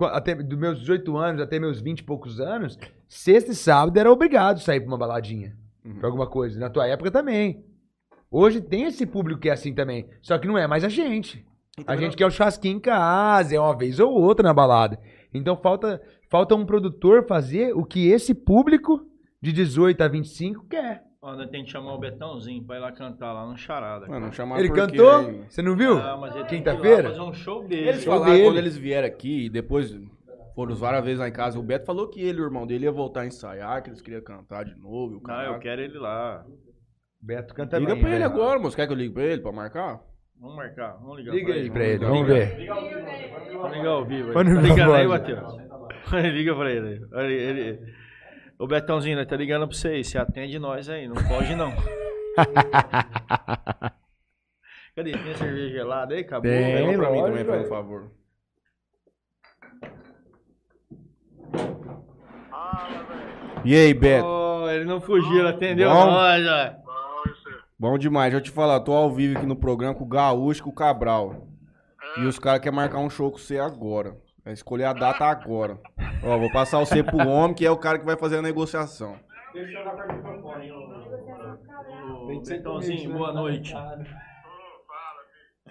[0.00, 4.10] até dos meus 18 anos até meus 20 e poucos anos, sexta e sábado era
[4.10, 5.56] obrigado a sair pra uma baladinha.
[5.84, 5.98] Uhum.
[5.98, 6.58] Pra alguma coisa.
[6.58, 7.64] Na tua época também.
[8.36, 10.08] Hoje tem esse público que é assim também.
[10.20, 11.44] Só que não é mais a gente.
[11.86, 14.98] A gente quer o churrasquinho em casa, é uma vez ou outra na balada.
[15.32, 19.06] Então falta, falta um produtor fazer o que esse público
[19.40, 21.02] de 18 a 25 quer.
[21.22, 24.06] Ó, nós tem que chamar o Betãozinho pra ir lá cantar lá no Charada.
[24.06, 25.44] Mano, não chamar Ele porque- cantou?
[25.48, 25.96] Você não viu?
[25.98, 27.08] Ah, mas ele Quinta-feira?
[27.10, 27.88] fazer um show dele.
[27.88, 28.44] Eles Show falaram dele.
[28.44, 29.96] quando eles vieram aqui e depois
[30.54, 31.58] foram várias vezes lá em casa.
[31.58, 34.02] O Beto falou que ele e o irmão dele ia voltar a ensaiar, que eles
[34.02, 35.16] queriam cantar de novo.
[35.22, 36.44] o Não, eu quero ele lá.
[37.24, 38.30] Beto canta Liga bem, pra ele velho.
[38.30, 38.76] agora, moço.
[38.76, 40.00] Quer que eu ligue pra ele pra marcar?
[40.38, 41.70] Vamos marcar, vamos ligar Liga pra aí ele.
[41.70, 42.08] pra ele, ligar.
[42.10, 42.66] vamos ver.
[43.52, 44.28] Vamos ligar ao vivo.
[44.28, 44.34] aí.
[44.34, 45.20] Manda Tá uma ligando aí, voz.
[45.20, 45.56] Matheus?
[46.34, 46.88] Liga pra ele.
[46.88, 47.00] aí.
[47.12, 47.94] Olha ele, ele.
[48.58, 50.04] Ô Betãozinho, nós tá ligando pra você aí.
[50.04, 51.72] Você atende nós aí, não pode não.
[54.94, 55.12] Cadê?
[55.12, 56.20] Tem cerveja gelada aí?
[56.20, 56.50] Acabou?
[56.50, 56.74] Tem.
[56.86, 58.10] Pega pra mim lógico, também, por favor.
[63.64, 64.26] E aí, Beto?
[64.26, 66.06] Oh, ele não fugiu, ele atendeu Bom.
[66.06, 66.83] nós, ó.
[67.84, 68.32] Bom demais.
[68.32, 70.70] Deixa eu te falar, tô ao vivo aqui no programa com o Gaúcho e com
[70.70, 71.46] o Cabral.
[72.16, 74.16] E os caras querem marcar um show com você agora.
[74.42, 75.78] Vai escolher a data agora.
[76.24, 79.20] Ó, vou passar você pro homem, que é o cara que vai fazer a negociação.
[82.26, 83.74] Ô, Betãozinho, boa noite.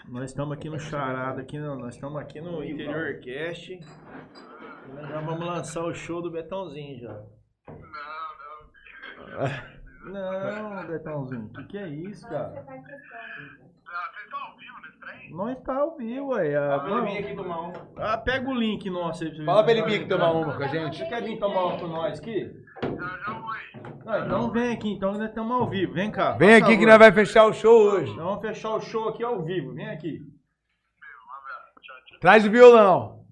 [0.07, 3.73] Nós estamos aqui no Charada, aqui no- nós estamos aqui no Interior Cast.
[3.73, 3.79] E
[4.93, 7.23] nós já vamos lançar o show do Betãozinho já.
[9.17, 9.82] Não,
[10.87, 12.65] Betãozinho, o que, que é isso, cara?
[15.31, 16.55] Nós tá ao vivo, aí.
[16.55, 17.13] Ah, vamos-
[17.97, 20.55] Ah, pega o link nosso aí pra você Fala pra ele vir aqui tomar uma
[20.55, 20.97] com a gente.
[20.97, 22.51] Você quer vir tomar uma com nós aqui?
[24.05, 25.93] Não, então vem aqui, então nós estamos ao vivo.
[25.93, 26.33] Vem cá.
[26.33, 28.13] Vem aqui que nós vai fechar o show hoje.
[28.15, 29.73] Nós vamos fechar o show aqui ao vivo.
[29.73, 30.21] Vem aqui.
[32.19, 33.22] Traz o violão.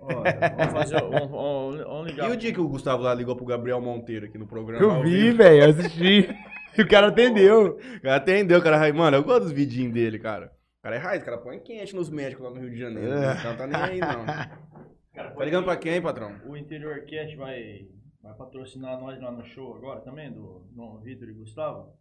[0.00, 1.00] Olha, vamos fazer.
[1.00, 4.38] Vamos, vamos- vamos E o dia que o Gustavo lá ligou pro Gabriel Monteiro aqui
[4.38, 4.82] no programa?
[4.82, 6.28] Eu vi, velho, eu assisti.
[6.78, 7.76] E o cara atendeu.
[7.96, 8.92] O cara atendeu, cara.
[8.94, 10.52] Mano, eu gosto dos vidinhos dele, cara.
[10.78, 13.12] O cara é raiz, o cara põe quente nos médicos lá no Rio de Janeiro.
[13.12, 13.34] É.
[13.34, 14.24] Então tá nem aí, não.
[15.36, 16.32] Tá ligando pra quem, patrão?
[16.46, 17.88] O Interior Cast vai,
[18.22, 21.92] vai patrocinar nós lá no show agora também, do Dom Vitor e Gustavo?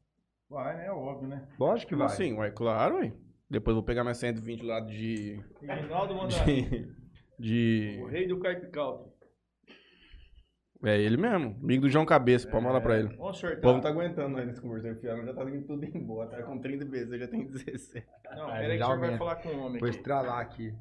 [0.47, 0.91] Vai, né?
[0.91, 1.41] Óbvio, né?
[1.60, 2.06] Lógico que vai.
[2.06, 2.34] assim?
[2.38, 3.12] Ué, claro, ué.
[3.50, 5.41] Depois eu vou pegar minha 120 lá de.
[5.62, 6.28] Reginaldo manda.
[6.45, 6.88] De.
[7.40, 9.09] de- o rei do Carpicalto.
[10.84, 11.58] É ele mesmo.
[11.62, 12.50] Amigo do João Cabeça.
[12.50, 13.09] Pode mandar pra ele.
[13.18, 13.59] Vamos O sortar.
[13.62, 16.30] povo não tá aguentando nós nesse conversa fiado, já tá indo tudo embora.
[16.30, 18.08] Tá com 30 vezes, eu já tenho 17.
[18.32, 19.97] Não, Ah, peraí que já você vai falar com o homem Vou aqui.
[19.97, 20.74] estralar aqui.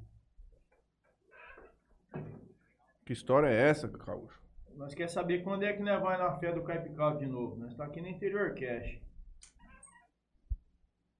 [3.05, 4.39] Que história é essa, Caúcho?
[4.77, 7.57] Nós quer saber quando é que nós vai na fé do Carpicalto de novo.
[7.57, 9.03] Nós tá aqui no Interior Cast.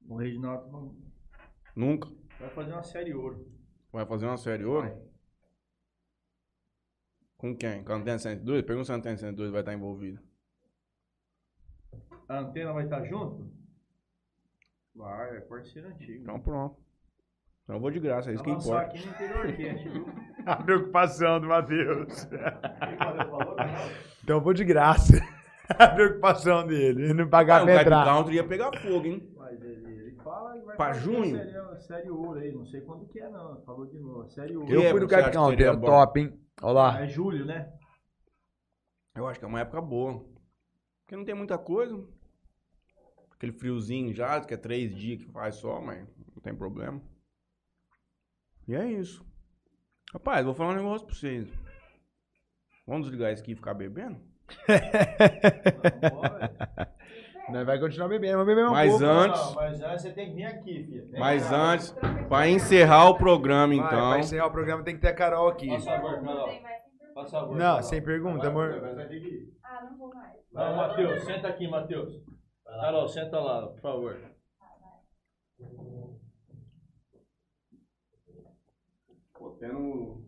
[0.09, 0.95] O Reginaldo
[1.75, 2.09] Nunca.
[2.39, 3.51] vai fazer uma série ouro.
[3.93, 5.08] Vai fazer uma série ouro?
[7.39, 7.83] Com quem?
[7.85, 8.65] Com a Antena 102?
[8.65, 10.21] Pergunta se a Antena 102 vai estar envolvida.
[12.29, 13.51] A antena vai estar junto?
[14.95, 16.21] Vai, é parceiro antigo.
[16.23, 16.77] Então pronto.
[17.65, 18.81] Então eu vou de graça, é isso que importa.
[18.81, 20.07] aqui no Interior Cast, viu?
[20.45, 22.29] A preocupação do Matheus.
[24.23, 25.15] Então eu vou de graça.
[25.71, 27.05] A preocupação dele.
[27.05, 28.05] Ele não pagar Ah, o pra entrar.
[28.05, 29.27] Country ia pegar fogo, hein?
[29.37, 29.88] Mas ele
[30.29, 31.39] fala e vai Pra junho?
[31.81, 32.53] série, ouro aí.
[32.53, 33.61] Não sei quando que é, não.
[33.63, 34.29] Falou de novo.
[34.29, 34.73] Série ouro.
[34.73, 35.87] Eu Que fui no época você acha Cap que Counter, seria é bom?
[35.87, 36.41] top, hein?
[36.63, 37.01] Olha lá.
[37.03, 37.73] É julho, né?
[39.15, 40.25] Eu acho que é uma época boa.
[41.01, 42.05] Porque não tem muita coisa.
[43.33, 47.01] Aquele friozinho já, que é três dias que faz só, mas não tem problema.
[48.67, 49.25] E é isso.
[50.13, 51.49] Rapaz, vou falar um negócio pra vocês.
[52.87, 54.21] Vamos desligar isso aqui e ficar bebendo?
[57.51, 59.05] Nós vai continuar bebendo, vamos beber um Mas pouco.
[59.07, 61.07] antes, Não, mas antes você tem que vir aqui, filha.
[61.11, 61.95] Vem mas antes,
[62.29, 64.11] pra encerrar o programa, Vai, então.
[64.11, 65.69] Pra encerrar o programa tem que ter a Carol aqui.
[65.69, 66.49] Faz favor, Carol.
[67.31, 67.57] Favor.
[67.57, 67.83] Não, Carol.
[67.83, 68.81] sem pergunta, Vai, amor.
[68.81, 69.53] vai, vai ter que ir.
[69.65, 70.33] Ah, não vou mais.
[70.53, 72.13] Vai, Matheus, senta aqui, Matheus.
[72.65, 74.17] Carol, senta lá, por favor.
[79.35, 80.25] Pô, tendo-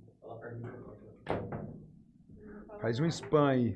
[2.80, 3.74] Faz um spam aí.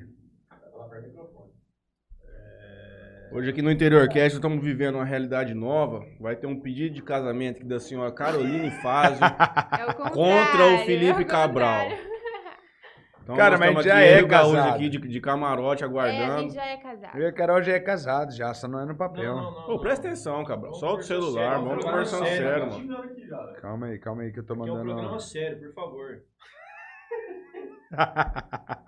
[3.35, 6.05] Hoje aqui no Interior Cast estamos vivendo uma realidade nova.
[6.19, 9.19] Vai ter um pedido de casamento aqui da senhora Caroline Fazio
[9.77, 11.87] É o contra o contrário, é Felipe o Cabral.
[13.23, 14.75] Então, Cara, mas já aqui, é casado.
[14.75, 16.41] aqui de, de camarote É, a aguardando.
[16.43, 17.17] gente já é casado.
[17.17, 19.35] Eu e a Carol já é casado, já, só não é no papel.
[19.67, 20.73] Ô, presta atenção, Cabral.
[20.75, 22.79] Solta o celular, vamos conversando sério, mano.
[22.79, 23.53] Xingando aqui já.
[23.61, 24.91] Calma aí, calma aí que eu tô Aqui é um mandando.
[24.93, 26.21] programa sério, por favor.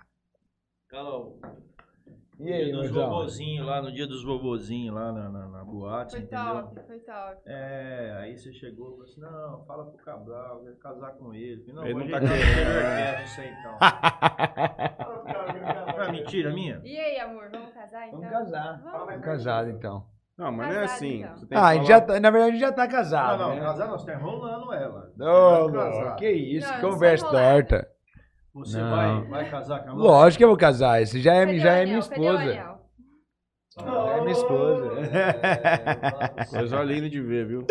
[0.87, 1.41] Carol,
[2.39, 3.09] E aí, Mozão?
[3.09, 6.45] vovozinhos lá, no dia dos vovozinhos lá na, na, na boate, Foi entendeu?
[6.61, 7.38] top, foi top.
[7.47, 11.34] É, aí você chegou e falou assim, não, fala pro Cabral, eu quero casar com
[11.34, 11.65] ele.
[11.73, 12.51] Não, Ele não tá ajeitar querendo.
[12.51, 13.77] interior cast isso aí então.
[15.97, 16.80] Não é mentira minha?
[16.84, 18.19] E aí, amor, vamos casar então?
[18.19, 18.81] Vamos casar.
[18.84, 19.07] Vamos.
[19.07, 20.05] Vamos casado então.
[20.38, 21.19] Não, mas não é Casado, assim.
[21.23, 21.38] então.
[21.38, 22.88] Você tem que Ah, a gente falar- já tá, na verdade a gente já tá
[22.88, 23.39] casado.
[23.39, 23.61] não, não, né?
[23.61, 25.11] casar não, você tá enrolando ela.
[25.19, 26.03] Ô, Vai casar.
[26.03, 27.86] louco, que isso, Não, não conversa torta.
[28.57, 28.89] Você Não.
[28.89, 30.03] vai, vai casar com a mãe?
[30.03, 31.88] Lógico que eu vou casar, esse já é, Cadê já o é anel?
[31.88, 32.43] minha esposa.
[32.43, 32.77] anel?
[34.15, 34.91] É minha esposa.
[36.49, 37.65] Coisa linda de ver, viu?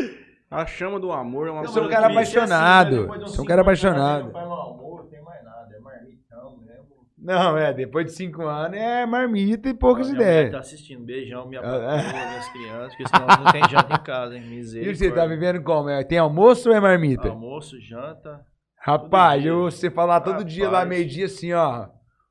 [0.50, 3.28] A chama do amor é uma Eu sou um coisa cara que- apaixonado.
[3.28, 4.30] Sou um cara apaixonado.
[4.32, 6.86] Não não tem mais nada, é marmitão mesmo.
[7.18, 10.52] Não, é, depois de cinco anos é marmita e poucas Minha ideias.
[10.52, 14.36] Tá assistindo, beijão, minha Ah, patroa, minhas crianças, porque senão não tem janta em casa,
[14.36, 14.42] hein?
[14.44, 14.94] E Misericórdia.
[15.08, 15.88] você tá vivendo como?
[15.88, 17.28] É, Tem almoço ou é marmita?
[17.30, 18.40] Almoço, janta.
[18.86, 20.88] Rapaz, eu, você falar todo dia lá, Rapaz.
[20.88, 21.88] meio-dia assim, ó.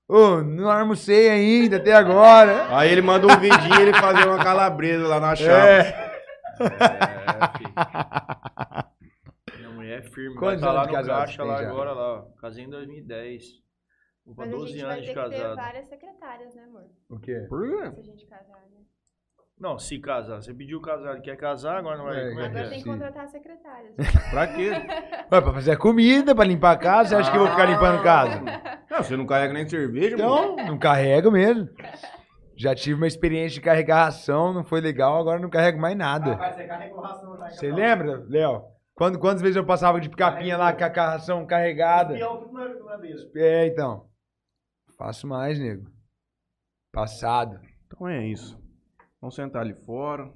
[0.07, 2.73] Ô, não almocei ainda até agora.
[2.77, 5.51] Aí ele manda um vidinho ele fazer uma calabresa lá na chapa.
[5.67, 6.15] É.
[6.61, 7.73] É, filho.
[9.57, 10.35] Minha mulher é firme.
[10.37, 11.69] Quantos vai tá lá anos de no casado caixa lá já?
[11.69, 12.13] agora, lá.
[12.13, 12.21] ó.
[12.39, 13.43] Casei em 2010.
[14.25, 15.55] Vou pra Mas a 12 gente anos vai de ter que ter casado.
[15.57, 16.83] várias secretárias, né, amor?
[17.09, 17.45] O quê?
[17.49, 17.91] Por quê?
[17.91, 18.84] Se a gente casar, né?
[19.57, 20.41] Não, se casar.
[20.41, 22.19] Você pediu casar, quer casar, agora não vai.
[22.19, 22.69] É, como é que Agora é?
[22.69, 23.95] tem que contratar secretárias.
[24.29, 24.69] Pra quê?
[25.31, 27.65] Ué, pra fazer a comida, pra limpar a casa, você acha que eu vou ficar
[27.65, 28.41] limpando casa?
[28.91, 30.53] Não, você não carrega nem cerveja, mano.
[30.53, 31.69] Então, não carrego mesmo.
[32.57, 36.37] Já tive uma experiência de carregar ração, não foi legal, agora não carrego mais nada.
[37.49, 38.63] Você lembra, Léo?
[38.93, 42.17] Quando, quantas vezes eu passava de capinha lá com a ração carregada?
[43.35, 44.07] É, então.
[44.97, 45.85] Faço mais, nego.
[46.93, 47.59] Passado.
[47.85, 48.57] Então é isso.
[49.21, 50.29] Vamos sentar ali fora.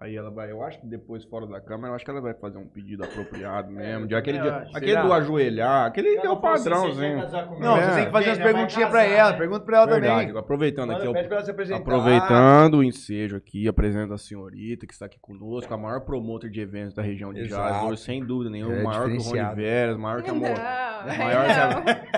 [0.00, 2.34] Aí ela vai, eu acho que depois fora da câmera, eu acho que ela vai
[2.34, 4.04] fazer um pedido apropriado mesmo.
[4.04, 7.14] de aquele, de- aquele do ajoelhar, aquele que é o assim, "Você padrãozinho.
[7.18, 7.82] quer casar comigo?" Não, É.
[7.82, 9.30] você tem que fazer as perguntinhas pra casar, ela.
[9.30, 9.36] né?
[9.38, 10.26] Pergunta pra ela Verdade.
[10.26, 10.40] também.
[10.40, 11.80] Aproveitando aqui, Manda, eu- pede pra ela se apresentar.
[11.82, 16.60] aproveitando o ensejo aqui, apresento a senhorita que está aqui conosco, a maior promotor de
[16.60, 19.54] eventos da região de hoje, sem dúvida nenhuma, É maior que o Rony.
[19.54, 20.40] Veras, maior que a, Mo...
[20.40, 21.68] Não, maior que a,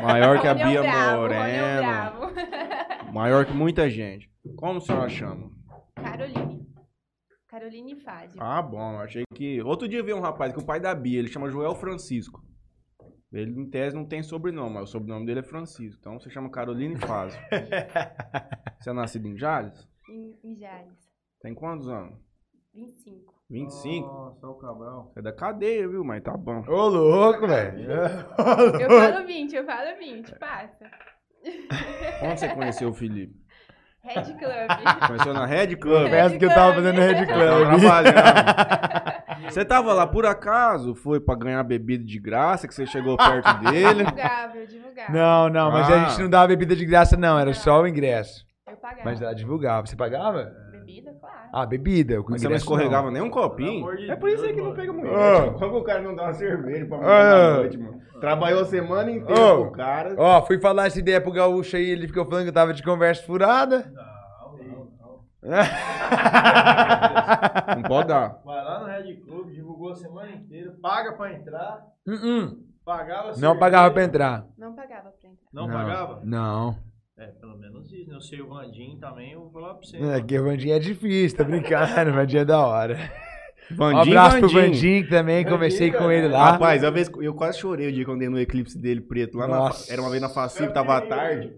[0.00, 0.06] não.
[0.08, 2.34] maior que a é Bia é Moreno.
[3.14, 4.28] Maior que muita gente.
[4.56, 5.50] Como a senhora chama?
[5.94, 6.66] Caroline.
[7.46, 8.42] Caroline Fazio.
[8.42, 9.62] Ah, bom, eu achei que.
[9.62, 12.44] Outro dia veio um rapaz que é o pai da Bia, ele chama Joel Francisco.
[13.32, 15.96] Ele, em tese, não tem sobrenome, mas o sobrenome dele é Francisco.
[16.00, 17.40] Então você chama Caroline Fazio.
[18.80, 19.88] você é nascido em Jales?
[20.08, 20.98] Em, em Jales.
[21.40, 22.18] Tem quantos anos?
[22.74, 23.32] 25.
[23.48, 24.06] 25?
[24.06, 25.10] Nossa, o Cabral.
[25.12, 26.04] Você é da cadeia, viu?
[26.04, 26.64] Mas tá bom.
[26.66, 27.90] Ô, louco, velho.
[28.80, 30.90] Eu falo 20, eu falo 20, passa.
[32.22, 33.34] Onde você conheceu o Felipe?
[34.02, 35.06] Red Club.
[35.06, 36.02] Conheceu na Red Club?
[36.04, 37.80] Confesso que eu tava fazendo Red Club.
[39.50, 40.94] Você tava lá por acaso?
[40.94, 44.04] Foi pra ganhar bebida de graça que você chegou perto dele?
[44.04, 45.12] divulgava, eu divulgava.
[45.12, 45.94] Não, não, mas Ah.
[45.94, 47.38] a gente não dava bebida de graça, não.
[47.38, 48.44] Era só o ingresso.
[48.68, 49.02] Eu pagava.
[49.04, 49.86] Mas ela divulgava.
[49.86, 50.52] Você pagava?
[51.54, 51.62] Claro.
[51.62, 52.20] Ah, bebida.
[52.20, 53.96] O Mas você não escorregava nem um copinho?
[53.96, 55.14] De É por isso aí que não pega mulher.
[55.14, 55.44] Ah.
[55.46, 57.00] tipo, Como o cara não dá uma cerveja pra Ah.
[57.00, 58.00] mulher na noite, mano?
[58.20, 59.56] Trabalhou a semana inteira Ah.
[59.56, 60.14] com o cara.
[60.18, 62.82] Ó, fui falar essa ideia pro gaúcho aí, ele ficou falando que eu tava de
[62.82, 63.92] conversa furada.
[63.94, 65.20] Não, não, não.
[67.76, 68.40] Não pode dar.
[68.44, 72.56] Vai lá no Red Club, divulgou a semana inteira, paga pra entrar, Uh-uh.
[72.84, 74.46] pagava Não pagava pra entrar.
[74.56, 75.48] Não pagava pra entrar.
[75.52, 76.20] Não, pagava?
[76.24, 76.76] Não.
[77.16, 78.16] É, pelo menos isso, né?
[78.16, 79.96] Eu sei o Vandinho também, eu vou falar pra você.
[79.98, 82.96] É que o Vandinho é difícil, tá brincando, o Vandinho é da hora.
[83.70, 84.72] Um Vandinho, abraço pro Vandinho.
[84.72, 86.52] Vandinho que também, conversei com ele lá.
[86.52, 89.38] Rapaz, a vez, eu quase chorei o dia que eu andei no eclipse dele preto.
[89.38, 91.54] Lá na, era uma vez na Facipo, tava à tarde.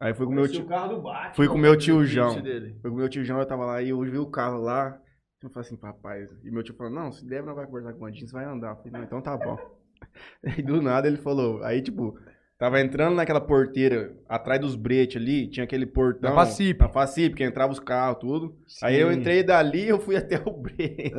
[0.00, 0.64] Aí fui com meu tio.
[0.64, 1.34] o carro do Batman.
[1.34, 2.40] Fui com meu tio João.
[2.42, 2.76] Dele.
[2.82, 5.00] Foi com meu tio João, eu tava lá e eu vi o carro lá.
[5.42, 6.26] Eu falei assim, papai.
[6.44, 8.44] E meu tio falou, não, se der, não vai conversar com o Vandinho, você vai
[8.44, 8.70] andar.
[8.70, 9.56] Eu falei, não, então tá bom.
[10.58, 12.18] E do nada ele falou, aí tipo,
[12.58, 16.30] Tava entrando naquela porteira, atrás dos bretes ali, tinha aquele portão.
[16.30, 16.80] Na Facip.
[16.80, 18.56] Na Facip, que entrava os carros, tudo.
[18.82, 19.18] Aí eu Sim.
[19.18, 21.12] entrei dali eu fui até o brete.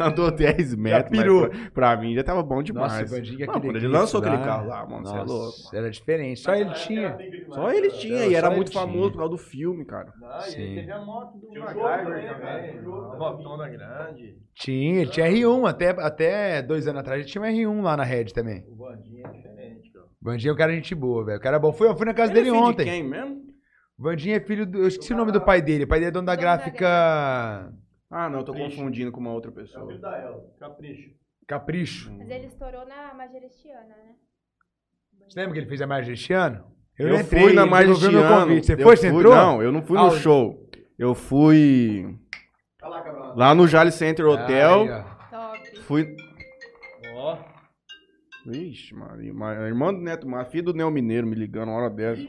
[0.00, 1.10] Andou 10 metros.
[1.12, 1.48] mas pirou.
[1.48, 2.92] Pra, pra mim já tava bom demais.
[2.92, 5.56] Nossa, o Bandinga, Não, aquele quando ele lançou aquele carro lá, mano, você é louco.
[5.72, 6.40] Era diferente.
[6.40, 7.16] Só ele tinha.
[7.50, 8.82] Só ele tinha, e era muito tinha.
[8.82, 10.12] famoso por causa do filme, cara.
[10.24, 10.60] Ah, Sim.
[10.60, 12.78] ele teve a moto do um MacGyver também.
[12.80, 14.36] A motona grande.
[14.56, 15.68] Tinha, ele tinha R1.
[15.68, 18.64] Até, até dois anos atrás ele tinha um R1 lá na Red também.
[18.68, 20.04] O Vandinha é diferente, cara.
[20.06, 21.38] O Vandinha é um cara gente boa, velho.
[21.38, 21.70] O cara é bom.
[21.72, 22.84] Fui, eu fui na casa Ele é dele filho de ontem.
[22.86, 23.44] quem mesmo?
[23.98, 24.78] O Vandinha é filho do.
[24.78, 25.84] Eu esqueci o nome do pai dele.
[25.84, 27.72] O pai dele é dono da Dono da gráfica.
[28.10, 29.96] Ah, não, eu tô confundindo com uma outra pessoa.
[29.98, 30.42] da Ela.
[30.58, 31.10] Capricho.
[31.46, 32.10] Capricho.
[32.16, 34.14] Mas ele estourou na Majerestiana, né?
[35.28, 36.64] Você lembra que ele fez a Margem este ano?
[36.98, 38.66] Eu, não fui na convite.
[38.66, 38.96] Você Eu foi?
[38.96, 39.34] Você fui- entrou?
[39.34, 40.70] Não, eu não fui no Ah, show.
[40.98, 42.16] Eu fui
[43.36, 44.86] lá no Jali Center Hotel.
[45.30, 45.76] Top.
[45.82, 46.16] Fui.
[48.46, 49.32] Vixe, Maria.
[49.32, 52.22] Ma- a irmã do Neto, a filha do Neo Mineiro me ligando uma hora dessa.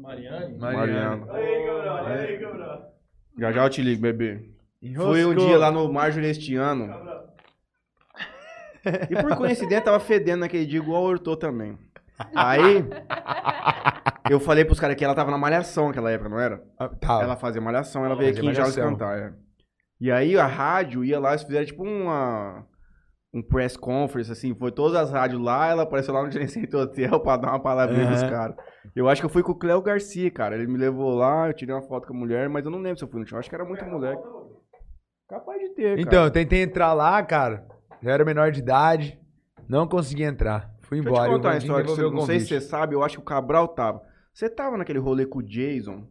[0.00, 0.58] Mariane.
[0.58, 1.26] Mariano.
[1.26, 2.86] Mariano.
[3.38, 4.50] Já já eu te ligo, bebê.
[4.82, 5.14] Enroscou.
[5.14, 6.92] Fui um dia lá no Marjorie este ano.
[9.10, 11.78] E por coincidência tava fedendo naquele dia igual o Hortô também.
[12.36, 12.84] Aí
[14.30, 16.62] eu falei pros caras que ela tava na malhação naquela época, não era?
[16.78, 17.22] Ah, Tá.
[17.22, 19.32] Ela fazia malhação, ela veio aqui em Jales cantar, é.
[20.00, 22.66] E aí a rádio ia lá, eles fizeram tipo uma.
[23.34, 27.18] Um press conference, assim, foi todas as rádios lá, ela apareceu lá no Gerenciamento Hotel
[27.18, 28.30] pra dar uma palavrinha pros Aham.
[28.30, 28.56] caras.
[28.94, 30.54] Eu acho que eu fui com o Cléo Garcia, cara.
[30.54, 32.96] Ele me levou lá, eu tirei uma foto com a mulher, mas eu não lembro
[32.98, 33.36] se eu fui no show.
[33.38, 34.22] Acho que era muito moleque.
[35.28, 36.26] Capaz de ter, Então, cara.
[36.26, 37.66] eu tentei entrar lá, cara.
[38.02, 39.18] Eu era menor de idade.
[39.68, 40.70] Não consegui entrar.
[40.82, 41.26] Fui Deixa embora.
[41.26, 43.22] eu te contar uma história que você, não sei se você sabe, eu acho que
[43.22, 44.02] o Cabral tava.
[44.32, 46.06] Você tava naquele rolê com o Jason,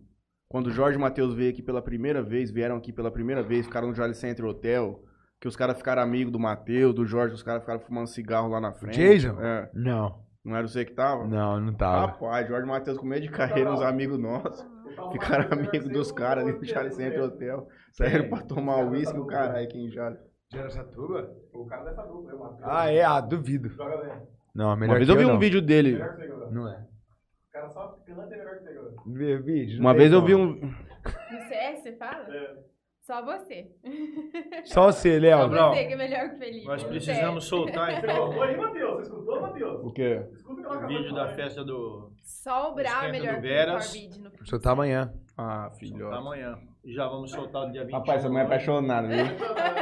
[0.50, 3.88] quando o Jorge Matheus veio aqui pela primeira vez, vieram aqui pela primeira vez, ficaram
[3.90, 5.00] no Jolly Center Hotel,
[5.44, 8.62] que os caras ficaram amigos do Matheus, do Jorge, os caras ficaram fumando cigarro lá
[8.62, 8.96] na frente.
[8.96, 9.38] Jason?
[9.42, 9.70] É.
[9.74, 10.24] Não.
[10.42, 11.28] Não era você que tava?
[11.28, 12.06] Não, não tava.
[12.14, 14.66] Rapaz, Jorge Matheus com medo de carreira, uns amigos nossos.
[15.12, 17.68] Ficaram amigos dos caras ali no Jolly Center Hotel.
[17.92, 20.16] Saíram pra tomar uísque o caralho aqui em Jolly.
[20.50, 21.30] De Aracatuba?
[21.54, 23.04] O cara dessa dupla, Ah, é?
[23.04, 23.70] Ah, duvido.
[24.56, 25.36] Não, melhor Uma vez que eu vi não.
[25.36, 26.00] um vídeo dele.
[26.52, 26.86] Não é.
[29.08, 29.76] Vê vídeo?
[29.76, 30.54] não Uma tem vez eu vi um.
[30.56, 32.26] No CS, você fala?
[33.04, 33.70] Só você.
[34.64, 35.38] Só você, Léo.
[35.40, 36.66] Só você que é melhor que o Felipe.
[36.66, 38.30] Nós precisamos soltar então
[39.84, 40.26] O quê?
[40.48, 42.14] o vídeo da festa do.
[42.24, 45.14] Só o Brau é melhor do que o no Vou soltar amanhã.
[45.38, 46.16] Ah, da filhote.
[46.18, 46.58] amanhã.
[46.86, 47.98] E já vamos soltar no dia 21.
[47.98, 49.26] Rapaz, essa mulher é apaixonada, viu?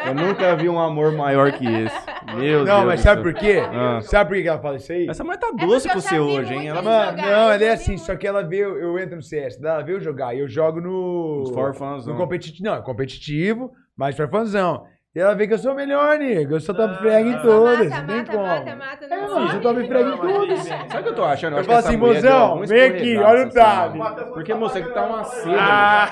[0.05, 1.95] Eu nunca vi um amor maior que esse.
[2.35, 2.67] Meu Deus.
[2.67, 3.59] Não, mas sabe por quê?
[3.73, 4.01] Ah.
[4.01, 5.09] Sabe por que ela fala isso aí?
[5.09, 6.67] Essa mulher tá É doce com eu você hoje, hein?
[6.67, 6.81] Ela.
[6.83, 8.05] Mano, não, eu ela é assim, muito.
[8.05, 10.47] só que ela vê, eu, eu entro no CS, ela vê eu jogar, e eu
[10.47, 11.41] jogo no...
[11.41, 12.19] Os for fãs, No não.
[12.19, 14.85] competitivo, não, é competitivo, mas for fãzão.
[15.15, 17.31] E ela vê que eu sou o melhor, nego, eu sou top Ah, frag em
[17.31, 18.45] mata, todas, mata, não mata, como.
[18.45, 19.57] mata, mata, É, não mano, sabe?
[19.57, 20.59] eu tô me frag em todas.
[20.59, 21.53] Sabe o que eu tô achando?
[21.53, 23.93] Eu acho falo assim, mozão, vem aqui, olha o Tabi.
[23.97, 24.23] semana.
[24.27, 25.57] Porque, moça, é que tá uma seda.
[25.59, 26.11] Ah,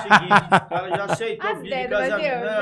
[0.00, 2.34] Seguinte, o cara já aceitou As o vídeo de dedos, casamento.
[2.34, 2.50] Matheus.
[2.50, 2.60] Não,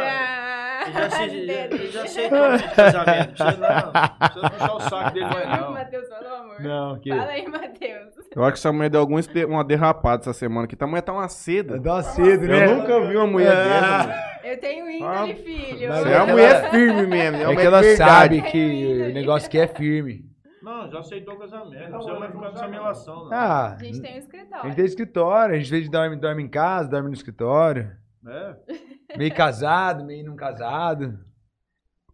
[0.79, 3.29] Ah, já, já, ele já aceitou o vídeo de casamento.
[3.35, 5.73] Precisa não, precisa puxar o saco dele, vai não.
[5.73, 6.61] Matheus falou, amor?
[6.61, 7.11] Não, que...
[7.11, 8.09] Fala aí, Matheus.
[8.35, 11.03] Eu acho que essa mulher deu alguma espe- uma derrapada essa semana, que essa mulher
[11.03, 11.79] tá uma seda.
[11.79, 12.65] Dá uma cedo, né?
[12.67, 13.99] Eu nunca vi uma mulher Ah.
[14.07, 14.29] dessa.
[14.49, 15.89] Eu tenho Ah, índole, filho.
[15.89, 17.37] mas Você é uma mulher firme mesmo.
[17.37, 17.97] É, É que ela verdade.
[18.13, 20.25] sabe que o negócio aqui é firme.
[20.63, 21.91] Não, já aceitou o casamento.
[21.91, 23.33] Não precisa mais ficar nessa relação, não.
[23.33, 24.65] Ah, A gente tem um a escritório.
[24.65, 27.97] gente tem escritório, a gente vez de dorme, dorme em casa, dorme no escritório.
[28.27, 29.17] É?
[29.17, 31.19] Meio casado, meio não casado.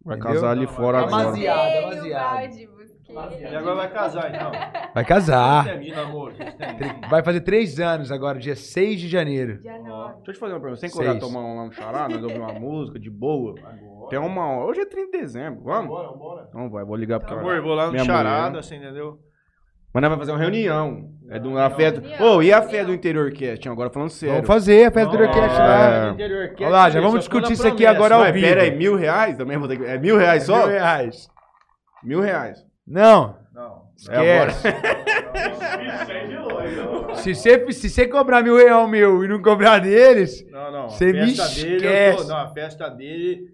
[0.03, 0.35] Vai Entendeu?
[0.35, 1.27] casar ali Não, fora mas- agora.
[1.29, 1.87] Amaziado,
[2.47, 2.67] Busquei
[3.07, 4.51] E agora vai casar, então.
[4.93, 5.65] Vai casar.
[5.65, 6.33] Termina, amor.
[7.09, 9.61] Vai fazer três anos agora, dia 6 de janeiro.
[9.61, 10.13] Dia Ó, nove.
[10.15, 10.79] Deixa eu te fazer uma pergunta.
[10.79, 13.55] Você tem que correr tomar um, um xará, nós ouvir uma música de boa?
[13.59, 14.09] Agora.
[14.09, 14.65] Tem uma hora.
[14.65, 15.63] Hoje é 30 de dezembro.
[15.63, 15.87] Vamos?
[15.87, 16.49] Bora, bora.
[16.53, 17.41] Não vai, vou ligar pro cara.
[17.41, 19.19] Amor, eu vou lá no charada, assim, entendeu?
[19.93, 21.09] Mas nós vamos fazer uma reunião.
[21.29, 22.01] É de uma festa.
[22.21, 23.69] Ô, e a festa do interior cast?
[23.69, 24.35] Agora falando sério.
[24.35, 26.15] Vamos fazer a festa do Orquestra lá.
[26.19, 26.55] É.
[26.59, 28.45] Olha lá, já vamos discutir isso aqui agora ao vivo.
[28.45, 29.37] pera aí, mil reais?
[29.37, 29.85] Também vou ter que...
[29.85, 30.57] É mil reais só?
[30.57, 31.29] Mil reais.
[32.03, 32.65] Mil reais.
[32.85, 33.85] Não, Não.
[34.09, 34.51] É agora.
[34.51, 34.75] esquece.
[37.15, 40.89] Se você, se você cobrar mil reais meu e não cobrar deles, Não, não.
[40.89, 42.17] Você a me festa dele, eu esquece.
[42.17, 43.47] tô, não, a festa dele,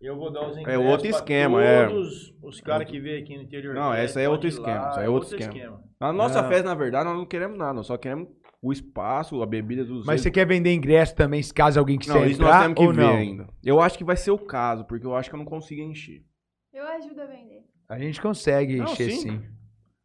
[0.00, 1.86] eu vou dar os ingressos É outro esquema, é.
[1.88, 3.74] todos os caras que veio aqui no interior.
[3.74, 5.82] Não, essa aí é outro esquema, lá, isso aí é outro esquema.
[6.00, 6.48] Na nossa Não.
[6.48, 7.74] festa, na verdade, nós não queremos nada.
[7.74, 8.28] Nós só queremos
[8.62, 12.14] o espaço, a bebida dos mas você quer vender ingresso também, se caso alguém quiser
[12.14, 13.16] Não, isso nós temos que ou ver não?
[13.16, 13.48] ainda.
[13.64, 16.22] Eu acho que vai ser o caso, porque eu acho que eu não consigo encher.
[16.72, 17.62] Eu ajudo a vender.
[17.88, 19.20] A gente consegue Não, encher sim.
[19.20, 19.42] sim.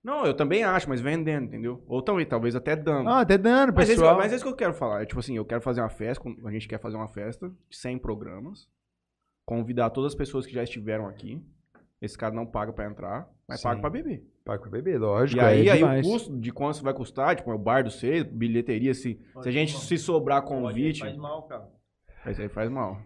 [0.04, 1.82] Não, eu também acho, mas vendendo, entendeu?
[1.88, 3.10] Ou também, talvez até dando.
[3.10, 4.18] Ah, até dando, mas, esse, pessoal.
[4.18, 5.02] mas é isso que eu quero falar.
[5.02, 7.78] É tipo assim, eu quero fazer uma festa, a gente quer fazer uma festa de
[7.78, 8.68] 100 programas,
[9.46, 11.42] convidar todas as pessoas que já estiveram aqui.
[12.02, 13.64] Esse cara não paga pra entrar, mas Sim.
[13.70, 14.28] paga pra beber.
[14.44, 15.42] Paga pra beber, lógico.
[15.42, 17.82] E aí, é aí o custo de quanto isso vai custar, tipo, é o bar
[17.86, 21.70] do seis, bilheteria, se, se a gente se sobrar convite, Faz mal, cara.
[22.28, 23.00] isso aí faz mal.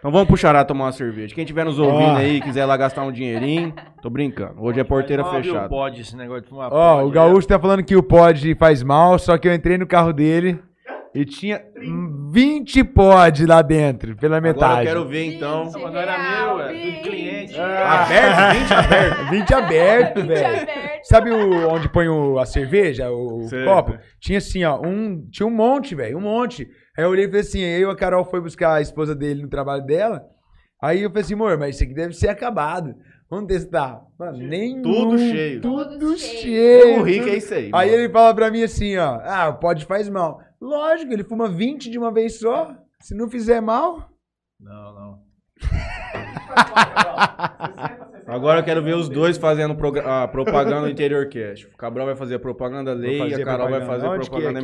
[0.00, 1.34] Então vamos pro Xará tomar uma cerveja.
[1.34, 4.54] Quem tiver nos ouvindo aí, quiser lá gastar um dinheirinho, tô brincando.
[4.58, 5.68] Hoje é porteira fechada.
[5.68, 6.72] Pode esse negócio de fumar.
[6.72, 9.86] Ó, o Gaúcho tá falando que o pod faz mal, só que eu entrei no
[9.86, 10.58] carro dele
[11.14, 11.60] e tinha
[12.32, 14.80] 20 pod lá dentro, pela Agora metade.
[14.80, 15.70] eu quero ver então.
[15.70, 16.94] Não era meu, é Vinte.
[16.96, 17.60] do cliente.
[17.60, 19.28] Aberto, 20 aberto.
[19.30, 20.46] 20 aberto, Gente velho.
[20.62, 21.00] aberto.
[21.02, 23.98] Sabe o, onde põe o- a cerveja, o, o Sei, copo?
[24.18, 26.68] Tinha assim, ó, um, tinha um monte, velho, um monte.
[26.96, 29.48] Aí eu olhei e falei assim, aí a Carol foi buscar a esposa dele no
[29.48, 30.24] trabalho dela.
[30.82, 32.94] Aí eu falei assim, amor, mas isso aqui deve ser acabado.
[33.28, 34.00] Vamos testar.
[34.18, 35.60] Mano, nem Tudo cheio.
[35.60, 37.02] Tudo cheio.
[37.02, 37.70] O tudo- é isso aí.
[37.72, 38.02] Aí mano.
[38.02, 40.40] ele fala pra mim assim, ó, ah, pode faz mal.
[40.60, 42.74] Lógico, ele fuma 20 de uma vez só.
[43.00, 44.10] Se não fizer mal,
[44.60, 45.18] Não, não.
[48.26, 51.64] Agora eu quero ver os dois fazendo a propaganda do Interior Cash.
[51.72, 53.86] O Cabral vai fazer a propaganda lei e a Carol vai propaganda.
[53.86, 54.60] fazer a Onde é propaganda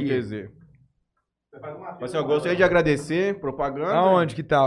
[1.61, 2.03] MQZ.
[2.03, 3.95] Assim, eu gostaria de agradecer, propaganda.
[3.95, 4.61] aonde que tá?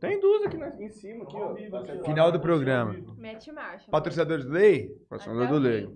[0.00, 1.54] Tem duas aqui na- em cima, aqui, ó.
[2.04, 2.96] Final do programa.
[3.16, 3.90] Mete marcha.
[3.90, 4.88] Patrocinadores do Lei?
[5.08, 5.88] Patrocinador do lei.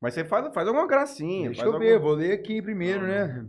[0.00, 1.46] Mas você faz, faz alguma gracinha.
[1.48, 3.46] Deixa faz eu ver, alguma- vou ler aqui primeiro, né?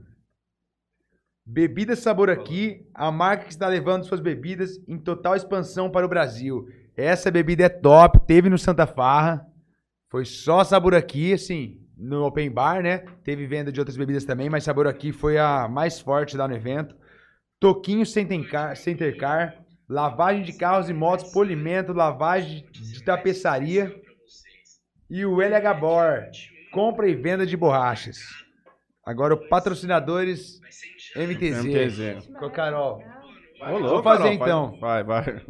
[1.46, 6.10] Bebida Sabor Aqui, a marca que está levando suas bebidas em total expansão para o
[6.10, 6.68] Brasil.
[6.96, 9.46] Essa bebida é top, teve no Santa Farra.
[10.10, 13.00] Foi só Sabor Aqui, assim, no Open Bar, né?
[13.24, 16.56] Teve venda de outras bebidas também, mas Sabor Aqui foi a mais forte lá no
[16.56, 16.96] evento.
[17.60, 23.94] Toquinho Center Car, Center Car, lavagem de carros e motos, polimento, lavagem de tapeçaria.
[25.10, 26.24] E o LH Bor,
[26.72, 28.20] compra e venda de borrachas.
[29.06, 30.60] Agora o patrocinadores
[31.16, 31.66] MTZ.
[31.66, 32.28] MTZ.
[32.40, 33.04] Com a Carol.
[33.62, 34.34] Ô, louco, Vou fazer Carol,
[34.72, 34.80] então.
[34.80, 35.42] Vai, vai.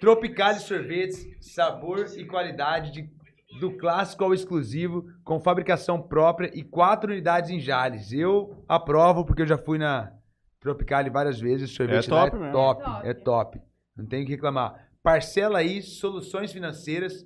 [0.00, 3.15] Tropicale Sorvetes, sabor e qualidade de-
[3.60, 8.12] do clássico ao exclusivo, com fabricação própria e quatro unidades em Jales.
[8.12, 10.12] Eu aprovo porque eu já fui na
[10.60, 11.70] Tropicale várias vezes.
[11.70, 12.52] O sorvete É lá top é mesmo.
[12.52, 13.60] top, é top.
[13.96, 14.88] Não tem o que reclamar.
[15.02, 17.24] Parcela aí, soluções financeiras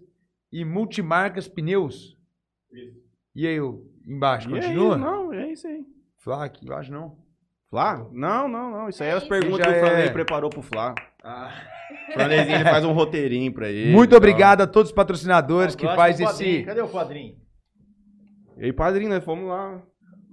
[0.52, 2.16] e multimarcas pneus.
[3.34, 4.96] E aí, o- embaixo, E aí, continua?
[4.96, 5.84] não, é isso aí.
[6.18, 7.16] Flá, aqui embaixo não.
[7.70, 8.06] Flá?
[8.12, 8.88] Não, não, não.
[8.88, 9.70] Isso aí é as É perguntas isso.
[9.70, 10.12] que o Franley é.
[10.12, 10.94] preparou pro Flá.
[11.22, 13.92] O Franleizinho, ele faz um roteirinho pra ele.
[13.92, 14.16] Muito e tal.
[14.18, 16.50] obrigado a todos os patrocinadores que Próximo faz padrinho.
[16.58, 16.64] esse...
[16.64, 17.34] Cadê o padrinho?
[18.58, 19.82] E aí, padrinho, nós fomos lá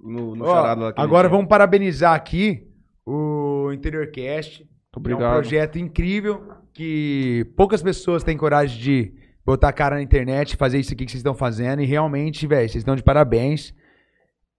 [0.02, 0.92] no, no Ó, charado lá.
[0.96, 1.36] agora dia.
[1.36, 2.66] vamos parabenizar aqui
[3.06, 4.60] o Interior Cast.
[4.60, 5.32] Muito que É um obrigado.
[5.34, 6.42] projeto incrível
[6.74, 11.04] que poucas pessoas têm coragem de botar a cara na internet e fazer isso aqui
[11.04, 11.80] que vocês estão fazendo.
[11.82, 13.74] E realmente, velho, vocês estão de parabéns.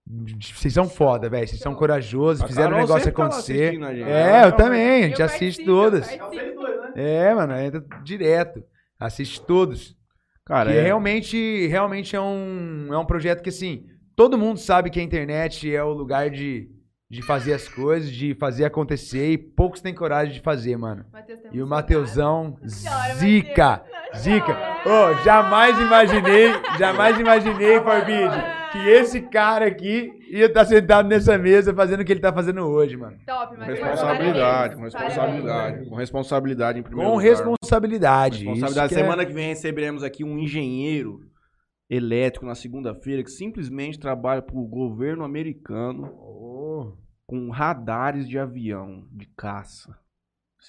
[0.09, 1.47] Vocês são foda, velho.
[1.47, 3.73] Vocês são corajosos, A fizeram o negócio tá acontecer.
[3.73, 4.03] gente.
[4.03, 6.11] É, eu Não, também, a gente Eu assiste todas.
[6.11, 6.59] eu participo.
[6.95, 8.63] É, mano, entra direto.
[8.99, 9.95] Assiste todos.
[10.43, 14.89] Cara, que é, realmente, realmente é um, é um projeto que, assim, todo mundo sabe
[14.89, 16.67] que a internet é o lugar de,
[17.09, 21.03] de fazer as coisas, de fazer acontecer, e poucos têm coragem de fazer, mano.
[21.51, 23.81] E o Mateusão, zica,
[24.15, 24.55] zica.
[24.85, 28.31] Ô, jamais imaginei, jamais imaginei, Forbid,
[28.71, 32.61] que esse cara aqui ia estar sentado nessa mesa fazendo o que ele tá fazendo
[32.61, 33.17] hoje, mano.
[33.25, 35.85] Top, Com responsabilidade, com responsabilidade.
[35.89, 37.27] Com responsabilidade em primeiro Com lugar.
[37.29, 38.37] responsabilidade.
[38.45, 38.85] Responsabilidade.
[38.87, 41.21] Isso que é- Semana que vem receberemos aqui um engenheiro
[41.89, 46.93] elétrico na segunda-feira que simplesmente trabalha para o governo americano Ô,
[47.25, 49.97] com radares de avião, de caça.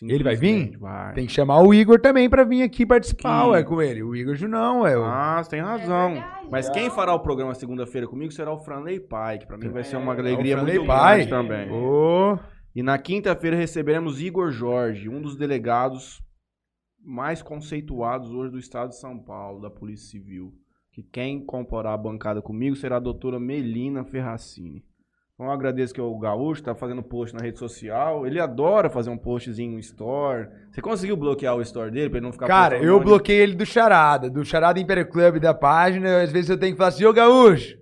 [0.03, 0.79] Ele vai vir?
[0.79, 1.15] Vai.
[1.15, 4.03] Tem que chamar o Igor também pra vir aqui participar, ué, com ele.
[4.05, 4.97] O Igor Junão, é.
[4.97, 6.13] o- Ah, você tem razão.
[6.15, 6.49] verdade.
[6.51, 9.83] Mas quem fará o programa segunda-feira comigo será o Franley Pai, que pra mim vai
[9.83, 11.17] ser uma alegria É, o Franley muito Pai.
[11.27, 11.71] grande também.
[11.73, 12.39] Ô,
[12.75, 16.23] E na quinta-feira receberemos Igor Jorge, um dos delegados
[17.05, 20.55] mais conceituados hoje do estado de São Paulo, da Polícia Civil.
[20.93, 24.83] Que quem comporá a bancada comigo será a doutora Melina Ferracini.
[25.35, 28.27] Então eu agradeço que o Gaúcho tá fazendo post na rede social.
[28.27, 30.49] Ele adora fazer um postzinho no store.
[30.71, 33.39] Você conseguiu bloquear o store dele pra ele não ficar Cara, eu monte de- bloqueei
[33.41, 36.21] ele do Charada, do Charada Império Club da página.
[36.23, 37.79] Às vezes eu tenho que falar assim, ô Gaúcho,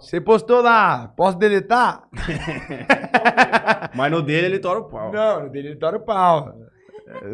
[0.00, 2.02] você postou lá, posso deletar?
[3.94, 5.12] Mas no dele ele tora o pau.
[5.12, 6.54] Não, no dele ele tora o pau.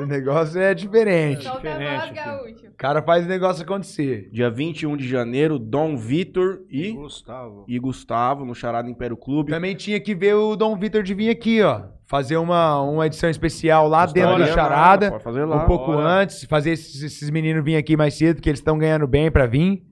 [0.00, 1.42] O negócio é diferente.
[1.44, 2.66] Solta a voz, Diferente, gaúcho.
[2.68, 4.30] O cara faz o negócio acontecer.
[4.30, 7.64] Dia 21 de janeiro, Dom Vitor e, Gustavo.
[7.68, 9.50] e Gustavo no Charada Império Clube.
[9.50, 11.88] Também tinha que ver o Dom Vitor de vir aqui, ó.
[12.06, 15.18] Fazer uma, uma edição especial lá dentro do Charada.
[15.20, 15.64] fazer lá.
[15.64, 19.06] um pouco antes, fazer esses, esses meninos virem aqui mais cedo, porque eles estão ganhando
[19.08, 19.82] bem pra vir.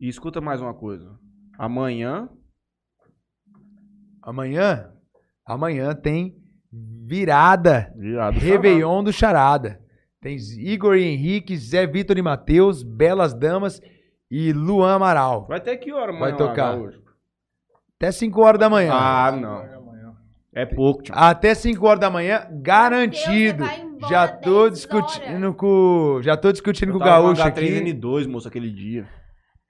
[0.00, 1.10] E escuta mais uma coisa.
[1.58, 2.28] Amanhã,
[4.22, 4.88] Amanhã,
[5.44, 6.36] amanhã tem
[7.06, 9.80] virada, virado Réveillon do Charada.
[10.20, 13.80] Tem Igor e Henrique, Zé Vitor e Matheus, Belas Damas
[14.30, 15.46] e Luan Amaral.
[15.48, 16.76] Vai até que hora, Vai amanhã, tocar.
[16.76, 17.02] Gaúcho?
[17.98, 18.92] Até 5 horas da manhã.
[18.92, 19.82] Ah, não.
[20.54, 21.14] É pouco, tio.
[21.16, 23.64] Até 5 horas da manhã, garantido.
[23.64, 26.20] Vai embora Já tô 10 discutindo com.
[26.22, 27.60] Já tô discutindo Eu com o Gaúcho aqui.
[27.60, 29.08] H3N2, moço, aquele dia.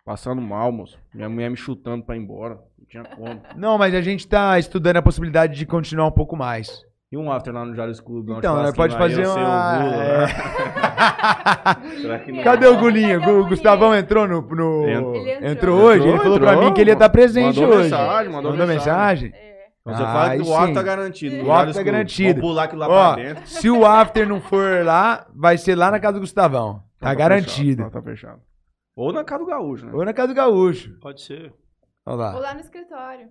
[0.05, 0.99] Passando mal, moço.
[1.15, 2.59] Minha mulher me chutando pra ir embora.
[2.79, 3.41] Não tinha como.
[3.57, 6.83] Não, mas a gente tá estudando a possibilidade de continuar um pouco mais.
[7.13, 8.33] E um after lá no Jales Clube?
[8.33, 10.27] um Então, nós churrasquinho pode fazer eu é.
[10.27, 10.27] né?
[12.01, 12.43] Será que não?
[12.43, 13.21] Cadê o Gulinho?
[13.21, 13.47] Cadê o?
[13.47, 14.41] Gustavão entrou no.
[14.41, 15.15] no- Entrou.
[15.17, 15.51] Ele entrou.
[15.51, 15.99] Entrou hoje?
[15.99, 16.65] Entrou, ele falou pra entrou.
[16.69, 17.83] mim que ele ia estar presente Mandou hoje.
[17.91, 19.33] mensagem, mandou Mandou mensagem?
[19.35, 19.53] É.
[19.85, 20.75] Mas Ah, fala que o after sim.
[20.75, 21.45] tá garantido.
[21.45, 22.41] O after tá garantido.
[22.41, 23.47] Vamos pular aquilo lá Ó, pra dentro.
[23.49, 26.83] se o after não for lá, vai ser lá na casa do Gustavão.
[27.01, 27.83] Tá, Tá garantido.
[27.83, 28.41] fechado, Tá, tá fechado.
[28.97, 29.93] Ou na casa do Gaúcho, né?
[29.93, 30.93] Ou na casa do Gaúcho.
[31.01, 31.53] Pode ser.
[32.07, 32.39] Olha Ou lá.
[32.39, 33.27] lá no escritório.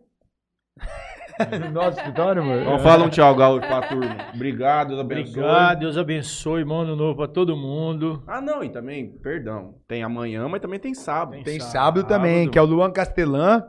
[1.59, 2.61] No nosso escritório, amor?
[2.61, 4.17] Então fala um tchau, Gaúcho, pra turma.
[4.33, 5.43] Obrigado, Deus abençoe.
[5.43, 8.23] Obrigado, Deus abençoe, bom ano novo pra todo mundo.
[8.27, 11.43] Ah, não, e também, perdão, tem amanhã, mas também tem sábado.
[11.43, 11.71] Tem sábado.
[11.71, 13.63] sábado também, que é o Luan Castelã.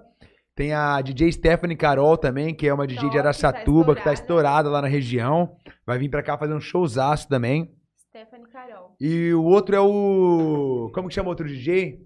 [0.55, 4.05] Tem a DJ Stephanie Carol também, que é uma DJ de Top, tá Araçatuba, que
[4.05, 4.69] tá estourada.
[4.69, 5.57] estourada lá na região.
[5.87, 7.73] Vai vir pra cá fazer um showzaço também.
[8.11, 8.95] Stephanie Carol.
[9.01, 10.91] E o outro é o.
[10.95, 11.99] Como que chama o outro DJ?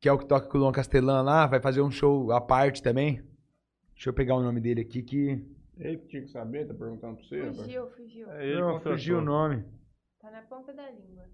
[0.00, 1.46] Que é o que toca com o Luan Castelã lá.
[1.46, 3.22] Vai fazer um show à parte também.
[4.02, 5.46] Deixa eu pegar o nome dele aqui que.
[5.78, 7.38] Ele que tinha que saber, tá perguntando pra você.
[7.38, 7.56] rapaz.
[7.58, 8.30] Fugiu, fugiu.
[8.32, 8.92] É ele Não, contratou.
[8.94, 9.64] fugiu o nome.
[10.20, 11.24] Tá na ponta da língua.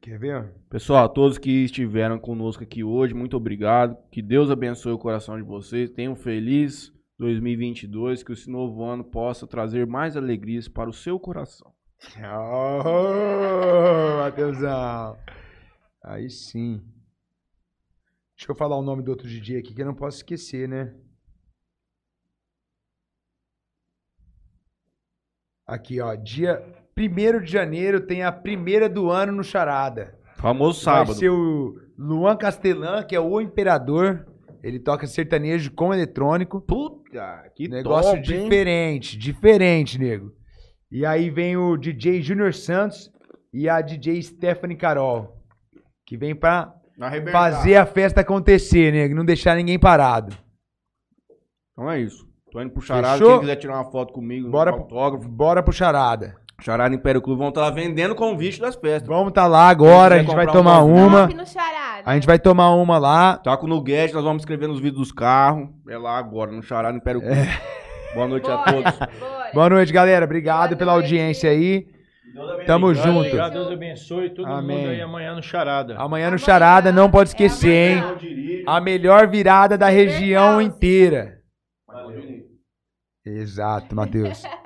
[0.00, 0.52] Quer ver?
[0.68, 3.96] Pessoal, todos que estiveram conosco aqui hoje, muito obrigado.
[4.10, 5.90] Que Deus abençoe o coração de vocês.
[5.90, 8.24] Tenham um feliz 2022.
[8.24, 11.72] Que esse novo ano possa trazer mais alegrias para o seu coração.
[12.84, 15.16] Oh, Matheusão.
[16.02, 16.82] Aí sim.
[18.36, 20.92] Deixa eu falar o nome do outro DJ aqui que eu não posso esquecer, né?
[25.66, 26.14] Aqui, ó.
[26.14, 26.62] Dia
[26.98, 30.14] 1 de janeiro tem a primeira do ano no Charada.
[30.36, 31.14] Famoso Vai sábado.
[31.14, 34.26] ser o Luan Castelã, que é o Imperador.
[34.62, 36.60] Ele toca sertanejo com eletrônico.
[36.60, 38.42] Puta, que Negócio top, hein?
[38.44, 40.32] diferente, diferente, nego.
[40.90, 43.10] E aí vem o DJ Junior Santos
[43.52, 45.36] e a DJ Stephanie Carol,
[46.06, 47.32] que vem pra Arrebentar.
[47.32, 50.36] fazer a festa acontecer, nego, não deixar ninguém parado.
[51.72, 52.30] Então é isso.
[52.52, 53.14] Tô indo pro Charada.
[53.18, 53.30] Fechou?
[53.30, 55.28] Quem quiser tirar uma foto comigo, Bora um pro- autógrafo.
[55.28, 56.34] Bora pro charada.
[56.60, 59.08] Charada Império Clube vão estar vendendo convite das festas.
[59.08, 61.22] Vamos tá lá agora, a gente vai tomar um uma.
[61.22, 62.02] Top no charada.
[62.04, 63.38] A gente vai tomar uma lá.
[63.38, 65.68] Tá com o Nuguete, nós vamos escrever nos vídeos dos carros.
[65.88, 67.36] É lá agora, no Charada Império Clube.
[68.14, 68.98] Boa noite a Bora, todos.
[69.18, 69.50] bora.
[69.54, 70.24] Boa noite, galera.
[70.26, 71.04] Obrigado Boa pela noite.
[71.06, 71.86] audiência aí.
[72.66, 73.18] Tamo junto.
[73.20, 74.76] Obrigado, Deus abençoe todo Amém.
[74.76, 75.96] mundo aí amanhã no Charada.
[75.98, 77.98] Amanhã no charada, não pode é esquecer, hein?
[77.98, 78.62] amanhã.
[78.66, 81.38] A melhor virada da região inteira.
[83.24, 84.42] Exato, Matheus.